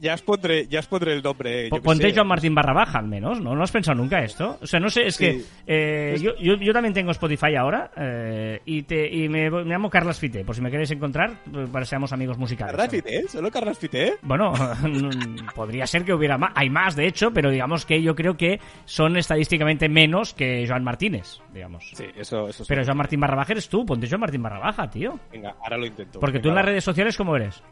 ya 0.00 0.14
os 0.14 0.22
pondré, 0.22 0.66
ya 0.68 0.80
os 0.80 0.86
pondré 0.86 1.12
el 1.14 1.22
nombre. 1.22 1.68
yo 1.70 1.82
Ponte 1.82 2.08
sé. 2.10 2.14
Joan 2.14 2.26
Martín 2.28 2.54
barra 2.54 2.72
baja 2.72 2.98
al 2.98 3.06
menos, 3.08 3.40
¿no? 3.40 3.54
¿No 3.54 3.62
has 3.62 3.70
pensado 3.72 3.96
nunca 3.96 4.20
esto? 4.22 4.58
O 4.62 4.66
sea, 4.66 4.80
no 4.80 4.88
sé, 4.90 5.06
es 5.06 5.16
Sí. 5.16 5.24
que 5.24 5.42
eh, 5.66 6.12
Es- 6.14 6.22
yo, 6.22 6.32
yo, 6.38 6.54
yo 6.56 6.72
también 6.72 6.92
tengo 6.94 7.10
Spotify 7.10 7.56
ahora 7.56 7.90
eh, 7.96 8.60
y, 8.64 8.82
te, 8.82 9.08
y 9.12 9.28
me, 9.28 9.50
me 9.50 9.64
llamo 9.64 9.90
Carlas 9.90 10.18
Fite, 10.18 10.44
por 10.44 10.54
si 10.54 10.60
me 10.60 10.70
queréis 10.70 10.90
encontrar, 10.90 11.32
para 11.72 11.80
que 11.84 11.86
seamos 11.86 12.12
amigos 12.12 12.38
musicales. 12.38 12.72
¿Carlas 12.76 12.90
Fité? 12.90 13.28
¿Solo 13.28 13.50
Carlas 13.50 13.78
Fité? 13.78 14.14
Bueno, 14.22 14.52
podría 15.54 15.86
ser 15.86 16.04
que 16.04 16.12
hubiera 16.12 16.38
más. 16.38 16.52
Hay 16.54 16.70
más, 16.70 16.96
de 16.96 17.06
hecho, 17.06 17.30
pero 17.32 17.50
digamos 17.50 17.84
que 17.86 18.02
yo 18.02 18.14
creo 18.14 18.36
que 18.36 18.60
son 18.84 19.16
estadísticamente 19.16 19.88
menos 19.88 20.34
que 20.34 20.64
Joan 20.68 20.84
Martínez, 20.84 21.38
digamos. 21.52 21.90
Sí, 21.94 22.04
eso, 22.16 22.48
eso 22.48 22.64
Pero. 22.66 22.84
Joan 22.84 22.96
Martín 22.96 23.20
barra 23.20 23.36
baja 23.36 23.52
eres 23.52 23.68
tú, 23.68 23.84
ponte 23.84 24.08
Joan 24.08 24.20
Martín 24.20 24.42
barra 24.42 24.58
baja, 24.58 24.88
tío. 24.88 25.18
Venga, 25.32 25.54
ahora 25.62 25.76
lo 25.76 25.86
intento. 25.86 26.20
Porque 26.20 26.38
tú 26.40 26.48
en 26.48 26.54
las 26.54 26.64
redes 26.64 26.84
sociales, 26.84 27.16
¿cómo 27.16 27.36
eres? 27.36 27.62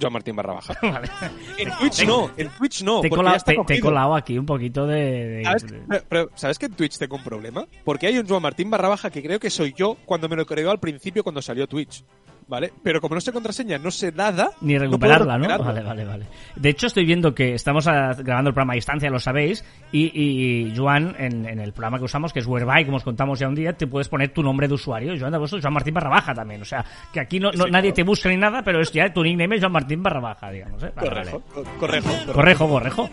Joan 0.00 0.12
Martín 0.12 0.36
barra 0.36 0.54
baja. 0.54 0.74
Vale. 0.82 1.08
En 1.58 1.70
Twitch 1.78 2.06
no, 2.06 2.30
en 2.36 2.48
Twitch 2.50 2.82
no. 2.82 3.00
te, 3.00 3.08
he 3.08 3.10
porque 3.10 3.16
colado, 3.24 3.44
te- 3.44 3.64
te 3.66 3.74
he 3.74 3.80
colado 3.80 4.14
aquí 4.14 4.38
un 4.38 4.46
poquito 4.46 4.86
de... 4.86 4.96
de- 5.26 5.44
¿Sabes, 5.44 5.64
pero, 6.08 6.30
¿Sabes 6.34 6.58
que 6.58 6.66
en 6.66 6.72
Twitch 6.74 6.98
tengo 6.98 7.16
un 7.16 7.24
problema? 7.24 7.66
Porque 7.84 8.06
hay 8.06 8.18
un 8.18 8.28
Joan 8.28 8.42
Martín 8.42 8.70
barra 8.70 8.88
baja 8.88 9.10
que 9.10 9.22
creo 9.22 9.40
que 9.40 9.50
soy 9.50 9.74
yo 9.76 9.96
cuando 10.06 10.28
me 10.28 10.36
lo 10.36 10.46
creó 10.46 10.70
al 10.70 10.78
principio 10.78 11.22
cuando 11.22 11.42
salió 11.42 11.66
Twitch. 11.66 12.04
¿Vale? 12.48 12.72
Pero 12.82 13.00
como 13.00 13.14
no 13.14 13.20
sé 13.20 13.32
contraseña, 13.32 13.78
no 13.78 13.90
sé 13.90 14.10
nada. 14.12 14.50
Ni 14.60 14.76
recuperarla, 14.78 15.38
¿no? 15.38 15.46
recuperarla. 15.48 15.82
Vale, 15.82 16.04
vale, 16.04 16.04
vale. 16.04 16.26
De 16.56 16.68
hecho, 16.70 16.86
estoy 16.88 17.04
viendo 17.04 17.34
que 17.34 17.54
estamos 17.54 17.86
ah, 17.86 18.14
grabando 18.18 18.48
el 18.48 18.54
programa 18.54 18.72
a 18.72 18.76
distancia, 18.76 19.10
lo 19.10 19.18
sabéis, 19.20 19.64
y, 19.92 20.10
y 20.14 20.74
Joan, 20.76 21.14
en, 21.18 21.46
en 21.46 21.60
el 21.60 21.72
programa 21.72 21.98
que 21.98 22.04
usamos, 22.04 22.32
que 22.32 22.40
es 22.40 22.46
Whereby, 22.46 22.84
como 22.84 22.96
os 22.96 23.04
contamos 23.04 23.38
ya 23.38 23.48
un 23.48 23.54
día, 23.54 23.72
te 23.74 23.86
puedes 23.86 24.08
poner 24.08 24.30
tu 24.32 24.42
nombre 24.42 24.66
de 24.68 24.74
usuario. 24.74 25.14
Joan 25.18 25.32
de 25.32 25.38
Bosso, 25.38 25.58
Joan 25.60 25.74
Martín 25.74 25.94
barra 25.94 26.10
baja 26.10 26.34
también. 26.34 26.62
O 26.62 26.64
sea, 26.64 26.84
que 27.12 27.20
aquí 27.20 27.38
no, 27.38 27.50
no- 27.52 27.64
Sí, 27.64 27.70
nadie 27.70 27.90
claro. 27.90 27.94
te 27.94 28.02
busca 28.04 28.28
ni 28.28 28.36
nada, 28.36 28.62
pero 28.62 28.80
es 28.80 28.90
ya 28.92 29.12
tu 29.12 29.22
nickname 29.22 29.56
es 29.56 29.60
Joan 29.60 29.72
Martín 29.72 30.02
barra 30.02 30.20
baja, 30.20 30.50
digamos. 30.50 30.82
¿eh? 30.82 30.92
Vale, 30.96 31.08
Correjo, 31.08 31.42
vale. 31.54 32.32
correjo, 32.32 32.68
correjo. 32.68 32.68
Correjo. 32.68 33.10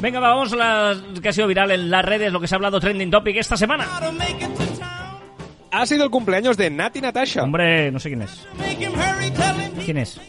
Venga, 0.00 0.20
vamos 0.20 0.52
a 0.52 0.56
la 0.56 0.96
que 1.22 1.28
ha 1.28 1.32
sido 1.32 1.46
viral 1.46 1.70
en 1.70 1.90
las 1.90 2.04
redes, 2.04 2.30
lo 2.32 2.38
que 2.40 2.46
se 2.46 2.54
ha 2.54 2.56
hablado 2.56 2.78
trending 2.78 3.10
topic 3.10 3.36
esta 3.36 3.56
semana. 3.56 3.86
Ha 5.76 5.86
sido 5.86 6.04
el 6.04 6.10
cumpleaños 6.10 6.56
de 6.56 6.70
Nati 6.70 7.00
Natasha. 7.00 7.42
Hombre, 7.42 7.90
no 7.90 7.98
sé 7.98 8.08
quién 8.08 8.22
es. 8.22 8.46
¿Quién 9.84 9.96
es? 9.96 10.20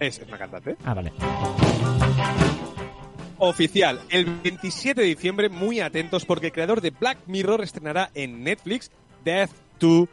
Es 0.00 0.20
una 0.26 0.36
cantante. 0.36 0.76
Ah, 0.84 0.92
vale. 0.92 1.12
Oficial, 3.38 4.00
el 4.10 4.24
27 4.24 5.00
de 5.00 5.06
diciembre, 5.06 5.48
muy 5.48 5.78
atentos 5.78 6.24
porque 6.24 6.46
el 6.46 6.52
creador 6.52 6.80
de 6.80 6.90
Black 6.90 7.18
Mirror 7.26 7.62
estrenará 7.62 8.10
en 8.14 8.42
Netflix 8.42 8.90
Death 9.24 9.52
to 9.78 10.08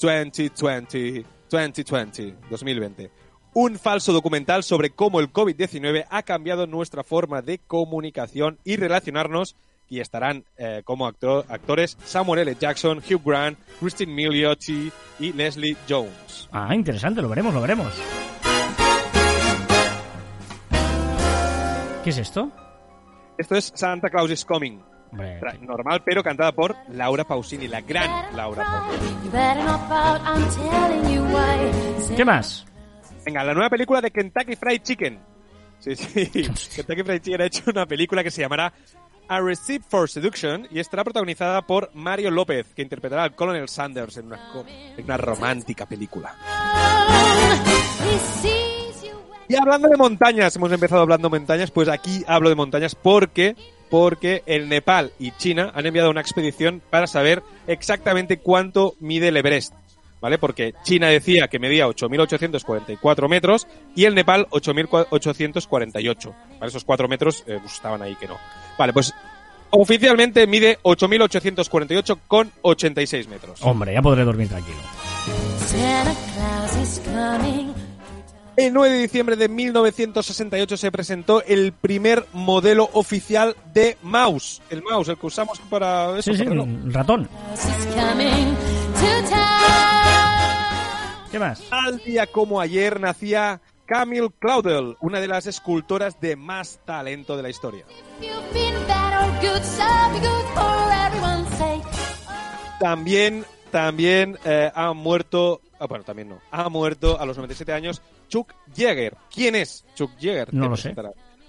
2020, 0.00 1.24
2020, 1.48 2.34
2020. 2.50 3.10
Un 3.54 3.78
falso 3.78 4.12
documental 4.12 4.64
sobre 4.64 4.90
cómo 4.90 5.20
el 5.20 5.32
COVID-19 5.32 6.06
ha 6.10 6.22
cambiado 6.24 6.66
nuestra 6.66 7.04
forma 7.04 7.40
de 7.40 7.58
comunicación 7.58 8.58
y 8.64 8.74
relacionarnos 8.74 9.54
y 9.88 10.00
estarán 10.00 10.44
eh, 10.56 10.82
como 10.84 11.06
actor- 11.06 11.44
actores 11.48 11.96
Samuel 12.04 12.40
L. 12.40 12.56
Jackson, 12.58 12.98
Hugh 12.98 13.22
Grant, 13.24 13.58
Christine 13.80 14.12
Milioti 14.12 14.90
y 15.18 15.32
Leslie 15.32 15.76
Jones. 15.88 16.48
Ah, 16.52 16.74
interesante, 16.74 17.22
lo 17.22 17.28
veremos, 17.28 17.54
lo 17.54 17.60
veremos. 17.60 17.92
¿Qué 22.04 22.10
es 22.10 22.18
esto? 22.18 22.50
Esto 23.36 23.54
es 23.56 23.72
Santa 23.74 24.08
Claus 24.08 24.30
is 24.30 24.44
Coming. 24.44 24.80
Hombre, 25.10 25.40
Normal, 25.62 26.02
pero 26.04 26.22
cantada 26.22 26.52
por 26.52 26.76
Laura 26.90 27.24
Pausini, 27.24 27.66
la 27.66 27.80
gran 27.80 28.36
Laura 28.36 28.64
Pausini. 28.64 29.30
¿Qué 32.16 32.24
más? 32.24 32.66
Venga, 33.24 33.44
la 33.44 33.54
nueva 33.54 33.70
película 33.70 34.00
de 34.00 34.10
Kentucky 34.10 34.56
Fried 34.56 34.82
Chicken. 34.82 35.18
Sí, 35.78 35.96
sí. 35.96 36.26
Kentucky 36.76 37.02
Fried 37.02 37.20
Chicken 37.22 37.40
ha 37.40 37.46
hecho 37.46 37.62
una 37.70 37.86
película 37.86 38.22
que 38.22 38.30
se 38.30 38.42
llamará 38.42 38.72
A 39.28 39.40
Receipt 39.40 39.84
for 39.86 40.08
Seduction 40.08 40.66
y 40.70 40.78
estará 40.78 41.04
protagonizada 41.04 41.62
por 41.62 41.90
Mario 41.94 42.30
López, 42.30 42.66
que 42.74 42.82
interpretará 42.82 43.24
al 43.24 43.34
Colonel 43.34 43.68
Sanders 43.68 44.16
en 44.16 44.26
una, 44.26 45.16
romántica 45.18 45.84
película. 45.84 46.34
Y 49.48 49.54
hablando 49.54 49.88
de 49.88 49.96
montañas, 49.96 50.56
hemos 50.56 50.72
empezado 50.72 51.02
hablando 51.02 51.28
de 51.28 51.38
montañas, 51.38 51.70
pues 51.70 51.88
aquí 51.88 52.24
hablo 52.26 52.48
de 52.48 52.54
montañas 52.54 52.94
porque 52.94 53.54
porque 53.90 54.42
el 54.46 54.68
Nepal 54.68 55.12
y 55.18 55.32
China 55.32 55.72
han 55.74 55.86
enviado 55.86 56.10
una 56.10 56.20
expedición 56.20 56.82
para 56.90 57.06
saber 57.06 57.42
exactamente 57.66 58.38
cuánto 58.38 58.94
mide 59.00 59.28
el 59.28 59.36
Everest. 59.36 59.72
¿Vale? 60.20 60.38
Porque 60.38 60.74
China 60.82 61.08
decía 61.08 61.48
que 61.48 61.58
medía 61.58 61.86
8.844 61.86 63.28
metros 63.28 63.66
y 63.94 64.04
el 64.04 64.14
Nepal 64.14 64.48
8.848. 64.50 66.34
¿Vale? 66.58 66.68
Esos 66.68 66.84
4 66.84 67.08
metros 67.08 67.44
eh, 67.46 67.58
pues, 67.60 67.74
estaban 67.74 68.02
ahí 68.02 68.16
que 68.16 68.26
no. 68.26 68.36
Vale, 68.76 68.92
pues 68.92 69.14
oficialmente 69.70 70.46
mide 70.46 70.78
8.848 70.82 72.18
con 72.26 72.50
86 72.62 73.28
metros. 73.28 73.60
Hombre, 73.62 73.92
ya 73.92 74.02
podré 74.02 74.24
dormir 74.24 74.48
tranquilo. 74.48 74.78
El 78.56 78.72
9 78.72 78.92
de 78.92 79.02
diciembre 79.02 79.36
de 79.36 79.48
1968 79.48 80.76
se 80.76 80.90
presentó 80.90 81.44
el 81.44 81.72
primer 81.72 82.26
modelo 82.32 82.90
oficial 82.92 83.54
de 83.72 83.96
mouse. 84.02 84.60
El 84.68 84.82
mouse, 84.82 85.10
el 85.10 85.16
que 85.16 85.26
usamos 85.26 85.60
para 85.70 86.18
eso. 86.18 86.32
Sí, 86.32 86.38
sí, 86.38 86.38
para 86.38 86.50
reloj. 86.50 86.66
un 86.66 86.92
ratón. 86.92 87.28
¿Qué 91.30 91.38
más? 91.38 91.62
Al 91.70 91.98
día 91.98 92.26
como 92.26 92.60
ayer 92.60 93.00
nacía 93.00 93.60
Camille 93.86 94.30
Claudel, 94.38 94.96
una 95.00 95.20
de 95.20 95.28
las 95.28 95.46
escultoras 95.46 96.20
de 96.20 96.36
más 96.36 96.80
talento 96.84 97.36
de 97.36 97.42
la 97.42 97.50
historia. 97.50 97.84
También, 102.80 103.44
también 103.70 104.38
eh, 104.44 104.70
ha 104.74 104.92
muerto, 104.92 105.60
ah, 105.78 105.86
bueno, 105.86 106.04
también 106.04 106.28
no, 106.28 106.40
ha 106.50 106.68
muerto 106.68 107.18
a 107.20 107.26
los 107.26 107.36
97 107.36 107.72
años 107.72 108.00
Chuck 108.28 108.52
Yeager. 108.74 109.16
¿Quién 109.34 109.54
es 109.56 109.84
Chuck 109.94 110.16
Yeager? 110.18 110.54
No 110.54 110.68
lo 110.68 110.76
sé. 110.76 110.94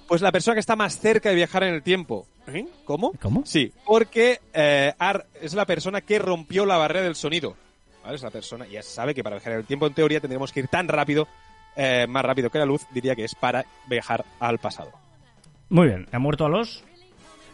Pues 0.07 0.21
la 0.21 0.31
persona 0.31 0.55
que 0.55 0.59
está 0.61 0.75
más 0.75 0.97
cerca 0.99 1.29
de 1.29 1.35
viajar 1.35 1.63
en 1.63 1.73
el 1.75 1.83
tiempo. 1.83 2.25
¿Eh? 2.47 2.65
¿Cómo? 2.83 3.11
¿Cómo? 3.21 3.43
Sí, 3.45 3.71
porque 3.85 4.39
eh, 4.53 4.91
Ar- 4.97 5.27
es 5.39 5.53
la 5.53 5.65
persona 5.67 6.01
que 6.01 6.17
rompió 6.17 6.65
la 6.65 6.77
barrera 6.77 7.03
del 7.05 7.15
sonido. 7.15 7.55
¿Vale? 8.03 8.15
Es 8.15 8.23
la 8.23 8.31
persona, 8.31 8.65
ya 8.67 8.81
sabe 8.81 9.13
que 9.13 9.23
para 9.23 9.35
viajar 9.35 9.53
en 9.53 9.59
el 9.59 9.65
tiempo, 9.65 9.87
en 9.87 9.93
teoría, 9.93 10.19
tendríamos 10.19 10.51
que 10.51 10.61
ir 10.61 10.67
tan 10.67 10.87
rápido, 10.87 11.27
eh, 11.75 12.07
más 12.07 12.23
rápido 12.23 12.49
que 12.49 12.59
la 12.59 12.65
luz, 12.65 12.85
diría 12.91 13.15
que 13.15 13.25
es 13.25 13.35
para 13.35 13.65
viajar 13.87 14.25
al 14.39 14.57
pasado. 14.57 14.91
Muy 15.69 15.87
bien, 15.87 16.07
ha 16.11 16.19
muerto 16.19 16.45
a 16.45 16.49
los... 16.49 16.83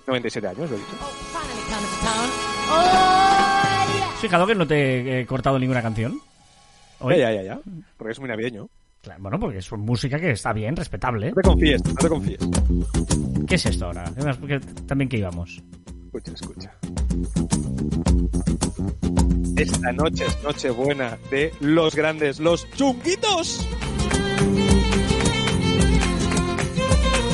97 0.07 0.47
años, 0.47 0.69
lo 0.69 0.75
he 0.75 0.79
dicho. 0.79 0.91
Finally 0.91 1.63
coming 1.63 1.89
to 1.89 2.05
town. 2.05 2.29
Oh, 2.69 2.83
yeah. 2.83 4.13
¿Has 4.13 4.19
fijado 4.21 4.47
que 4.47 4.55
no 4.55 4.67
te 4.67 5.19
he 5.19 5.25
cortado 5.25 5.59
ninguna 5.59 5.81
canción? 5.81 6.19
Hoy. 6.99 7.17
Ya, 7.17 7.31
ya, 7.31 7.41
ya, 7.41 7.55
ya. 7.55 7.59
Porque 7.97 8.11
es 8.11 8.19
muy 8.19 8.29
navideño. 8.29 8.69
Claro, 9.01 9.21
bueno, 9.21 9.39
porque 9.39 9.59
es 9.59 9.71
música 9.73 10.19
que 10.19 10.31
está 10.31 10.53
bien, 10.53 10.75
respetable. 10.75 11.29
No 11.29 11.35
te 11.35 11.41
confíes, 11.41 11.85
no 11.85 11.93
te 11.93 12.09
confíes. 12.09 12.39
¿Qué 13.47 13.55
es 13.55 13.65
esto 13.65 13.85
ahora? 13.85 14.05
También 14.87 15.09
que 15.09 15.17
íbamos. 15.17 15.61
Escucha, 16.05 16.31
escucha. 16.31 16.71
Esta 19.57 19.91
noche 19.93 20.25
es 20.25 20.43
noche 20.43 20.69
buena 20.69 21.17
de 21.31 21.53
los 21.61 21.95
grandes, 21.95 22.39
los 22.39 22.69
chunguitos. 22.71 23.65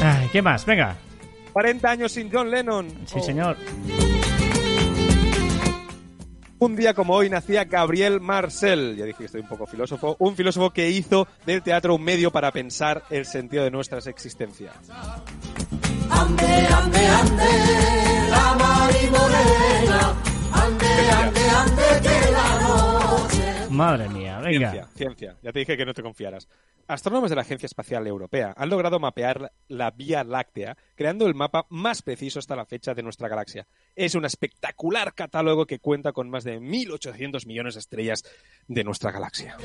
Ay, 0.03 0.29
¿Qué 0.31 0.41
más? 0.41 0.65
Venga. 0.65 0.95
40 1.53 1.89
años 1.89 2.11
sin 2.11 2.29
John 2.31 2.49
Lennon. 2.49 2.87
Sí, 3.05 3.15
Oh. 3.19 3.23
señor. 3.23 3.57
Un 6.59 6.75
día 6.75 6.93
como 6.93 7.15
hoy 7.15 7.27
nacía 7.27 7.63
Gabriel 7.65 8.21
Marcel, 8.21 8.95
ya 8.95 9.05
dije 9.05 9.17
que 9.17 9.25
estoy 9.25 9.41
un 9.41 9.47
poco 9.47 9.65
filósofo, 9.65 10.15
un 10.19 10.35
filósofo 10.35 10.69
que 10.69 10.91
hizo 10.91 11.27
del 11.45 11.63
teatro 11.63 11.95
un 11.95 12.03
medio 12.03 12.29
para 12.29 12.51
pensar 12.51 13.03
el 13.09 13.25
sentido 13.25 13.63
de 13.63 13.71
nuestras 13.71 14.05
existencias. 14.05 14.71
Madre 23.69 24.09
mía, 24.09 24.39
venga. 24.39 24.71
Ciencia, 24.71 24.87
ciencia, 24.95 25.35
ya 25.41 25.51
te 25.51 25.59
dije 25.59 25.77
que 25.77 25.85
no 25.85 25.93
te 25.93 26.03
confiaras. 26.03 26.47
Astrónomos 26.87 27.29
de 27.29 27.35
la 27.37 27.43
Agencia 27.43 27.67
Espacial 27.67 28.05
Europea 28.05 28.53
han 28.57 28.69
logrado 28.69 28.99
mapear 28.99 29.51
la- 29.69 29.91
Vía 29.91 30.23
Láctea, 30.25 30.75
creando 30.95 31.25
el 31.25 31.35
mapa 31.35 31.65
más 31.69 32.01
preciso 32.01 32.39
hasta 32.39 32.55
la 32.55 32.65
fecha 32.65 32.93
de 32.93 33.01
nuestra 33.03 33.29
galaxia. 33.29 33.65
Es 33.95 34.13
un 34.15 34.25
espectacular 34.25 35.13
catálogo 35.13 35.65
que 35.65 35.79
cuenta 35.79 36.11
con 36.11 36.29
más 36.29 36.43
de 36.43 36.59
1.800 36.59 37.45
millones 37.45 37.75
de 37.75 37.79
estrellas 37.79 38.23
de 38.67 38.83
nuestra 38.83 39.11
galaxia. 39.11 39.55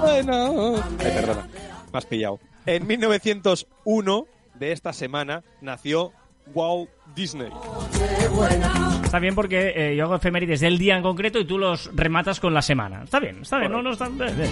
Bueno. 0.00 0.76
Ay, 0.98 1.10
perdona, 1.12 1.48
me 1.92 1.98
has 1.98 2.06
pillado. 2.06 2.38
En 2.66 2.86
1901 2.86 4.26
de 4.54 4.72
esta 4.72 4.92
semana 4.92 5.42
nació 5.60 6.12
Walt 6.54 6.90
Disney. 7.14 7.48
Está 9.04 9.18
bien 9.18 9.34
porque 9.34 9.72
eh, 9.74 9.96
yo 9.96 10.04
hago 10.04 10.16
efemérides 10.16 10.60
del 10.60 10.78
día 10.78 10.96
en 10.96 11.02
concreto 11.02 11.38
y 11.38 11.44
tú 11.44 11.58
los 11.58 11.90
rematas 11.94 12.40
con 12.40 12.54
la 12.54 12.62
semana. 12.62 13.02
Está 13.04 13.20
bien, 13.20 13.42
está 13.42 13.58
bien. 13.58 13.72
No, 13.72 13.82
no, 13.82 13.92
está 13.92 14.08
bien, 14.08 14.36
bien. 14.36 14.50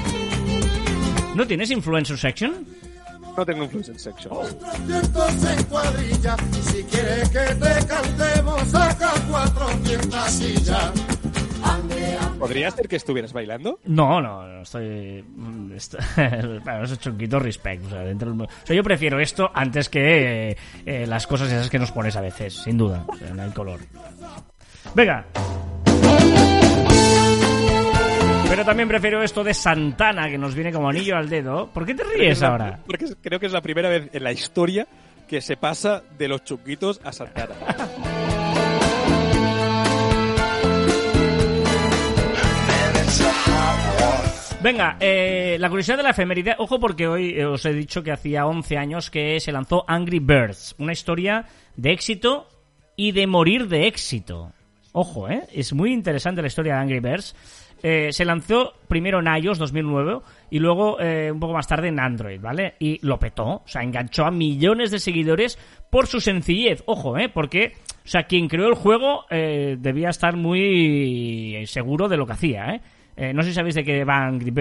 ¿No 1.34 1.46
tienes 1.46 1.70
influencer 1.70 2.18
section? 2.18 2.66
No 3.36 3.46
tengo 3.46 3.62
influence 3.62 3.92
en 3.92 3.98
section. 4.00 4.34
Cuadrilla, 5.68 6.36
si 6.62 6.82
quieres 6.82 7.28
que 7.28 7.38
te 7.38 7.86
cantemos, 7.86 8.62
saca 8.68 9.12
cuatro 9.30 9.66
tiendas 9.84 10.32
sillas. 10.32 10.92
¿Podría 12.38 12.70
ser 12.70 12.88
que 12.88 12.96
estuvieras 12.96 13.32
bailando? 13.32 13.80
No, 13.84 14.20
no, 14.20 14.46
no 14.46 14.62
estoy. 14.62 15.22
mm, 15.22 15.72
est- 15.72 15.94
bueno, 16.64 16.84
eso 16.84 16.94
es 16.94 17.00
chunguito 17.00 17.38
respect. 17.38 17.84
O 17.86 17.90
sea, 17.90 18.00
dentro 18.00 18.30
del- 18.30 18.42
o 18.42 18.48
sea, 18.64 18.76
yo 18.76 18.82
prefiero 18.84 19.18
esto 19.20 19.50
antes 19.52 19.88
que 19.88 20.50
eh, 20.50 20.56
eh, 20.86 21.06
las 21.06 21.26
cosas 21.26 21.50
esas 21.50 21.68
que 21.68 21.78
nos 21.78 21.90
pones 21.90 22.14
a 22.16 22.20
veces, 22.20 22.54
sin 22.54 22.78
duda. 22.78 23.04
O 23.08 23.16
sea, 23.16 23.34
no 23.34 23.42
hay 23.42 23.50
color. 23.50 23.80
Venga. 24.94 25.24
Pero 28.48 28.64
también 28.64 28.88
prefiero 28.88 29.22
esto 29.22 29.44
de 29.44 29.52
Santana, 29.54 30.28
que 30.28 30.38
nos 30.38 30.54
viene 30.54 30.72
como 30.72 30.88
anillo 30.88 31.16
al 31.16 31.28
dedo. 31.28 31.68
¿Por 31.68 31.84
qué 31.84 31.94
te 31.94 32.02
ríes 32.04 32.42
ahora? 32.42 32.80
Porque 32.86 33.06
creo 33.20 33.38
que 33.38 33.46
es 33.46 33.52
la 33.52 33.60
primera 33.60 33.88
vez 33.88 34.08
en 34.12 34.24
la 34.24 34.32
historia 34.32 34.86
que 35.28 35.40
se 35.40 35.56
pasa 35.56 36.02
de 36.16 36.28
los 36.28 36.42
chunguitos 36.44 37.00
a 37.04 37.12
Santana. 37.12 37.54
Venga, 44.60 44.96
eh, 44.98 45.56
la 45.60 45.68
curiosidad 45.68 45.98
de 45.98 46.02
la 46.02 46.10
efeméride. 46.10 46.56
Ojo 46.58 46.80
porque 46.80 47.06
hoy 47.06 47.30
eh, 47.30 47.46
os 47.46 47.64
he 47.64 47.72
dicho 47.72 48.02
que 48.02 48.10
hacía 48.10 48.44
11 48.44 48.76
años 48.76 49.08
que 49.08 49.38
se 49.38 49.52
lanzó 49.52 49.84
Angry 49.86 50.18
Birds. 50.18 50.74
Una 50.78 50.92
historia 50.92 51.44
de 51.76 51.92
éxito 51.92 52.48
y 52.96 53.12
de 53.12 53.28
morir 53.28 53.68
de 53.68 53.86
éxito. 53.86 54.52
Ojo, 54.92 55.28
¿eh? 55.28 55.44
Es 55.52 55.72
muy 55.72 55.92
interesante 55.92 56.42
la 56.42 56.48
historia 56.48 56.74
de 56.74 56.80
Angry 56.80 56.98
Birds. 56.98 57.36
Eh, 57.84 58.08
se 58.10 58.24
lanzó 58.24 58.72
primero 58.88 59.20
en 59.20 59.28
iOS 59.28 59.58
2009 59.58 60.18
y 60.50 60.58
luego 60.58 61.00
eh, 61.00 61.30
un 61.30 61.38
poco 61.38 61.52
más 61.52 61.68
tarde 61.68 61.86
en 61.86 62.00
Android, 62.00 62.40
¿vale? 62.40 62.74
Y 62.80 62.98
lo 63.06 63.20
petó, 63.20 63.46
o 63.46 63.62
sea, 63.66 63.84
enganchó 63.84 64.24
a 64.24 64.32
millones 64.32 64.90
de 64.90 64.98
seguidores 64.98 65.56
por 65.88 66.08
su 66.08 66.20
sencillez. 66.20 66.82
Ojo, 66.86 67.16
¿eh? 67.16 67.28
Porque, 67.28 67.74
o 68.04 68.08
sea, 68.08 68.24
quien 68.24 68.48
creó 68.48 68.66
el 68.66 68.74
juego 68.74 69.24
debía 69.30 70.08
estar 70.08 70.36
muy 70.36 71.62
seguro 71.68 72.08
de 72.08 72.16
lo 72.16 72.26
que 72.26 72.32
hacía, 72.32 72.74
¿eh? 72.74 72.80
Eh, 73.20 73.34
no 73.34 73.42
sé 73.42 73.48
si 73.48 73.54
sabéis 73.54 73.74
de 73.74 73.84
qué 73.84 74.04
va 74.04 74.24
Angry. 74.24 74.54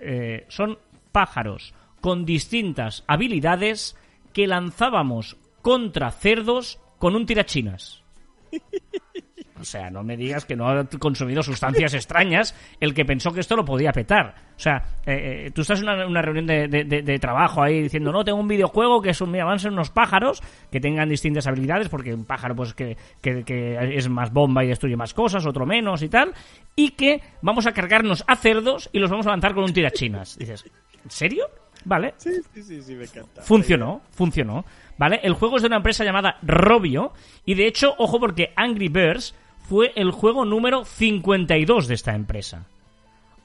Eh, 0.00 0.44
son 0.48 0.76
pájaros 1.12 1.72
con 2.00 2.24
distintas 2.24 3.04
habilidades 3.06 3.96
que 4.32 4.48
lanzábamos 4.48 5.36
contra 5.62 6.10
cerdos 6.10 6.80
con 6.98 7.14
un 7.14 7.26
tirachinas. 7.26 8.02
O 9.60 9.64
sea, 9.64 9.90
no 9.90 10.02
me 10.02 10.16
digas 10.16 10.44
que 10.46 10.56
no 10.56 10.68
ha 10.68 10.84
consumido 10.98 11.42
sustancias 11.42 11.92
extrañas 11.94 12.54
el 12.80 12.94
que 12.94 13.04
pensó 13.04 13.32
que 13.32 13.40
esto 13.40 13.54
lo 13.54 13.64
podía 13.64 13.92
petar. 13.92 14.34
O 14.56 14.58
sea, 14.58 14.82
eh, 15.06 15.46
eh, 15.46 15.50
tú 15.54 15.60
estás 15.60 15.80
en 15.80 15.88
una, 15.88 16.06
una 16.06 16.22
reunión 16.22 16.46
de, 16.46 16.68
de- 16.68 16.84
de- 16.84 17.02
de 17.02 17.18
trabajo 17.18 17.62
ahí 17.62 17.82
diciendo, 17.82 18.12
no, 18.12 18.24
tengo 18.24 18.38
un 18.40 18.48
videojuego 18.48 19.02
que 19.02 19.10
es 19.10 19.20
un, 19.20 19.30
mira, 19.30 19.44
van 19.44 19.56
a 19.56 19.58
ser 19.58 19.70
unos 19.70 19.90
pájaros 19.90 20.42
que 20.70 20.80
tengan 20.80 21.08
distintas 21.08 21.46
habilidades, 21.46 21.88
porque 21.90 22.14
un 22.14 22.24
pájaro 22.24 22.56
pues 22.56 22.72
que, 22.74 22.96
que- 23.20 23.44
que 23.44 23.96
es 23.96 24.08
más 24.08 24.32
bomba 24.32 24.64
y 24.64 24.68
destruye 24.68 24.96
más 24.96 25.12
cosas, 25.14 25.44
otro 25.46 25.66
menos 25.66 26.02
y 26.02 26.08
tal, 26.08 26.32
y 26.74 26.90
que 26.92 27.20
vamos 27.42 27.66
a 27.66 27.72
cargarnos 27.72 28.24
a 28.26 28.36
cerdos 28.36 28.88
y 28.92 28.98
los 29.00 29.10
vamos 29.10 29.26
a 29.26 29.30
lanzar 29.30 29.54
con 29.54 29.64
un 29.64 29.72
tirachinas. 29.74 30.38
Dices, 30.38 30.64
¿en 31.04 31.10
serio? 31.10 31.44
Vale, 31.84 32.14
Sí, 32.16 32.30
sí, 32.54 32.62
sí, 32.62 32.80
sí, 32.82 32.94
me 32.94 33.04
encanta. 33.04 33.42
Funcionó, 33.42 34.02
funcionó. 34.12 34.64
¿Vale? 34.98 35.18
El 35.24 35.32
juego 35.32 35.56
es 35.56 35.62
de 35.62 35.66
una 35.66 35.78
empresa 35.78 36.04
llamada 36.04 36.36
Robio. 36.42 37.12
Y 37.44 37.54
de 37.54 37.66
hecho, 37.66 37.92
ojo, 37.98 38.20
porque 38.20 38.52
Angry 38.54 38.88
Birds 38.88 39.34
fue 39.72 39.90
el 39.96 40.10
juego 40.10 40.44
número 40.44 40.84
52 40.84 41.88
de 41.88 41.94
esta 41.94 42.14
empresa. 42.14 42.66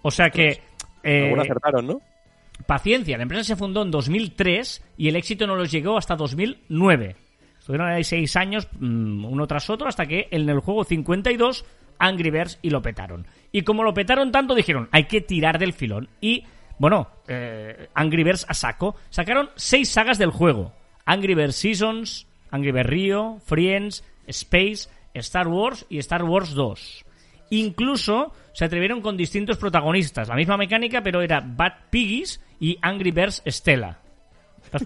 O 0.01 0.11
sea 0.11 0.29
que. 0.29 0.61
eh, 1.01 1.23
Algunos 1.23 1.45
acertaron, 1.45 1.87
¿no? 1.87 2.01
paciencia, 2.65 3.15
la 3.15 3.23
empresa 3.23 3.45
se 3.45 3.55
fundó 3.55 3.81
en 3.81 3.91
2003 3.91 4.83
y 4.97 5.07
el 5.07 5.15
éxito 5.15 5.47
no 5.47 5.55
los 5.55 5.71
llegó 5.71 5.97
hasta 5.97 6.17
2009. 6.17 7.15
Estuvieron 7.57 7.87
ahí 7.87 8.03
seis 8.03 8.35
años, 8.35 8.67
mm, 8.77 9.23
uno 9.23 9.47
tras 9.47 9.69
otro, 9.69 9.87
hasta 9.87 10.05
que 10.05 10.27
en 10.29 10.49
el 10.49 10.59
juego 10.59 10.83
52, 10.83 11.63
Angry 11.97 12.29
Birds 12.29 12.59
y 12.61 12.71
lo 12.71 12.81
petaron. 12.81 13.25
Y 13.53 13.61
como 13.61 13.83
lo 13.83 13.93
petaron 13.93 14.29
tanto, 14.33 14.53
dijeron, 14.53 14.89
hay 14.91 15.05
que 15.05 15.21
tirar 15.21 15.57
del 15.57 15.71
filón. 15.71 16.09
Y, 16.19 16.43
bueno, 16.77 17.07
eh, 17.29 17.87
Angry 17.93 18.25
Birds 18.25 18.45
a 18.49 18.53
saco. 18.53 18.97
Sacaron 19.11 19.49
seis 19.55 19.87
sagas 19.87 20.17
del 20.17 20.31
juego. 20.31 20.73
Angry 21.05 21.35
Birds 21.35 21.55
Seasons, 21.55 22.27
Angry 22.51 22.73
Birds 22.73 22.89
Rio, 22.89 23.37
Friends, 23.45 24.03
Space, 24.27 24.89
Star 25.17 25.47
Wars 25.47 25.85
y 25.89 25.97
Star 25.99 26.23
Wars 26.23 26.53
2. 26.53 27.05
Incluso 27.51 28.33
se 28.53 28.65
atrevieron 28.65 29.01
con 29.01 29.15
distintos 29.17 29.57
protagonistas. 29.57 30.27
La 30.27 30.35
misma 30.35 30.57
mecánica, 30.57 31.01
pero 31.01 31.21
era 31.21 31.39
Bad 31.41 31.73
Piggies 31.89 32.41
y 32.59 32.77
Angry 32.81 33.11
Birds 33.11 33.41
Stella. 33.47 33.99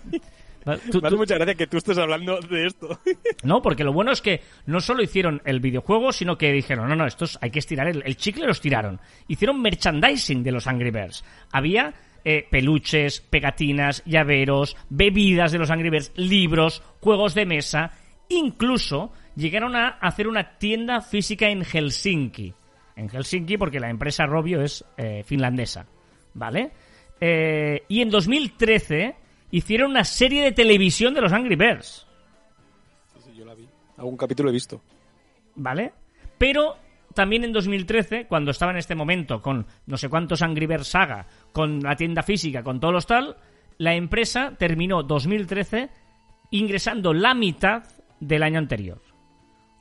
Tú- 0.63 0.69
Me 0.69 0.73
hace 0.75 0.91
tú- 1.09 1.17
mucha 1.17 1.35
gracia 1.35 1.55
que 1.55 1.65
tú 1.65 1.77
estés 1.77 1.97
hablando 1.97 2.39
de 2.39 2.67
esto. 2.67 2.99
no, 3.43 3.63
porque 3.63 3.83
lo 3.83 3.93
bueno 3.93 4.11
es 4.11 4.21
que 4.21 4.41
no 4.67 4.79
solo 4.79 5.01
hicieron 5.01 5.41
el 5.43 5.59
videojuego, 5.59 6.11
sino 6.11 6.37
que 6.37 6.51
dijeron, 6.51 6.87
no, 6.87 6.95
no, 6.95 7.07
estos 7.07 7.39
hay 7.41 7.49
que 7.49 7.57
estirar 7.57 7.87
el, 7.87 8.03
el 8.05 8.15
chicle, 8.15 8.45
los 8.45 8.61
tiraron. 8.61 9.01
Hicieron 9.27 9.59
merchandising 9.59 10.43
de 10.43 10.51
los 10.51 10.67
Angry 10.67 10.91
Birds. 10.91 11.23
Había 11.51 11.95
eh, 12.23 12.45
peluches, 12.51 13.21
pegatinas, 13.21 14.03
llaveros, 14.05 14.77
bebidas 14.91 15.51
de 15.51 15.57
los 15.57 15.71
Angry 15.71 15.89
Birds, 15.89 16.11
libros, 16.15 16.83
juegos 16.99 17.33
de 17.33 17.47
mesa. 17.47 17.93
Incluso 18.29 19.11
llegaron 19.35 19.75
a 19.75 19.87
hacer 19.87 20.27
una 20.27 20.57
tienda 20.57 21.01
física 21.01 21.49
en 21.49 21.63
Helsinki. 21.63 22.53
En 22.95 23.09
Helsinki 23.09 23.57
porque 23.57 23.79
la 23.79 23.89
empresa 23.89 24.25
Robio 24.25 24.61
es 24.61 24.83
eh, 24.97 25.23
finlandesa. 25.23 25.85
¿Vale? 26.33 26.71
Eh, 27.19 27.83
y 27.87 28.01
en 28.01 28.09
2013 28.09 29.15
hicieron 29.51 29.91
una 29.91 30.03
serie 30.03 30.43
de 30.43 30.51
televisión 30.51 31.13
de 31.13 31.21
los 31.21 31.33
Angry 31.33 31.55
Birds. 31.55 32.07
Sí, 33.23 33.31
yo 33.35 33.45
la 33.45 33.53
vi. 33.53 33.67
Algún 33.97 34.17
capítulo 34.17 34.49
he 34.49 34.53
visto. 34.53 34.81
¿vale? 35.55 35.93
Pero 36.37 36.77
también 37.13 37.43
en 37.43 37.53
2013, 37.53 38.25
cuando 38.27 38.51
estaba 38.51 38.71
en 38.71 38.77
este 38.77 38.95
momento 38.95 39.41
con 39.41 39.65
no 39.85 39.97
sé 39.97 40.09
cuántos 40.09 40.41
Angry 40.41 40.65
Birds 40.65 40.87
Saga, 40.87 41.25
con 41.51 41.81
la 41.81 41.95
tienda 41.95 42.23
física, 42.23 42.63
con 42.63 42.79
todos 42.79 42.93
los 42.93 43.05
tal, 43.05 43.37
la 43.77 43.93
empresa 43.95 44.55
terminó 44.57 45.03
2013 45.03 45.89
ingresando 46.51 47.13
la 47.13 47.33
mitad 47.33 47.83
del 48.19 48.43
año 48.43 48.59
anterior. 48.59 49.01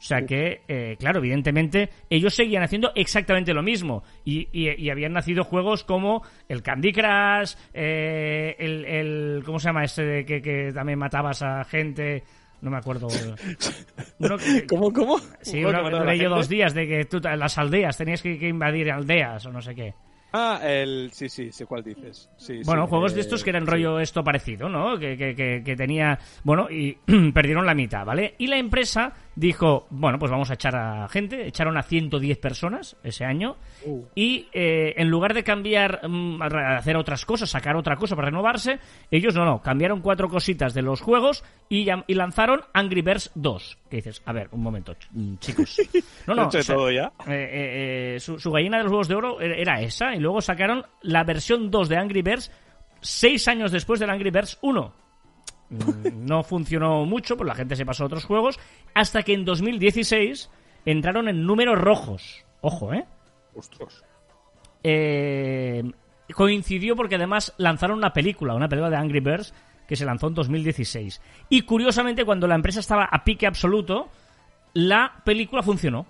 O 0.00 0.02
sea 0.02 0.22
que, 0.24 0.62
eh, 0.66 0.96
claro, 0.98 1.18
evidentemente, 1.18 1.90
ellos 2.08 2.34
seguían 2.34 2.62
haciendo 2.62 2.90
exactamente 2.94 3.52
lo 3.52 3.62
mismo. 3.62 4.02
Y, 4.24 4.48
y- 4.50 4.70
y 4.82 4.88
habían 4.88 5.12
nacido 5.12 5.44
juegos 5.44 5.84
como 5.84 6.22
el 6.48 6.62
Candy 6.62 6.90
Crush, 6.90 7.52
eh, 7.74 8.56
el, 8.58 8.84
el- 8.86 9.42
¿Cómo 9.44 9.58
se 9.58 9.68
llama 9.68 9.84
este 9.84 10.02
de 10.02 10.24
que, 10.24 10.40
que 10.40 10.72
también 10.72 10.98
matabas 10.98 11.42
a 11.42 11.62
gente? 11.64 12.24
No 12.62 12.70
me 12.70 12.78
acuerdo. 12.78 13.08
Uno 14.18 14.38
que- 14.38 14.66
¿Cómo, 14.66 14.90
cómo? 14.92 15.18
Sí, 15.42 15.62
¿Cómo 15.62 15.86
uno 15.86 16.04
gente? 16.06 16.24
dos 16.24 16.48
días 16.48 16.72
de 16.74 16.86
que 16.88 17.04
tú, 17.04 17.20
las 17.20 17.58
aldeas, 17.58 17.96
tenías 17.96 18.22
que, 18.22 18.38
que 18.38 18.48
invadir 18.48 18.90
aldeas 18.90 19.44
o 19.46 19.52
no 19.52 19.60
sé 19.60 19.74
qué. 19.74 19.94
Ah, 20.32 20.60
el... 20.62 21.10
Sí, 21.12 21.28
sí, 21.28 21.50
sé 21.50 21.66
cuál 21.66 21.82
dices. 21.82 22.30
Sí, 22.36 22.60
Bueno, 22.64 22.84
sí, 22.84 22.90
juegos 22.90 23.10
eh, 23.10 23.14
de 23.16 23.20
estos 23.22 23.42
que 23.42 23.50
eran 23.50 23.64
sí. 23.64 23.70
rollo 23.70 23.98
esto 23.98 24.22
parecido, 24.22 24.68
¿no? 24.68 24.96
Que, 24.96 25.16
que, 25.16 25.34
que, 25.34 25.62
que 25.64 25.74
tenía... 25.74 26.20
Bueno, 26.44 26.70
y 26.70 26.92
perdieron 27.34 27.66
la 27.66 27.74
mitad, 27.74 28.04
¿vale? 28.04 28.36
Y 28.38 28.46
la 28.46 28.56
empresa 28.58 29.12
dijo, 29.34 29.86
bueno, 29.90 30.18
pues 30.18 30.30
vamos 30.30 30.50
a 30.50 30.54
echar 30.54 30.76
a 30.76 31.08
gente. 31.08 31.46
Echaron 31.46 31.76
a 31.76 31.82
110 31.82 32.38
personas 32.38 32.96
ese 33.02 33.24
año. 33.24 33.56
Uh. 33.84 34.04
Y 34.14 34.48
eh, 34.52 34.94
en 34.96 35.08
lugar 35.08 35.34
de 35.34 35.44
cambiar, 35.44 36.08
mm, 36.08 36.42
hacer 36.42 36.96
otras 36.96 37.24
cosas, 37.24 37.50
sacar 37.50 37.76
otra 37.76 37.96
cosa 37.96 38.16
para 38.16 38.28
renovarse, 38.28 38.78
ellos 39.10 39.34
no, 39.34 39.44
no, 39.44 39.62
cambiaron 39.62 40.00
cuatro 40.00 40.28
cositas 40.28 40.74
de 40.74 40.82
los 40.82 41.00
juegos 41.00 41.44
y, 41.68 41.84
lanzaron 42.14 42.62
Angry 42.72 43.02
Birds 43.02 43.30
2. 43.34 43.78
Que 43.88 43.96
dices, 43.96 44.22
a 44.26 44.32
ver, 44.32 44.48
un 44.52 44.62
momento, 44.62 44.94
mm, 45.12 45.36
chicos. 45.38 45.80
No, 46.26 46.34
no, 46.34 46.44
¿He 46.44 46.46
hecho 46.46 46.58
o 46.58 46.62
sea, 46.62 46.74
todo 46.74 46.90
ya? 46.90 47.12
eh, 47.26 47.32
eh, 47.32 48.14
eh, 48.14 48.20
su, 48.20 48.38
su 48.38 48.50
gallina 48.50 48.76
de 48.76 48.84
los 48.84 48.92
huevos 48.92 49.08
de 49.08 49.14
oro 49.14 49.40
era 49.40 49.56
era 49.56 49.80
esa, 49.80 50.14
y 50.14 50.20
luego 50.20 50.40
sacaron 50.40 50.84
la 51.02 51.24
versión 51.24 51.70
2 51.70 51.88
de 51.88 51.96
Angry 51.96 52.22
Birds 52.22 52.50
seis 53.00 53.48
años 53.48 53.72
después 53.72 54.00
del 54.00 54.10
Angry 54.10 54.30
Birds 54.30 54.58
1. 54.62 54.92
Mm, 55.70 56.26
No 56.26 56.42
funcionó 56.42 57.04
mucho, 57.06 57.36
pues 57.36 57.46
la 57.48 57.54
gente 57.54 57.76
se 57.76 57.86
pasó 57.86 58.02
a 58.02 58.06
otros 58.06 58.24
juegos, 58.24 58.58
hasta 58.94 59.22
que 59.22 59.32
en 59.34 59.44
2016 59.44 60.50
entraron 60.84 61.28
en 61.28 61.44
números 61.46 61.78
rojos. 61.78 62.44
Ojo, 62.60 62.92
¿eh? 62.92 63.06
Ostras. 63.54 64.04
Eh, 64.82 65.82
coincidió 66.34 66.96
porque 66.96 67.16
además 67.16 67.54
lanzaron 67.58 67.98
una 67.98 68.12
película, 68.12 68.54
una 68.54 68.68
película 68.68 68.90
de 68.90 68.96
Angry 68.96 69.20
Birds 69.20 69.54
que 69.86 69.96
se 69.96 70.04
lanzó 70.04 70.28
en 70.28 70.34
2016. 70.34 71.20
Y 71.48 71.62
curiosamente, 71.62 72.24
cuando 72.24 72.46
la 72.46 72.54
empresa 72.54 72.80
estaba 72.80 73.04
a 73.04 73.24
pique 73.24 73.46
absoluto, 73.46 74.08
la 74.72 75.22
película 75.24 75.62
funcionó. 75.62 76.06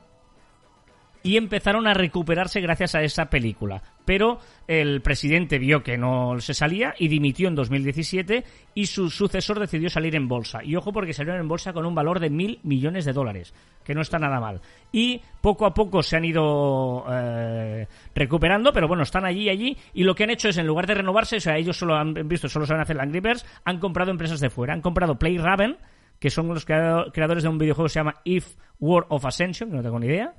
Y 1.22 1.36
empezaron 1.36 1.86
a 1.86 1.92
recuperarse 1.92 2.60
gracias 2.62 2.94
a 2.94 3.02
esa 3.02 3.28
película. 3.28 3.82
Pero 4.06 4.38
el 4.66 5.02
presidente 5.02 5.58
vio 5.58 5.82
que 5.82 5.98
no 5.98 6.40
se 6.40 6.54
salía 6.54 6.94
y 6.98 7.08
dimitió 7.08 7.46
en 7.48 7.54
2017 7.54 8.42
y 8.74 8.86
su 8.86 9.10
sucesor 9.10 9.60
decidió 9.60 9.90
salir 9.90 10.16
en 10.16 10.28
bolsa. 10.28 10.64
Y 10.64 10.76
ojo 10.76 10.92
porque 10.92 11.12
salieron 11.12 11.40
en 11.40 11.48
bolsa 11.48 11.74
con 11.74 11.84
un 11.84 11.94
valor 11.94 12.20
de 12.20 12.30
mil 12.30 12.58
millones 12.62 13.04
de 13.04 13.12
dólares, 13.12 13.52
que 13.84 13.94
no 13.94 14.00
está 14.00 14.18
nada 14.18 14.40
mal. 14.40 14.60
Y 14.92 15.20
poco 15.42 15.66
a 15.66 15.74
poco 15.74 16.02
se 16.02 16.16
han 16.16 16.24
ido 16.24 17.04
eh, 17.10 17.86
recuperando, 18.14 18.72
pero 18.72 18.88
bueno, 18.88 19.02
están 19.02 19.26
allí 19.26 19.42
y 19.42 19.50
allí. 19.50 19.76
Y 19.92 20.04
lo 20.04 20.14
que 20.14 20.24
han 20.24 20.30
hecho 20.30 20.48
es, 20.48 20.56
en 20.56 20.66
lugar 20.66 20.86
de 20.86 20.94
renovarse, 20.94 21.36
o 21.36 21.40
sea, 21.40 21.58
ellos 21.58 21.76
solo 21.76 21.96
han 21.96 22.14
visto, 22.26 22.48
solo 22.48 22.64
saben 22.66 22.82
hacer 22.82 22.98
Angry 22.98 23.20
han 23.64 23.78
comprado 23.78 24.10
empresas 24.10 24.40
de 24.40 24.48
fuera. 24.48 24.72
Han 24.72 24.80
comprado 24.80 25.18
Play 25.18 25.36
Raven, 25.36 25.76
que 26.18 26.30
son 26.30 26.48
los 26.48 26.64
crea- 26.64 27.04
creadores 27.12 27.42
de 27.42 27.50
un 27.50 27.58
videojuego 27.58 27.86
que 27.86 27.92
se 27.92 28.00
llama 28.00 28.16
If 28.24 28.54
War 28.78 29.04
of 29.10 29.26
Ascension, 29.26 29.70
que 29.70 29.76
no 29.76 29.82
tengo 29.82 29.98
ni 30.00 30.06
idea. 30.06 30.32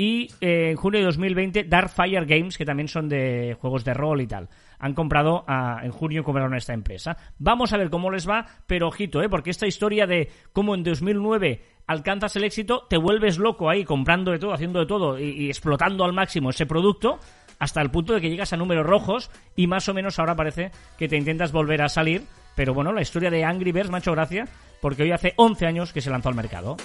Y 0.00 0.30
eh, 0.40 0.70
en 0.70 0.76
junio 0.76 1.00
de 1.00 1.06
2020, 1.06 1.64
Dark 1.64 1.90
Fire 1.90 2.24
Games, 2.24 2.56
que 2.56 2.64
también 2.64 2.86
son 2.86 3.08
de 3.08 3.56
juegos 3.60 3.84
de 3.84 3.94
rol 3.94 4.20
y 4.20 4.28
tal. 4.28 4.48
Han 4.78 4.94
comprado, 4.94 5.44
a- 5.48 5.80
en 5.82 5.90
junio 5.90 6.22
compraron 6.22 6.54
esta 6.54 6.72
empresa. 6.72 7.16
Vamos 7.40 7.72
a 7.72 7.76
ver 7.78 7.90
cómo 7.90 8.08
les 8.08 8.28
va, 8.28 8.46
pero 8.68 8.86
ojito, 8.86 9.20
¿eh? 9.22 9.28
porque 9.28 9.50
esta 9.50 9.66
historia 9.66 10.06
de 10.06 10.30
cómo 10.52 10.76
en 10.76 10.84
2009 10.84 11.64
alcanzas 11.88 12.36
el 12.36 12.44
éxito, 12.44 12.86
te 12.88 12.96
vuelves 12.96 13.38
loco 13.38 13.68
ahí 13.68 13.82
comprando 13.84 14.30
de 14.30 14.38
todo, 14.38 14.52
haciendo 14.52 14.78
de 14.78 14.86
todo 14.86 15.18
y, 15.18 15.30
y 15.30 15.48
explotando 15.48 16.04
al 16.04 16.12
máximo 16.12 16.50
ese 16.50 16.64
producto, 16.64 17.18
hasta 17.58 17.80
el 17.82 17.90
punto 17.90 18.12
de 18.14 18.20
que 18.20 18.30
llegas 18.30 18.52
a 18.52 18.56
números 18.56 18.86
rojos 18.86 19.32
y 19.56 19.66
más 19.66 19.88
o 19.88 19.94
menos 19.94 20.16
ahora 20.20 20.36
parece 20.36 20.70
que 20.96 21.08
te 21.08 21.16
intentas 21.16 21.50
volver 21.50 21.82
a 21.82 21.88
salir. 21.88 22.22
Pero 22.54 22.72
bueno, 22.72 22.92
la 22.92 23.02
historia 23.02 23.30
de 23.30 23.42
Angry 23.44 23.72
Birds 23.72 23.90
me 23.90 23.96
ha 23.96 24.00
hecho 24.00 24.12
gracia, 24.12 24.44
porque 24.80 25.02
hoy 25.02 25.10
hace 25.10 25.32
11 25.36 25.66
años 25.66 25.92
que 25.92 26.00
se 26.00 26.10
lanzó 26.10 26.28
al 26.28 26.34
mercado. 26.36 26.76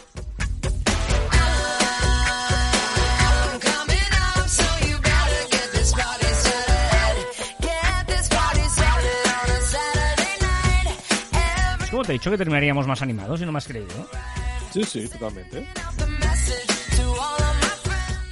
Te 12.04 12.12
he 12.12 12.14
dicho 12.14 12.30
que 12.32 12.38
terminaríamos 12.38 12.88
más 12.88 13.02
animados 13.02 13.42
y 13.42 13.46
no 13.46 13.52
has 13.58 13.68
creído. 13.68 14.08
Sí, 14.72 14.84
sí, 14.84 15.08
totalmente. 15.08 15.68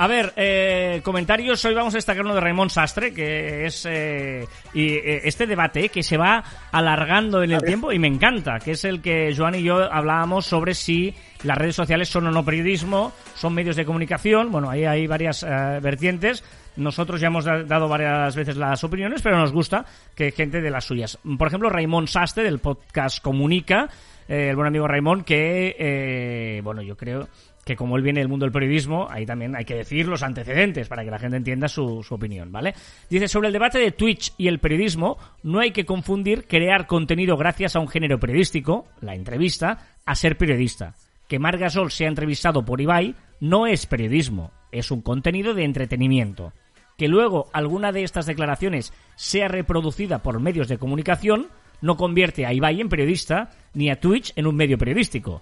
A 0.02 0.08
ver, 0.08 0.34
eh, 0.36 1.00
comentarios. 1.04 1.64
Hoy 1.64 1.76
vamos 1.76 1.94
a 1.94 1.98
destacar 1.98 2.26
uno 2.26 2.34
de 2.34 2.42
Raymond 2.42 2.72
Sastre, 2.72 3.14
que 3.14 3.68
es 3.68 3.86
eh, 3.88 4.48
y, 4.74 4.94
eh, 4.94 5.22
este 5.26 5.46
debate 5.46 5.90
que 5.90 6.02
se 6.02 6.18
va 6.18 6.44
alargando 6.72 7.44
en 7.44 7.52
el 7.52 7.62
tiempo 7.62 7.92
y 7.92 8.00
me 8.00 8.08
encanta, 8.08 8.58
que 8.58 8.72
es 8.72 8.84
el 8.84 9.00
que 9.00 9.32
Joan 9.38 9.54
y 9.54 9.62
yo 9.62 9.94
hablábamos 9.94 10.48
sobre 10.48 10.74
si 10.74 11.14
las 11.44 11.56
redes 11.56 11.76
sociales 11.76 12.10
son 12.10 12.26
o 12.26 12.32
no 12.32 12.44
periodismo, 12.44 13.14
son 13.36 13.54
medios 13.54 13.76
de 13.76 13.86
comunicación. 13.86 14.52
Bueno, 14.52 14.72
ahí 14.72 14.86
hay 14.86 15.06
varias 15.06 15.44
eh, 15.44 15.48
vertientes. 15.84 16.44
Nosotros 16.78 17.22
ya 17.22 17.28
hemos 17.28 17.46
da- 17.46 17.62
dado 17.62 17.88
varias 17.88 18.36
veces 18.36 18.58
las 18.58 18.84
opiniones, 18.84 19.22
pero 19.22 19.38
nos 19.38 19.52
gusta 19.54 19.86
que 20.16 20.32
gente 20.32 20.62
de 20.62 20.72
las 20.72 20.84
suyas. 20.84 21.20
Por 21.38 21.48
ejemplo, 21.48 21.70
Raymond 21.70 22.08
Sastre 22.08 22.44
del 22.44 22.58
podcast 22.58 23.22
Comunica, 23.22 23.88
eh, 24.28 24.48
el 24.50 24.56
buen 24.56 24.68
amigo 24.68 24.88
Raymond, 24.88 25.24
que, 25.26 25.76
eh, 25.78 26.62
bueno, 26.64 26.82
yo 26.82 26.98
creo 26.98 27.28
que 27.66 27.76
como 27.76 27.96
él 27.96 28.04
viene 28.04 28.20
del 28.20 28.30
mundo 28.30 28.46
del 28.46 28.52
periodismo, 28.52 29.08
ahí 29.10 29.26
también 29.26 29.56
hay 29.56 29.66
que 29.66 29.76
decir 29.76 30.08
los 30.08 30.24
antecedentes 30.24 30.88
para 30.88 31.04
que 31.04 31.12
la 31.12 31.20
gente 31.20 31.38
entienda 31.38 31.68
su, 31.68 32.04
opinión, 32.10 32.52
¿vale? 32.52 32.74
Dice, 33.10 33.28
sobre 33.28 33.48
el 33.48 33.54
debate 33.54 33.80
de 33.80 33.92
Twitch 33.92 34.34
y 34.38 34.48
el 34.48 34.60
periodismo, 34.60 35.18
no 35.44 35.60
hay 35.60 35.72
que 35.72 35.86
confundir 35.86 36.48
crear 36.48 36.88
contenido 36.88 37.38
gracias 37.38 37.76
a 37.76 37.80
un 37.80 37.88
género 37.88 38.20
periodístico, 38.20 38.88
la 39.02 39.16
entrevista, 39.16 39.96
a 40.06 40.16
ser 40.16 40.38
periodista. 40.38 40.96
Que 41.28 41.40
Margasol 41.40 41.92
sea 41.92 42.08
entrevistado 42.08 42.66
por 42.66 42.82
Ibai 42.82 43.16
no 43.40 43.68
es 43.68 43.86
periodismo, 43.86 44.52
es 44.72 44.92
un 44.92 45.02
contenido 45.02 45.54
de 45.54 45.64
entretenimiento. 45.64 46.54
Que 46.98 47.08
luego 47.08 47.50
alguna 47.54 47.92
de 47.92 48.04
estas 48.04 48.26
declaraciones 48.26 48.94
sea 49.16 49.48
reproducida 49.48 50.20
por 50.20 50.40
medios 50.40 50.68
de 50.68 50.78
comunicación 50.78 51.48
no 51.82 51.98
convierte 51.98 52.46
a 52.46 52.54
Ibai 52.54 52.80
en 52.80 52.90
periodista 52.90 53.50
ni 53.74 53.90
a 53.90 54.00
Twitch 54.00 54.34
en 54.36 54.48
un 54.48 54.56
medio 54.56 54.78
periodístico. 54.78 55.42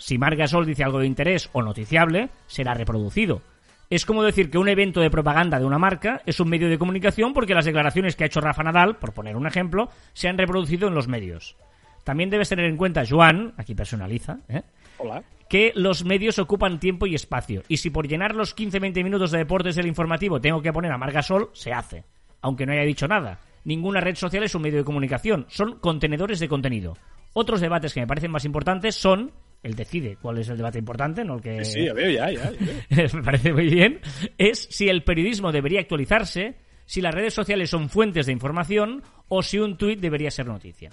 Si 0.00 0.16
Margasol 0.16 0.64
dice 0.64 0.82
algo 0.82 0.98
de 0.98 1.06
interés 1.06 1.50
o 1.52 1.62
noticiable, 1.62 2.30
será 2.46 2.72
reproducido. 2.72 3.42
Es 3.90 4.06
como 4.06 4.22
decir 4.22 4.50
que 4.50 4.56
un 4.56 4.68
evento 4.68 5.00
de 5.00 5.10
propaganda 5.10 5.58
de 5.58 5.66
una 5.66 5.78
marca 5.78 6.22
es 6.24 6.40
un 6.40 6.48
medio 6.48 6.70
de 6.70 6.78
comunicación 6.78 7.34
porque 7.34 7.54
las 7.54 7.66
declaraciones 7.66 8.16
que 8.16 8.24
ha 8.24 8.26
hecho 8.26 8.40
Rafa 8.40 8.62
Nadal, 8.62 8.96
por 8.96 9.12
poner 9.12 9.36
un 9.36 9.46
ejemplo, 9.46 9.90
se 10.14 10.28
han 10.28 10.38
reproducido 10.38 10.88
en 10.88 10.94
los 10.94 11.06
medios. 11.06 11.54
También 12.02 12.30
debes 12.30 12.48
tener 12.48 12.64
en 12.64 12.78
cuenta, 12.78 13.04
Joan, 13.08 13.52
aquí 13.58 13.74
personaliza, 13.74 14.38
¿eh? 14.48 14.62
Hola. 14.98 15.22
que 15.50 15.72
los 15.74 16.04
medios 16.04 16.38
ocupan 16.38 16.80
tiempo 16.80 17.06
y 17.06 17.14
espacio. 17.14 17.62
Y 17.68 17.76
si 17.76 17.90
por 17.90 18.08
llenar 18.08 18.34
los 18.34 18.56
15-20 18.56 19.04
minutos 19.04 19.32
de 19.32 19.38
deportes 19.38 19.76
del 19.76 19.86
informativo 19.86 20.40
tengo 20.40 20.62
que 20.62 20.72
poner 20.72 20.92
a 20.92 20.98
Margasol, 20.98 21.50
se 21.52 21.72
hace. 21.72 22.04
Aunque 22.40 22.64
no 22.64 22.72
haya 22.72 22.82
dicho 22.84 23.06
nada. 23.06 23.38
Ninguna 23.64 24.00
red 24.00 24.14
social 24.14 24.44
es 24.44 24.54
un 24.54 24.62
medio 24.62 24.78
de 24.78 24.84
comunicación, 24.84 25.44
son 25.50 25.78
contenedores 25.78 26.40
de 26.40 26.48
contenido. 26.48 26.96
Otros 27.34 27.60
debates 27.60 27.92
que 27.92 28.00
me 28.00 28.06
parecen 28.06 28.30
más 28.30 28.46
importantes 28.46 28.94
son, 28.94 29.32
él 29.62 29.74
decide 29.74 30.16
cuál 30.20 30.38
es 30.38 30.48
el 30.48 30.56
debate 30.56 30.78
importante, 30.78 31.24
no 31.24 31.36
el 31.36 31.42
que... 31.42 31.64
Sí, 31.64 31.84
ya 31.84 31.92
veo, 31.92 32.10
ya, 32.10 32.30
ya. 32.30 32.50
ya 32.50 32.50
veo. 32.90 33.08
me 33.14 33.22
parece 33.22 33.52
muy 33.52 33.66
bien, 33.66 34.00
es 34.38 34.68
si 34.70 34.88
el 34.88 35.04
periodismo 35.04 35.52
debería 35.52 35.80
actualizarse, 35.80 36.56
si 36.86 37.00
las 37.00 37.14
redes 37.14 37.34
sociales 37.34 37.70
son 37.70 37.88
fuentes 37.88 38.26
de 38.26 38.32
información 38.32 39.02
o 39.28 39.42
si 39.42 39.58
un 39.58 39.76
tuit 39.76 40.00
debería 40.00 40.30
ser 40.30 40.46
noticia. 40.46 40.90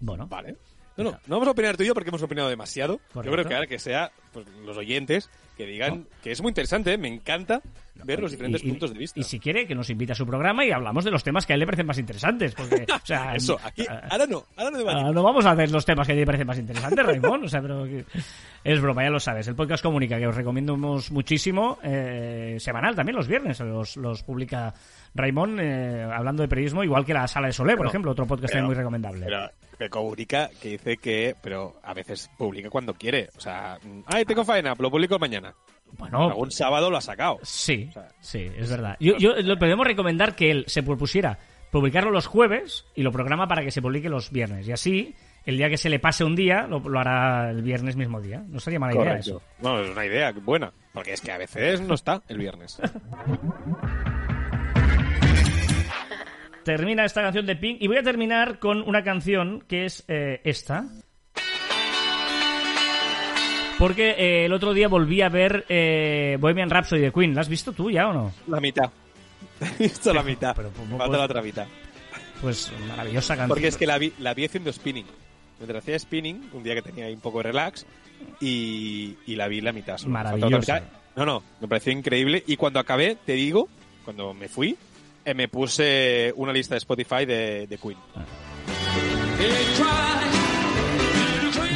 Bueno, 0.00 0.26
Vale. 0.26 0.56
No, 0.96 1.04
no, 1.04 1.10
no 1.10 1.18
vamos 1.26 1.48
a 1.48 1.50
opinar 1.50 1.76
tú 1.76 1.82
y 1.82 1.86
yo 1.86 1.94
porque 1.94 2.10
hemos 2.10 2.22
opinado 2.22 2.48
demasiado. 2.48 2.98
Correcto. 3.12 3.24
Yo 3.24 3.32
creo 3.32 3.48
que 3.48 3.54
ahora 3.54 3.66
que 3.66 3.78
sea 3.78 4.12
pues, 4.32 4.46
los 4.64 4.76
oyentes 4.76 5.28
que 5.56 5.66
digan 5.66 6.06
que 6.22 6.30
es 6.30 6.40
muy 6.40 6.50
interesante, 6.50 6.92
¿eh? 6.92 6.98
me 6.98 7.08
encanta 7.08 7.62
ver 8.04 8.20
los 8.20 8.30
diferentes 8.30 8.62
y, 8.62 8.66
y- 8.66 8.70
puntos 8.70 8.92
de 8.92 8.98
vista. 8.98 9.18
Y 9.20 9.22
si 9.22 9.38
quiere, 9.40 9.66
que 9.66 9.74
nos 9.74 9.88
invite 9.90 10.12
a 10.12 10.14
su 10.14 10.26
programa 10.26 10.64
y 10.64 10.70
hablamos 10.70 11.04
de 11.04 11.10
los 11.10 11.22
temas 11.24 11.46
que 11.46 11.52
a 11.52 11.54
él 11.54 11.60
le 11.60 11.66
parecen 11.66 11.86
más 11.86 11.98
interesantes. 11.98 12.54
Porque, 12.54 12.86
o 13.02 13.06
sea, 13.06 13.34
Eso, 13.34 13.58
aquí, 13.62 13.84
ah, 13.88 14.02
ahora 14.10 14.26
no, 14.26 14.44
ahora 14.56 14.70
no 14.70 14.76
ah, 14.76 14.78
debatimos. 14.78 15.14
no 15.14 15.22
vamos 15.22 15.46
a 15.46 15.50
hacer 15.52 15.70
los 15.70 15.84
temas 15.84 16.06
que 16.06 16.12
a 16.12 16.16
ti 16.16 16.20
te 16.22 16.26
parecen 16.26 16.46
más 16.46 16.58
interesantes, 16.58 17.06
Raymond. 17.06 17.44
O 17.44 17.48
sea, 17.48 17.60
pero 17.62 17.84
que- 17.84 18.04
es 18.64 18.80
broma, 18.80 19.02
ya 19.04 19.10
lo 19.10 19.20
sabes. 19.20 19.46
El 19.48 19.54
podcast 19.54 19.82
Comunica, 19.82 20.18
que 20.18 20.26
os 20.26 20.34
recomendamos 20.34 21.10
muchísimo, 21.10 21.78
eh, 21.82 22.56
semanal 22.58 22.94
también, 22.94 23.16
los 23.16 23.28
viernes, 23.28 23.60
los, 23.60 23.96
los 23.96 24.22
publica 24.22 24.72
Raymond, 25.14 25.60
eh, 25.60 26.02
hablando 26.12 26.42
de 26.42 26.48
periodismo, 26.48 26.82
igual 26.82 27.04
que 27.04 27.12
la 27.14 27.28
Sala 27.28 27.48
de 27.48 27.52
Solé, 27.52 27.72
por 27.72 27.80
Pero- 27.80 27.88
ejemplo, 27.90 28.10
otro 28.12 28.26
podcast 28.26 28.52
pero- 28.52 28.62
también 28.62 28.66
muy 28.66 28.74
recomendable. 28.74 29.26
Pero 29.26 29.50
que 29.78 29.90
comunica, 29.90 30.48
que 30.62 30.68
dice 30.70 30.96
que, 30.98 31.34
pero 31.42 31.76
a 31.82 31.92
veces 31.94 32.30
publica 32.38 32.70
cuando 32.70 32.94
quiere. 32.94 33.28
O 33.36 33.40
sea, 33.40 33.76
mm, 33.82 34.00
ay, 34.06 34.24
tengo 34.24 34.44
faena, 34.44 34.74
lo 34.78 34.90
publico 34.90 35.18
mañana. 35.18 35.52
Bueno, 35.98 36.28
Algún 36.28 36.50
sábado 36.50 36.90
lo 36.90 36.96
ha 36.96 37.00
sacado. 37.00 37.38
Sí, 37.42 37.86
O 37.90 37.92
sea, 37.92 38.08
sí, 38.20 38.50
es 38.56 38.70
verdad. 38.70 38.96
Yo, 39.00 39.16
yo 39.16 39.34
lo 39.36 39.58
podemos 39.58 39.86
recomendar 39.86 40.34
que 40.34 40.50
él 40.50 40.64
se 40.66 40.82
propusiera 40.82 41.38
publicarlo 41.70 42.10
los 42.12 42.26
jueves 42.26 42.86
y 42.94 43.02
lo 43.02 43.10
programa 43.10 43.48
para 43.48 43.62
que 43.62 43.72
se 43.72 43.82
publique 43.82 44.08
los 44.08 44.30
viernes. 44.30 44.68
Y 44.68 44.72
así, 44.72 45.14
el 45.44 45.56
día 45.56 45.68
que 45.68 45.76
se 45.76 45.90
le 45.90 45.98
pase 45.98 46.22
un 46.22 46.36
día, 46.36 46.68
lo, 46.68 46.78
lo 46.78 47.00
hará 47.00 47.50
el 47.50 47.62
viernes 47.62 47.96
mismo 47.96 48.20
día. 48.20 48.44
No 48.46 48.60
sería 48.60 48.78
mala 48.78 48.94
idea 48.94 49.16
eso. 49.16 49.42
Bueno, 49.58 49.82
es 49.82 49.90
una 49.90 50.06
idea 50.06 50.32
buena. 50.32 50.72
Porque 50.92 51.14
es 51.14 51.20
que 51.20 51.32
a 51.32 51.38
veces 51.38 51.80
no 51.80 51.94
está 51.94 52.22
el 52.28 52.38
viernes. 52.38 52.80
Termina 56.64 57.04
esta 57.04 57.22
canción 57.22 57.44
de 57.44 57.56
Pink 57.56 57.82
y 57.82 57.88
voy 57.88 57.98
a 57.98 58.02
terminar 58.02 58.58
con 58.58 58.80
una 58.82 59.02
canción 59.04 59.64
que 59.68 59.84
es 59.84 60.04
eh, 60.08 60.40
esta. 60.44 60.84
Porque 63.78 64.10
eh, 64.12 64.44
el 64.46 64.52
otro 64.52 64.72
día 64.72 64.88
volví 64.88 65.20
a 65.20 65.28
ver 65.28 65.64
eh, 65.68 66.36
Bohemian 66.40 66.70
Rhapsody 66.70 67.00
de 67.00 67.12
Queen. 67.12 67.34
¿La 67.34 67.40
has 67.40 67.48
visto 67.48 67.72
tú 67.72 67.90
ya 67.90 68.08
o 68.08 68.12
no? 68.12 68.32
La 68.46 68.60
mitad. 68.60 68.90
He 69.78 69.84
visto 69.84 70.12
la 70.14 70.22
mitad. 70.22 70.54
pero, 70.54 70.70
pues, 70.70 70.88
Falta 70.88 71.06
pues- 71.06 71.18
la 71.18 71.24
otra 71.24 71.42
mitad. 71.42 71.66
Pues 72.40 72.70
maravillosa 72.88 73.34
canción. 73.36 73.48
Porque 73.48 73.68
es 73.68 73.76
que 73.76 73.86
la 73.86 73.96
vi, 73.98 74.12
la 74.18 74.34
vi 74.34 74.44
haciendo 74.44 74.72
spinning. 74.72 75.06
Mientras 75.58 75.82
hacía 75.82 75.98
spinning, 75.98 76.50
un 76.52 76.62
día 76.62 76.74
que 76.74 76.82
tenía 76.82 77.06
ahí 77.06 77.14
un 77.14 77.20
poco 77.20 77.38
de 77.38 77.44
relax, 77.44 77.86
y, 78.40 79.16
y 79.26 79.36
la 79.36 79.48
vi 79.48 79.60
la 79.60 79.72
mitad. 79.72 79.96
solo. 79.96 80.12
Maravillosa. 80.12 80.58
mitad. 80.58 80.82
No, 81.16 81.24
no, 81.24 81.42
me 81.60 81.68
pareció 81.68 81.92
increíble. 81.92 82.42
Y 82.46 82.56
cuando 82.56 82.80
acabé, 82.80 83.16
te 83.24 83.32
digo, 83.32 83.68
cuando 84.04 84.34
me 84.34 84.48
fui, 84.48 84.76
eh, 85.24 85.32
me 85.34 85.48
puse 85.48 86.32
una 86.36 86.52
lista 86.52 86.74
de 86.74 86.78
Spotify 86.78 87.24
de, 87.24 87.66
de 87.66 87.78
Queen. 87.78 87.96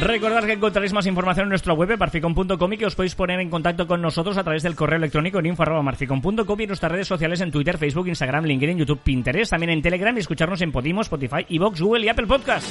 Recordad 0.01 0.45
que 0.45 0.53
encontraréis 0.53 0.93
más 0.93 1.05
información 1.07 1.43
en 1.45 1.49
nuestra 1.49 1.73
web, 1.73 1.97
marficon.com, 1.97 2.73
y 2.73 2.77
que 2.77 2.85
os 2.85 2.95
podéis 2.95 3.15
poner 3.15 3.39
en 3.41 3.49
contacto 3.49 3.85
con 3.85 4.01
nosotros 4.01 4.37
a 4.37 4.43
través 4.43 4.63
del 4.63 4.75
correo 4.75 4.97
electrónico 4.97 5.39
en 5.39 5.47
info.marficon.com 5.47 6.59
y 6.59 6.63
en 6.63 6.67
nuestras 6.69 6.91
redes 6.91 7.07
sociales 7.07 7.41
en 7.41 7.51
Twitter, 7.51 7.77
Facebook, 7.77 8.07
Instagram, 8.07 8.45
LinkedIn, 8.45 8.77
YouTube, 8.77 9.01
Pinterest, 9.03 9.51
también 9.51 9.71
en 9.71 9.81
Telegram 9.81 10.15
y 10.15 10.19
escucharnos 10.21 10.61
en 10.61 10.71
Podimo, 10.71 11.01
Spotify, 11.01 11.45
Evox, 11.49 11.81
Google 11.81 12.05
y 12.05 12.09
Apple 12.09 12.27
Podcast. 12.27 12.65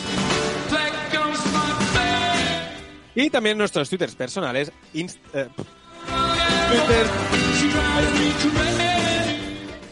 Y 3.14 3.28
también 3.30 3.58
nuestros 3.58 3.90
twitters 3.90 4.14
personales. 4.14 4.72
inst- 4.94 5.18
eh. 5.34 5.48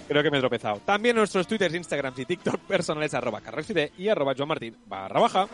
Creo 0.08 0.22
que 0.22 0.30
me 0.30 0.38
he 0.38 0.40
tropezado. 0.40 0.80
También 0.84 1.16
nuestros 1.16 1.46
twitters, 1.46 1.74
instagrams 1.74 2.18
y 2.18 2.24
tiktok 2.24 2.60
personales 2.60 3.12
arroba 3.12 3.40
carresfide 3.40 3.92
y 3.98 4.08
arroba 4.08 4.34
joanmartin 4.34 4.76
barra 4.86 5.20
baja. 5.20 5.48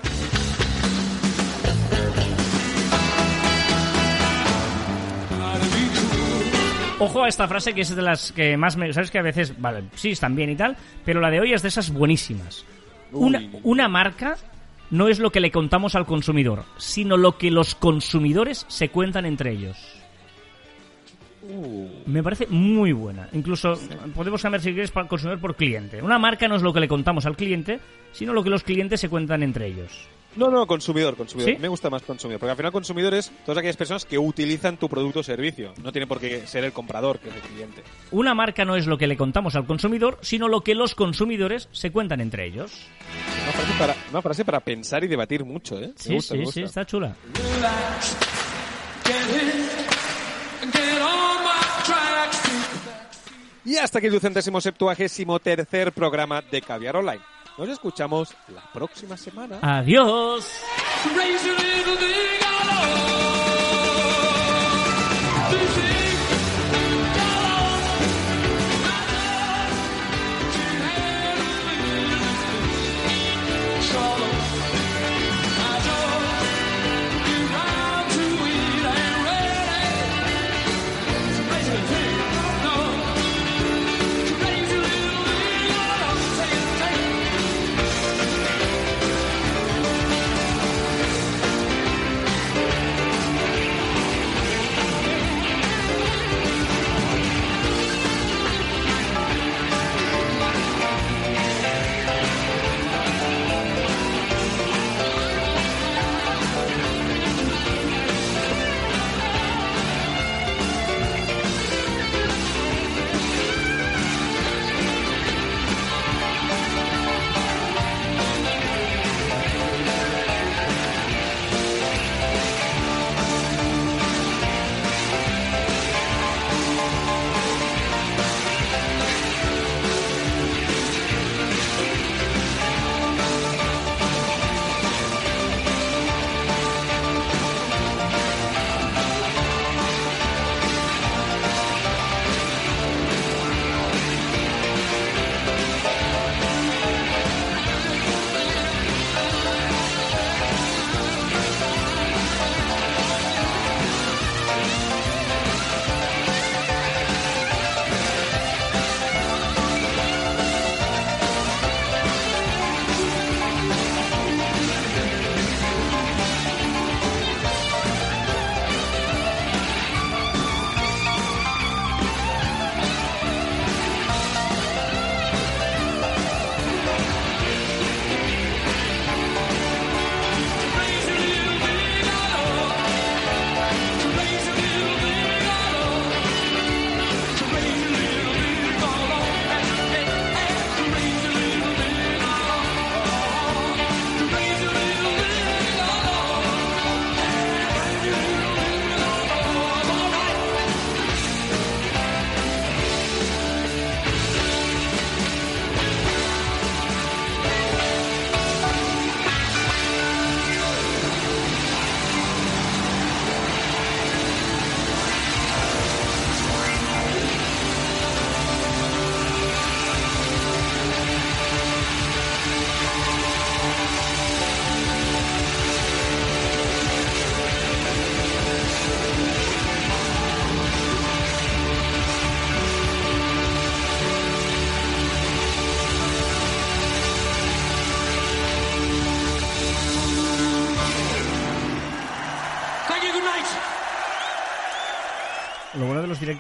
Ojo 7.03 7.25
a 7.25 7.29
esta 7.29 7.49
frase 7.49 7.75
que 7.75 7.81
es 7.81 7.97
de 7.97 8.01
las 8.01 8.31
que 8.31 8.57
más 8.57 8.77
me... 8.77 8.93
Sabes 8.93 9.11
que 9.11 9.19
a 9.19 9.23
veces, 9.23 9.61
vale, 9.61 9.83
sí, 9.95 10.11
están 10.11 10.37
bien 10.37 10.51
y 10.51 10.55
tal, 10.55 10.77
pero 11.05 11.21
la 11.21 11.31
de 11.31 11.41
hoy 11.41 11.53
es 11.53 11.61
de 11.63 11.69
esas 11.69 11.93
buenísimas. 11.93 12.65
Una, 13.11 13.43
una 13.65 13.89
marca 13.89 14.37
no 14.91 15.09
es 15.09 15.19
lo 15.19 15.33
que 15.33 15.41
le 15.41 15.51
contamos 15.51 15.97
al 15.97 16.07
consumidor, 16.07 16.65
sino 16.77 17.17
lo 17.17 17.39
que 17.39 17.51
los 17.51 17.75
consumidores 17.75 18.67
se 18.69 18.91
cuentan 18.91 19.27
entre 19.27 19.51
ellos. 19.51 19.77
Me 22.07 22.23
parece 22.23 22.47
muy 22.47 22.93
buena. 22.93 23.29
Incluso 23.33 23.77
podemos 24.15 24.41
cambiar 24.41 24.63
si 24.63 24.73
quieres 24.73 24.93
para 24.93 25.09
consumidor 25.09 25.41
por 25.41 25.57
cliente. 25.57 26.01
Una 26.01 26.21
marca 26.21 26.47
no 26.47 26.55
es 26.55 26.63
lo 26.63 26.73
que 26.73 26.81
le 26.81 26.87
contamos 26.87 27.27
al 27.27 27.37
cliente, 27.37 27.81
sino 28.13 28.33
lo 28.33 28.45
que 28.45 28.51
los 28.51 28.63
clientes 28.63 29.01
se 29.01 29.09
cuentan 29.09 29.43
entre 29.43 29.67
ellos. 29.67 30.09
No, 30.37 30.51
no, 30.51 30.67
consumidor, 30.67 31.17
consumidor. 31.17 31.53
¿Sí? 31.53 31.59
Me 31.61 31.69
gusta 31.69 31.91
más 31.91 32.03
consumidor. 32.03 32.41
Porque 32.41 32.51
al 32.53 32.57
final 32.57 32.73
consumidor 32.73 33.15
es 33.15 33.31
todas 33.45 33.59
aquellas 33.59 33.77
personas 33.77 34.05
que 34.05 34.19
utilizan 34.19 34.77
tu 34.79 34.89
producto 34.89 35.21
o 35.21 35.23
servicio. 35.23 35.75
No 35.83 35.93
tiene 35.93 36.07
por 36.07 36.21
qué 36.21 36.47
ser 36.47 36.65
el 36.65 36.73
comprador, 36.73 37.19
que 37.19 37.29
es 37.29 37.35
el 37.35 37.41
cliente. 37.43 37.83
Una 38.11 38.35
marca 38.35 38.65
no 38.65 38.77
es 38.77 38.87
lo 38.87 38.97
que 38.97 39.07
le 39.07 39.17
contamos 39.17 39.55
al 39.57 39.67
consumidor, 39.67 40.19
sino 40.23 40.49
lo 40.49 40.63
que 40.63 40.75
los 40.75 40.95
consumidores 40.95 41.69
se 41.73 41.91
cuentan 41.91 42.21
entre 42.21 42.47
ellos. 42.47 42.73
Una 43.43 43.53
frase 43.53 43.73
para, 43.79 43.97
una 44.11 44.23
frase 44.23 44.45
para 44.45 44.61
pensar 44.61 45.05
y 45.05 45.09
debatir 45.09 45.45
mucho, 45.45 45.79
¿eh? 45.79 45.89
Me 45.89 45.93
Sí, 45.97 46.15
gusta, 46.15 46.35
sí, 46.35 46.41
me 46.41 46.47
sí, 46.47 46.63
está 46.63 46.87
chula. 46.87 47.15
Y 53.65 53.77
hasta 53.77 53.99
aquí 53.99 54.09
el 54.09 54.13
ducentésimo 54.13 54.61
septuagésimo 54.61 55.39
tercer 55.39 55.93
programa 55.93 56.43
de 56.43 56.61
Caviar 56.63 56.97
Online. 56.97 57.21
Nos 57.59 57.69
escuchamos 57.69 58.35
la 58.49 58.63
próxima 58.73 59.17
semana. 59.17 59.59
Adiós. 59.63 60.47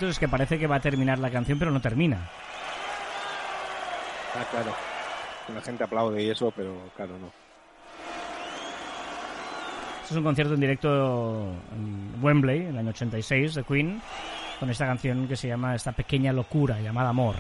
Es 0.08 0.18
que 0.18 0.28
parece 0.28 0.58
que 0.58 0.66
va 0.66 0.76
a 0.76 0.80
terminar 0.80 1.18
la 1.18 1.30
canción, 1.30 1.58
pero 1.58 1.70
no 1.70 1.80
termina. 1.80 2.18
Ah, 4.34 4.44
claro. 4.50 4.72
La 5.54 5.60
gente 5.60 5.84
aplaude 5.84 6.22
y 6.22 6.30
eso, 6.30 6.52
pero 6.54 6.90
claro, 6.96 7.18
no. 7.18 7.30
Este 10.02 10.14
es 10.14 10.16
un 10.16 10.24
concierto 10.24 10.54
en 10.54 10.60
directo 10.60 11.54
en 11.74 12.22
Wembley, 12.22 12.62
en 12.62 12.68
el 12.68 12.78
año 12.78 12.90
86, 12.90 13.54
de 13.54 13.64
Queen, 13.64 14.02
con 14.58 14.70
esta 14.70 14.86
canción 14.86 15.28
que 15.28 15.36
se 15.36 15.48
llama 15.48 15.74
Esta 15.74 15.92
pequeña 15.92 16.32
locura 16.32 16.80
llamada 16.80 17.10
Amor. 17.10 17.36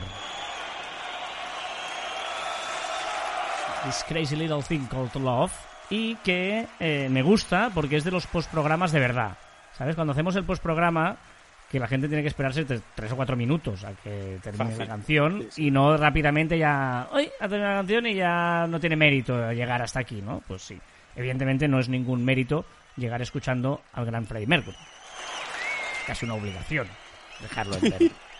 This 3.84 4.04
Crazy 4.06 4.36
Little 4.36 4.62
Thing 4.62 4.86
Called 4.86 5.14
Love. 5.16 5.52
Y 5.90 6.14
que 6.16 6.66
eh, 6.80 7.08
me 7.10 7.22
gusta 7.22 7.70
porque 7.74 7.96
es 7.96 8.04
de 8.04 8.10
los 8.10 8.26
postprogramas 8.26 8.92
de 8.92 9.00
verdad. 9.00 9.36
¿Sabes? 9.76 9.94
Cuando 9.94 10.12
hacemos 10.12 10.36
el 10.36 10.44
postprograma, 10.44 11.16
que 11.72 11.80
la 11.80 11.88
gente 11.88 12.06
tiene 12.06 12.22
que 12.22 12.28
esperarse 12.28 12.64
tres, 12.94 13.10
o 13.12 13.16
cuatro 13.16 13.34
minutos 13.34 13.82
a 13.82 13.92
que 13.94 14.38
termine 14.42 14.64
Fácil. 14.66 14.78
la 14.78 14.86
canción 14.86 15.40
Sí, 15.42 15.48
sí. 15.50 15.66
y 15.66 15.70
no 15.70 15.96
rápidamente 15.96 16.58
ya, 16.58 17.08
hoy 17.10 17.28
ha 17.40 17.48
terminado 17.48 17.72
la 17.72 17.78
canción 17.80 18.06
y 18.06 18.14
ya 18.14 18.66
no 18.68 18.78
tiene 18.78 18.94
mérito 18.94 19.50
llegar 19.52 19.80
hasta 19.82 19.98
aquí, 20.00 20.20
¿no? 20.22 20.42
Pues 20.46 20.62
sí. 20.62 20.78
Evidentemente 21.16 21.66
no 21.68 21.80
es 21.80 21.88
ningún 21.88 22.24
mérito 22.24 22.64
llegar 22.96 23.20
escuchando 23.22 23.80
al 23.94 24.04
gran 24.06 24.26
Freddie 24.26 24.46
Mercury. 24.46 24.76
Es 24.76 26.06
casi 26.06 26.26
una 26.26 26.34
obligación 26.34 26.86
dejarlo 27.40 27.74
entero. 27.76 28.10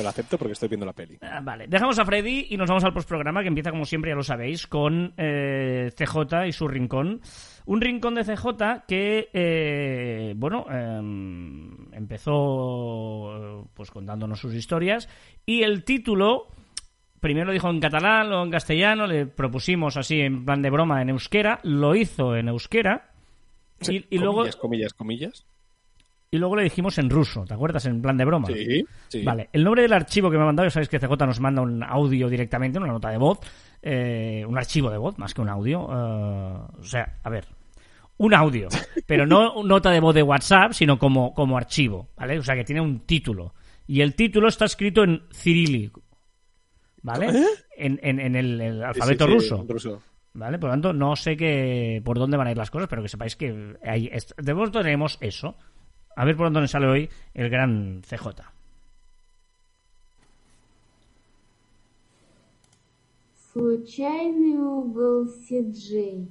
Te 0.00 0.04
lo 0.04 0.08
acepto 0.08 0.38
porque 0.38 0.54
estoy 0.54 0.70
viendo 0.70 0.86
la 0.86 0.94
peli. 0.94 1.18
Ah, 1.20 1.42
Vale, 1.42 1.66
dejamos 1.68 1.98
a 1.98 2.06
Freddy 2.06 2.46
y 2.48 2.56
nos 2.56 2.70
vamos 2.70 2.84
al 2.84 2.94
postprograma 2.94 3.42
que 3.42 3.48
empieza 3.48 3.70
como 3.70 3.84
siempre, 3.84 4.12
ya 4.12 4.14
lo 4.14 4.22
sabéis, 4.22 4.66
con 4.66 5.12
eh, 5.18 5.90
CJ 5.94 6.46
y 6.46 6.52
su 6.52 6.66
rincón. 6.66 7.20
Un 7.66 7.82
rincón 7.82 8.14
de 8.14 8.24
CJ 8.24 8.86
que, 8.88 9.28
eh, 9.30 10.32
bueno, 10.38 10.64
em, 10.70 11.92
empezó 11.92 13.36
eh, 13.36 13.64
pues 13.74 13.90
contándonos 13.90 14.40
sus 14.40 14.54
historias 14.54 15.06
y 15.44 15.64
el 15.64 15.84
título, 15.84 16.46
primero 17.20 17.48
lo 17.48 17.52
dijo 17.52 17.68
en 17.68 17.80
catalán, 17.80 18.30
luego 18.30 18.44
en 18.44 18.50
castellano, 18.52 19.06
le 19.06 19.26
propusimos 19.26 19.98
así 19.98 20.18
en 20.18 20.46
plan 20.46 20.62
de 20.62 20.70
broma 20.70 21.02
en 21.02 21.10
euskera, 21.10 21.60
lo 21.62 21.94
hizo 21.94 22.36
en 22.36 22.48
euskera 22.48 23.10
y, 23.86 24.06
y 24.08 24.18
luego, 24.18 24.36
comillas, 24.38 24.56
comillas, 24.56 24.94
comillas. 24.94 25.46
Y 26.32 26.38
luego 26.38 26.54
le 26.56 26.62
dijimos 26.62 26.96
en 26.98 27.10
ruso, 27.10 27.44
¿te 27.44 27.54
acuerdas? 27.54 27.84
En 27.86 28.00
plan 28.00 28.16
de 28.16 28.24
broma. 28.24 28.46
Sí, 28.48 28.84
sí. 29.08 29.22
Vale, 29.24 29.48
el 29.52 29.64
nombre 29.64 29.82
del 29.82 29.92
archivo 29.92 30.30
que 30.30 30.36
me 30.36 30.44
ha 30.44 30.46
mandado, 30.46 30.66
ya 30.66 30.70
sabéis 30.70 30.88
que 30.88 31.00
CJ 31.00 31.26
nos 31.26 31.40
manda 31.40 31.60
un 31.60 31.82
audio 31.82 32.28
directamente, 32.28 32.78
una 32.78 32.86
nota 32.92 33.10
de 33.10 33.18
voz, 33.18 33.40
eh, 33.82 34.44
un 34.46 34.56
archivo 34.56 34.90
de 34.90 34.98
voz 34.98 35.18
más 35.18 35.34
que 35.34 35.40
un 35.40 35.48
audio. 35.48 35.88
eh, 35.90 36.58
o 36.78 36.84
sea, 36.84 37.18
a 37.24 37.30
ver, 37.30 37.46
un 38.18 38.32
audio, 38.34 38.68
pero 39.06 39.26
no 39.26 39.62
nota 39.64 39.90
de 39.90 39.98
voz 39.98 40.14
de 40.14 40.22
WhatsApp, 40.22 40.72
sino 40.72 40.98
como, 41.00 41.34
como 41.34 41.56
archivo, 41.56 42.10
¿vale? 42.16 42.38
O 42.38 42.42
sea, 42.44 42.54
que 42.54 42.64
tiene 42.64 42.80
un 42.80 43.00
título. 43.00 43.54
Y 43.88 44.00
el 44.02 44.14
título 44.14 44.46
está 44.46 44.66
escrito 44.66 45.02
en 45.02 45.22
cirílico, 45.32 46.02
¿vale? 47.02 47.26
En, 47.76 47.98
en- 48.04 48.20
en 48.20 48.36
el, 48.36 48.60
¿Eh? 48.60 48.84
Alfabeto 48.84 49.26
sí, 49.26 49.32
ruso. 49.32 49.98
¿Vale? 50.32 50.60
Por 50.60 50.68
lo 50.68 50.74
tanto, 50.74 50.92
no 50.92 51.16
sé 51.16 51.36
qué, 51.36 52.00
por 52.04 52.16
dónde 52.20 52.36
van 52.36 52.46
a 52.46 52.50
ir 52.52 52.56
las 52.56 52.70
cosas, 52.70 52.86
pero 52.88 53.02
que 53.02 53.08
sepáis 53.08 53.34
que 53.34 53.74
ahí 53.84 54.08
de 54.38 54.54
momento 54.54 54.80
tenemos 54.80 55.18
eso. 55.20 55.56
A 56.19 56.25
ver 56.25 56.35
por 56.35 56.51
dónde 56.51 56.67
sale 56.67 56.87
hoy 56.87 57.09
el 57.33 57.49
gran 57.49 58.01
CJ. 58.01 58.55
Случайный 63.51 64.57
угол 64.57 65.29
Сиджей. 65.29 66.27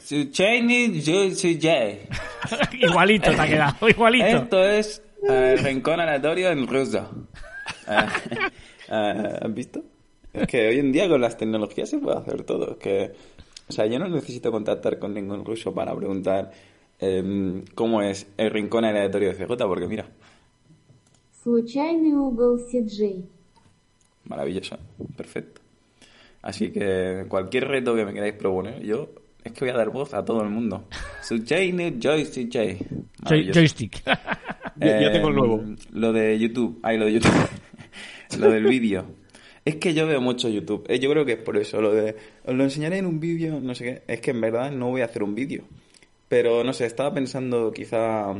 Suchaini 0.00 1.00
Jay. 1.00 2.08
igualito 2.80 3.30
te 3.30 3.40
ha 3.40 3.46
quedado, 3.46 3.88
igualito. 3.88 4.26
Esto 4.26 4.64
es 4.64 5.02
eh, 5.28 5.56
rincón 5.62 6.00
aleatorio 6.00 6.50
en 6.50 6.66
ruso. 6.66 7.26
Eh, 7.86 8.06
eh, 8.90 9.38
¿Has 9.40 9.54
visto? 9.54 9.84
Es 10.32 10.46
que 10.46 10.68
hoy 10.68 10.78
en 10.78 10.92
día 10.92 11.08
con 11.08 11.20
las 11.20 11.36
tecnologías 11.36 11.90
se 11.90 11.98
puede 11.98 12.18
hacer 12.18 12.42
todo. 12.42 12.72
Es 12.72 12.76
que, 12.78 13.12
o 13.68 13.72
sea, 13.72 13.86
yo 13.86 13.98
no 13.98 14.08
necesito 14.08 14.50
contactar 14.50 14.98
con 14.98 15.14
ningún 15.14 15.44
ruso 15.44 15.72
para 15.72 15.94
preguntar 15.94 16.50
em, 17.02 17.64
cómo 17.74 18.02
es 18.02 18.26
el 18.36 18.50
rincón 18.50 18.84
aleatorio 18.84 19.28
de 19.28 19.34
CJ, 19.34 19.56
porque 19.66 19.86
mira, 19.86 20.06
Случайный 21.42 22.12
угол 22.14 22.60
Сиджей. 22.70 23.24
maravilloso, 24.24 24.76
perfecto. 25.16 25.60
Así 26.42 26.70
que 26.70 27.24
cualquier 27.28 27.68
reto 27.68 27.94
que 27.94 28.04
me 28.04 28.12
queráis 28.12 28.34
proponer, 28.34 28.82
yo 28.82 29.08
es 29.44 29.52
que 29.52 29.60
voy 29.64 29.70
a 29.70 29.76
dar 29.76 29.90
voz 29.90 30.14
a 30.14 30.24
todo 30.24 30.42
el 30.42 30.50
mundo. 30.50 30.84
Suchaini 31.22 31.98
Joy 31.98 32.26
Jay. 32.50 32.78
Joy- 33.24 33.50
joystick. 33.52 34.02
Ya- 34.80 35.00
ya 35.00 35.12
tengo 35.12 35.28
el 35.28 35.34
nuevo. 35.36 35.62
Eh, 35.62 35.76
Lo 35.92 36.12
de 36.12 36.38
YouTube. 36.38 36.78
Ay, 36.82 36.98
lo 36.98 37.06
de 37.06 37.12
YouTube. 37.14 37.48
lo 38.38 38.50
del 38.50 38.64
vídeo. 38.64 39.04
Es 39.64 39.76
que 39.76 39.92
yo 39.94 40.06
veo 40.06 40.20
mucho 40.20 40.48
YouTube. 40.48 40.84
Eh, 40.88 40.98
yo 40.98 41.10
creo 41.10 41.24
que 41.24 41.32
es 41.32 41.38
por 41.42 41.56
eso. 41.56 41.80
Lo 41.80 41.92
de. 41.92 42.14
Os 42.44 42.54
lo 42.54 42.62
enseñaré 42.64 42.98
en 42.98 43.06
un 43.06 43.18
vídeo, 43.20 43.58
no 43.60 43.74
sé 43.74 43.84
qué. 43.84 44.02
Es 44.12 44.20
que 44.20 44.30
en 44.30 44.40
verdad 44.40 44.70
no 44.70 44.88
voy 44.90 45.00
a 45.00 45.06
hacer 45.06 45.22
un 45.22 45.34
vídeo. 45.34 45.62
Pero 46.33 46.63
no 46.63 46.73
sé, 46.73 46.87
estaba 46.87 47.13
pensando 47.13 47.71
quizá. 47.71 48.33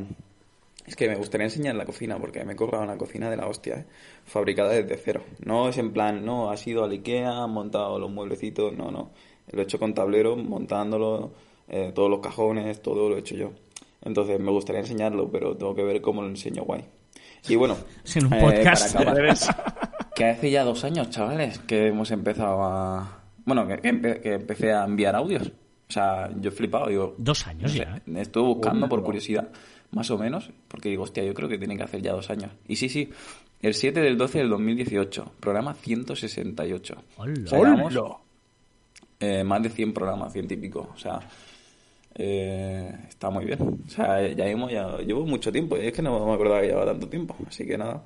Es 0.88 0.96
que 0.96 1.08
me 1.08 1.16
gustaría 1.16 1.46
enseñar 1.46 1.76
la 1.76 1.86
cocina 1.86 2.18
porque 2.18 2.44
me 2.44 2.56
corra 2.56 2.80
una 2.80 2.98
cocina 2.98 3.30
de 3.30 3.38
la 3.38 3.46
hostia, 3.46 3.76
¿eh? 3.76 3.86
fabricada 4.26 4.72
desde 4.72 4.98
cero. 4.98 5.22
No 5.46 5.70
es 5.70 5.78
en 5.78 5.94
plan, 5.94 6.26
no, 6.26 6.50
ha 6.50 6.58
sido 6.58 6.84
al 6.84 6.90
Ikea, 6.92 7.44
han 7.44 7.52
montado 7.52 8.00
los 8.00 8.10
mueblecitos, 8.10 8.74
no, 8.76 8.90
no. 8.90 9.12
Lo 9.52 9.60
he 9.62 9.64
hecho 9.64 9.78
con 9.78 9.94
tablero, 9.94 10.36
montándolo, 10.36 11.34
eh, 11.70 11.92
todos 11.94 12.10
los 12.10 12.20
cajones, 12.20 12.82
todo 12.82 13.10
lo 13.10 13.16
he 13.16 13.20
hecho 13.20 13.36
yo. 13.36 13.52
Entonces 14.04 14.40
me 14.40 14.50
gustaría 14.50 14.82
enseñarlo, 14.82 15.30
pero 15.32 15.56
tengo 15.56 15.76
que 15.76 15.84
ver 15.84 16.02
cómo 16.02 16.24
lo 16.24 16.30
enseño 16.30 16.64
guay. 16.64 16.84
Y 17.48 17.56
bueno, 17.58 17.78
Sin 18.04 18.26
un 18.26 18.34
eh, 18.34 18.40
podcast. 18.42 18.96
para 18.96 19.12
acabar, 19.12 19.38
que 20.16 20.26
hace 20.26 20.50
ya 20.50 20.64
dos 20.64 20.84
años, 20.84 21.12
chavales, 21.12 21.60
que 21.60 21.90
hemos 21.90 22.10
empezado 22.10 22.64
a... 22.64 23.20
Bueno, 23.46 23.68
que, 23.68 23.78
que 23.78 23.94
empe- 23.94 24.20
que 24.20 24.34
empecé 24.34 24.74
a 24.74 24.84
enviar 24.84 25.16
audios. 25.16 25.52
O 25.90 25.94
sea, 25.94 26.32
yo 26.40 26.50
he 26.50 26.52
flipado, 26.52 26.88
digo... 26.88 27.16
Dos 27.18 27.46
años 27.48 27.64
no 27.64 27.70
sé, 27.70 27.80
ya. 27.80 28.02
Estuve 28.20 28.48
buscando 28.48 28.90
por 28.90 29.04
curiosidad, 29.04 29.50
más 29.92 30.10
o 30.10 30.18
menos, 30.18 30.50
porque 30.68 30.90
digo, 30.90 31.04
hostia, 31.04 31.24
yo 31.24 31.34
creo 31.34 31.48
que 31.48 31.58
tiene 31.58 31.78
que 31.78 31.84
hacer 31.84 32.02
ya 32.02 32.14
dos 32.14 32.30
años. 32.30 32.52
Y 32.68 32.76
sí, 32.76 32.90
sí, 32.90 33.10
el 33.62 33.74
7 33.74 34.02
del 34.02 34.18
12 34.18 34.40
del 34.40 34.50
2018, 34.50 35.34
programa 35.40 35.74
168. 35.74 36.96
Hola. 37.18 37.34
O 37.46 37.48
sea, 37.48 37.60
llevamos, 37.60 37.94
eh, 39.20 39.44
más 39.44 39.64
de 39.64 39.70
100 39.70 39.94
programas, 39.94 40.34
100 40.34 40.52
y 40.52 40.58
pico. 40.58 40.90
O 40.94 40.98
sea, 40.98 41.22
eh, 42.16 42.94
está 43.08 43.30
muy 43.30 43.46
bien. 43.46 43.60
O 43.62 43.90
sea, 43.90 44.28
ya, 44.28 44.46
hemos, 44.48 44.70
ya 44.70 44.98
llevo 44.98 45.26
mucho 45.26 45.50
tiempo. 45.50 45.78
Y 45.78 45.88
es 45.88 45.94
que 45.94 46.02
no 46.02 46.26
me 46.26 46.34
acordaba 46.34 46.60
que 46.60 46.68
llevaba 46.68 46.88
tanto 46.88 47.08
tiempo. 47.08 47.38
Así 47.48 47.66
que 47.66 47.78
nada, 47.78 48.04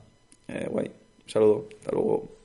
eh, 0.48 0.68
guay. 0.70 0.86
Un 1.24 1.30
saludo, 1.30 1.68
hasta 1.80 1.92
luego. 1.92 2.38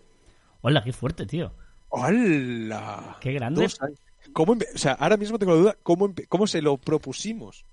Hola, 0.63 0.83
qué 0.83 0.93
fuerte, 0.93 1.27
tío. 1.27 1.53
¡Hola! 1.91 3.19
Qué 3.21 3.33
grande. 3.35 3.61
Dos 3.61 3.83
años. 3.83 3.99
¿Cómo 4.33 4.53
o 4.53 4.57
sea, 4.79 4.93
ahora 4.93 5.17
mismo 5.17 5.39
tengo 5.39 5.53
la 5.55 5.61
duda, 5.61 5.77
¿cómo, 5.83 6.13
cómo 6.29 6.47
se 6.47 6.63
lo 6.63 6.77
propusimos? 6.79 7.65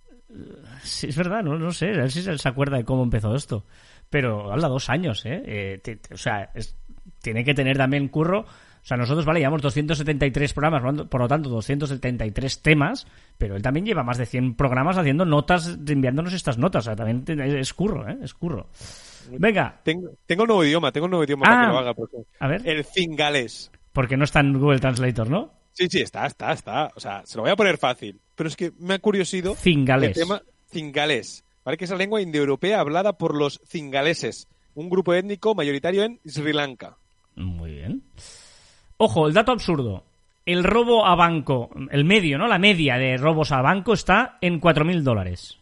Sí, 0.83 1.07
es 1.07 1.15
verdad, 1.17 1.41
no, 1.43 1.57
no 1.57 1.71
sé, 1.71 1.87
a 1.91 1.97
ver 2.01 2.11
si 2.11 2.21
se 2.21 2.49
acuerda 2.49 2.77
de 2.77 2.83
cómo 2.85 3.03
empezó 3.03 3.33
esto. 3.35 3.65
Pero 4.09 4.51
habla 4.51 4.67
dos 4.67 4.89
años, 4.89 5.25
¿eh? 5.25 5.41
Eh, 5.45 5.79
te- 5.83 5.95
te- 5.97 6.13
o 6.13 6.17
sea, 6.17 6.51
es- 6.53 6.75
tiene 7.21 7.43
que 7.43 7.53
tener 7.53 7.77
también 7.77 8.07
curro. 8.09 8.41
O 8.41 8.85
sea, 8.89 8.95
nosotros, 8.95 9.25
vale, 9.25 9.39
llevamos 9.39 9.61
273 9.61 10.53
programas, 10.53 10.81
por 10.81 10.91
lo 10.91 10.97
tanto- 10.97 11.09
por 11.09 11.21
lo 11.21 11.27
tanto, 11.27 11.49
273 11.49 12.61
temas, 12.61 13.07
pero 13.37 13.55
él 13.55 13.61
también 13.61 13.85
lleva 13.85 14.03
más 14.03 14.17
de 14.17 14.25
100 14.25 14.55
programas 14.55 14.97
haciendo 14.97 15.25
notas, 15.25 15.77
enviándonos 15.87 16.33
estas 16.33 16.57
notas. 16.57 16.83
O 16.83 16.85
sea, 16.85 16.95
también 16.95 17.23
es 17.39 17.73
curro, 17.73 18.07
¿eh? 18.09 18.17
Es 18.23 18.33
curro. 18.33 18.67
Venga, 19.31 19.79
Tengo, 19.83 20.09
tengo 20.25 20.43
un 20.43 20.47
nuevo 20.47 20.63
idioma, 20.63 20.91
tengo 20.91 21.05
un 21.05 21.11
nuevo 21.11 21.23
idioma 21.23 21.45
Ah. 21.47 21.49
para 21.49 21.61
que 21.67 21.71
lo 21.73 21.77
haga. 21.79 21.93
porque- 21.93 22.17
a 22.39 22.47
ver, 22.47 22.61
El 22.67 22.83
fingalés. 22.83 23.71
porque 23.93 24.17
no 24.17 24.23
está 24.23 24.39
en 24.39 24.57
Google 24.59 24.79
Translator, 24.79 25.29
¿no? 25.29 25.51
Sí, 25.79 25.87
sí, 25.89 26.01
está, 26.01 26.25
está, 26.25 26.51
está. 26.51 26.91
O 26.93 26.99
sea, 26.99 27.21
se 27.25 27.37
lo 27.37 27.43
voy 27.43 27.51
a 27.51 27.55
poner 27.55 27.77
fácil. 27.77 28.19
Pero 28.35 28.49
es 28.49 28.57
que 28.57 28.73
me 28.79 28.95
ha 28.95 28.99
curiosido 28.99 29.55
Fingalés. 29.55 30.17
el 30.17 30.23
tema 30.23 30.41
cingalés. 30.69 31.45
¿Vale? 31.63 31.77
Que 31.77 31.85
es 31.85 31.89
la 31.91 31.95
lengua 31.95 32.21
indoeuropea 32.21 32.81
hablada 32.81 33.13
por 33.13 33.33
los 33.33 33.61
cingaleses, 33.65 34.49
un 34.75 34.89
grupo 34.89 35.13
étnico 35.13 35.55
mayoritario 35.55 36.03
en 36.03 36.19
Sri 36.25 36.51
Lanka. 36.51 36.97
Muy 37.35 37.75
bien. 37.75 38.03
Ojo, 38.97 39.27
el 39.27 39.33
dato 39.33 39.53
absurdo. 39.53 40.03
El 40.45 40.65
robo 40.65 41.05
a 41.05 41.15
banco, 41.15 41.69
el 41.91 42.03
medio, 42.03 42.37
¿no? 42.37 42.47
La 42.47 42.59
media 42.59 42.97
de 42.97 43.15
robos 43.15 43.53
a 43.53 43.61
banco 43.61 43.93
está 43.93 44.37
en 44.41 44.59
4.000 44.59 45.01
dólares. 45.01 45.59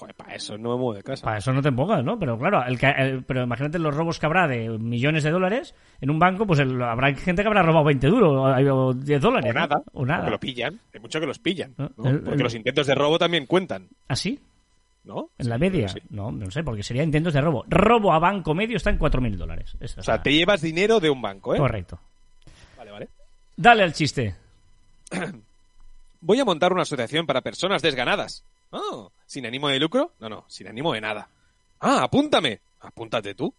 Joder, 0.00 0.14
para 0.14 0.34
eso 0.34 0.56
no 0.56 0.70
me 0.70 0.76
muevo 0.76 0.94
de 0.94 1.02
casa. 1.02 1.22
Para 1.26 1.36
eso 1.38 1.52
no 1.52 1.60
te 1.60 1.70
pongas, 1.70 2.02
¿no? 2.02 2.18
Pero 2.18 2.38
claro, 2.38 2.64
el 2.66 2.78
el- 2.82 3.22
pero 3.22 3.42
imagínate 3.42 3.78
los 3.78 3.94
robos 3.94 4.18
que 4.18 4.24
habrá 4.24 4.48
de 4.48 4.70
millones 4.78 5.24
de 5.24 5.30
dólares 5.30 5.74
en 6.00 6.08
un 6.08 6.18
banco, 6.18 6.46
pues 6.46 6.58
el- 6.60 6.80
habrá 6.82 7.14
gente 7.14 7.42
que 7.42 7.48
habrá 7.48 7.62
robado 7.62 7.84
20 7.84 8.06
duros 8.06 8.32
o, 8.34 8.74
o 8.74 8.94
10 8.94 9.20
dólares. 9.20 9.50
O 9.50 9.52
¿no? 9.52 9.60
nada. 9.60 9.82
O 9.92 10.06
nada. 10.06 10.20
Porque 10.20 10.30
lo 10.30 10.40
pillan. 10.40 10.80
Hay 10.94 11.00
mucho 11.00 11.20
que 11.20 11.26
los 11.26 11.38
pillan. 11.38 11.74
¿No? 11.76 11.90
¿no? 11.98 12.20
Porque 12.24 12.42
los 12.42 12.54
intentos 12.54 12.86
de 12.86 12.94
robo 12.94 13.18
también 13.18 13.44
cuentan. 13.44 13.88
¿Así? 14.08 14.40
¿No? 15.04 15.28
¿En 15.36 15.48
la 15.50 15.56
Sí, 15.56 15.60
media? 15.60 15.88
sí. 15.88 16.00
No, 16.08 16.32
no 16.32 16.50
sé, 16.50 16.64
porque 16.64 16.82
sería 16.82 17.02
intentos 17.02 17.34
de 17.34 17.42
robo. 17.42 17.64
Robo 17.68 18.14
a 18.14 18.18
banco 18.18 18.54
medio 18.54 18.78
está 18.78 18.88
en 18.88 18.98
4.000 18.98 19.36
dólares. 19.36 19.76
O 19.98 20.02
sea, 20.02 20.16
la- 20.16 20.22
te 20.22 20.32
llevas 20.32 20.62
dinero 20.62 20.98
de 20.98 21.10
un 21.10 21.20
banco, 21.20 21.54
¿eh? 21.54 21.58
Correcto. 21.58 21.98
Vale, 22.78 22.90
vale. 22.90 23.08
Dale 23.54 23.82
al 23.82 23.92
chiste. 23.92 24.34
Voy 26.22 26.40
a 26.40 26.44
montar 26.46 26.72
una 26.72 26.82
asociación 26.82 27.26
para 27.26 27.40
personas 27.42 27.82
desganadas. 27.82 28.44
Oh, 28.70 29.10
¿sin 29.26 29.46
ánimo 29.46 29.68
de 29.68 29.78
lucro? 29.78 30.12
No, 30.20 30.28
no, 30.28 30.44
sin 30.48 30.68
ánimo 30.68 30.92
de 30.92 31.00
nada. 31.00 31.28
Ah, 31.80 32.02
apúntame. 32.04 32.60
Apúntate 32.80 33.34
tú. 33.34 33.52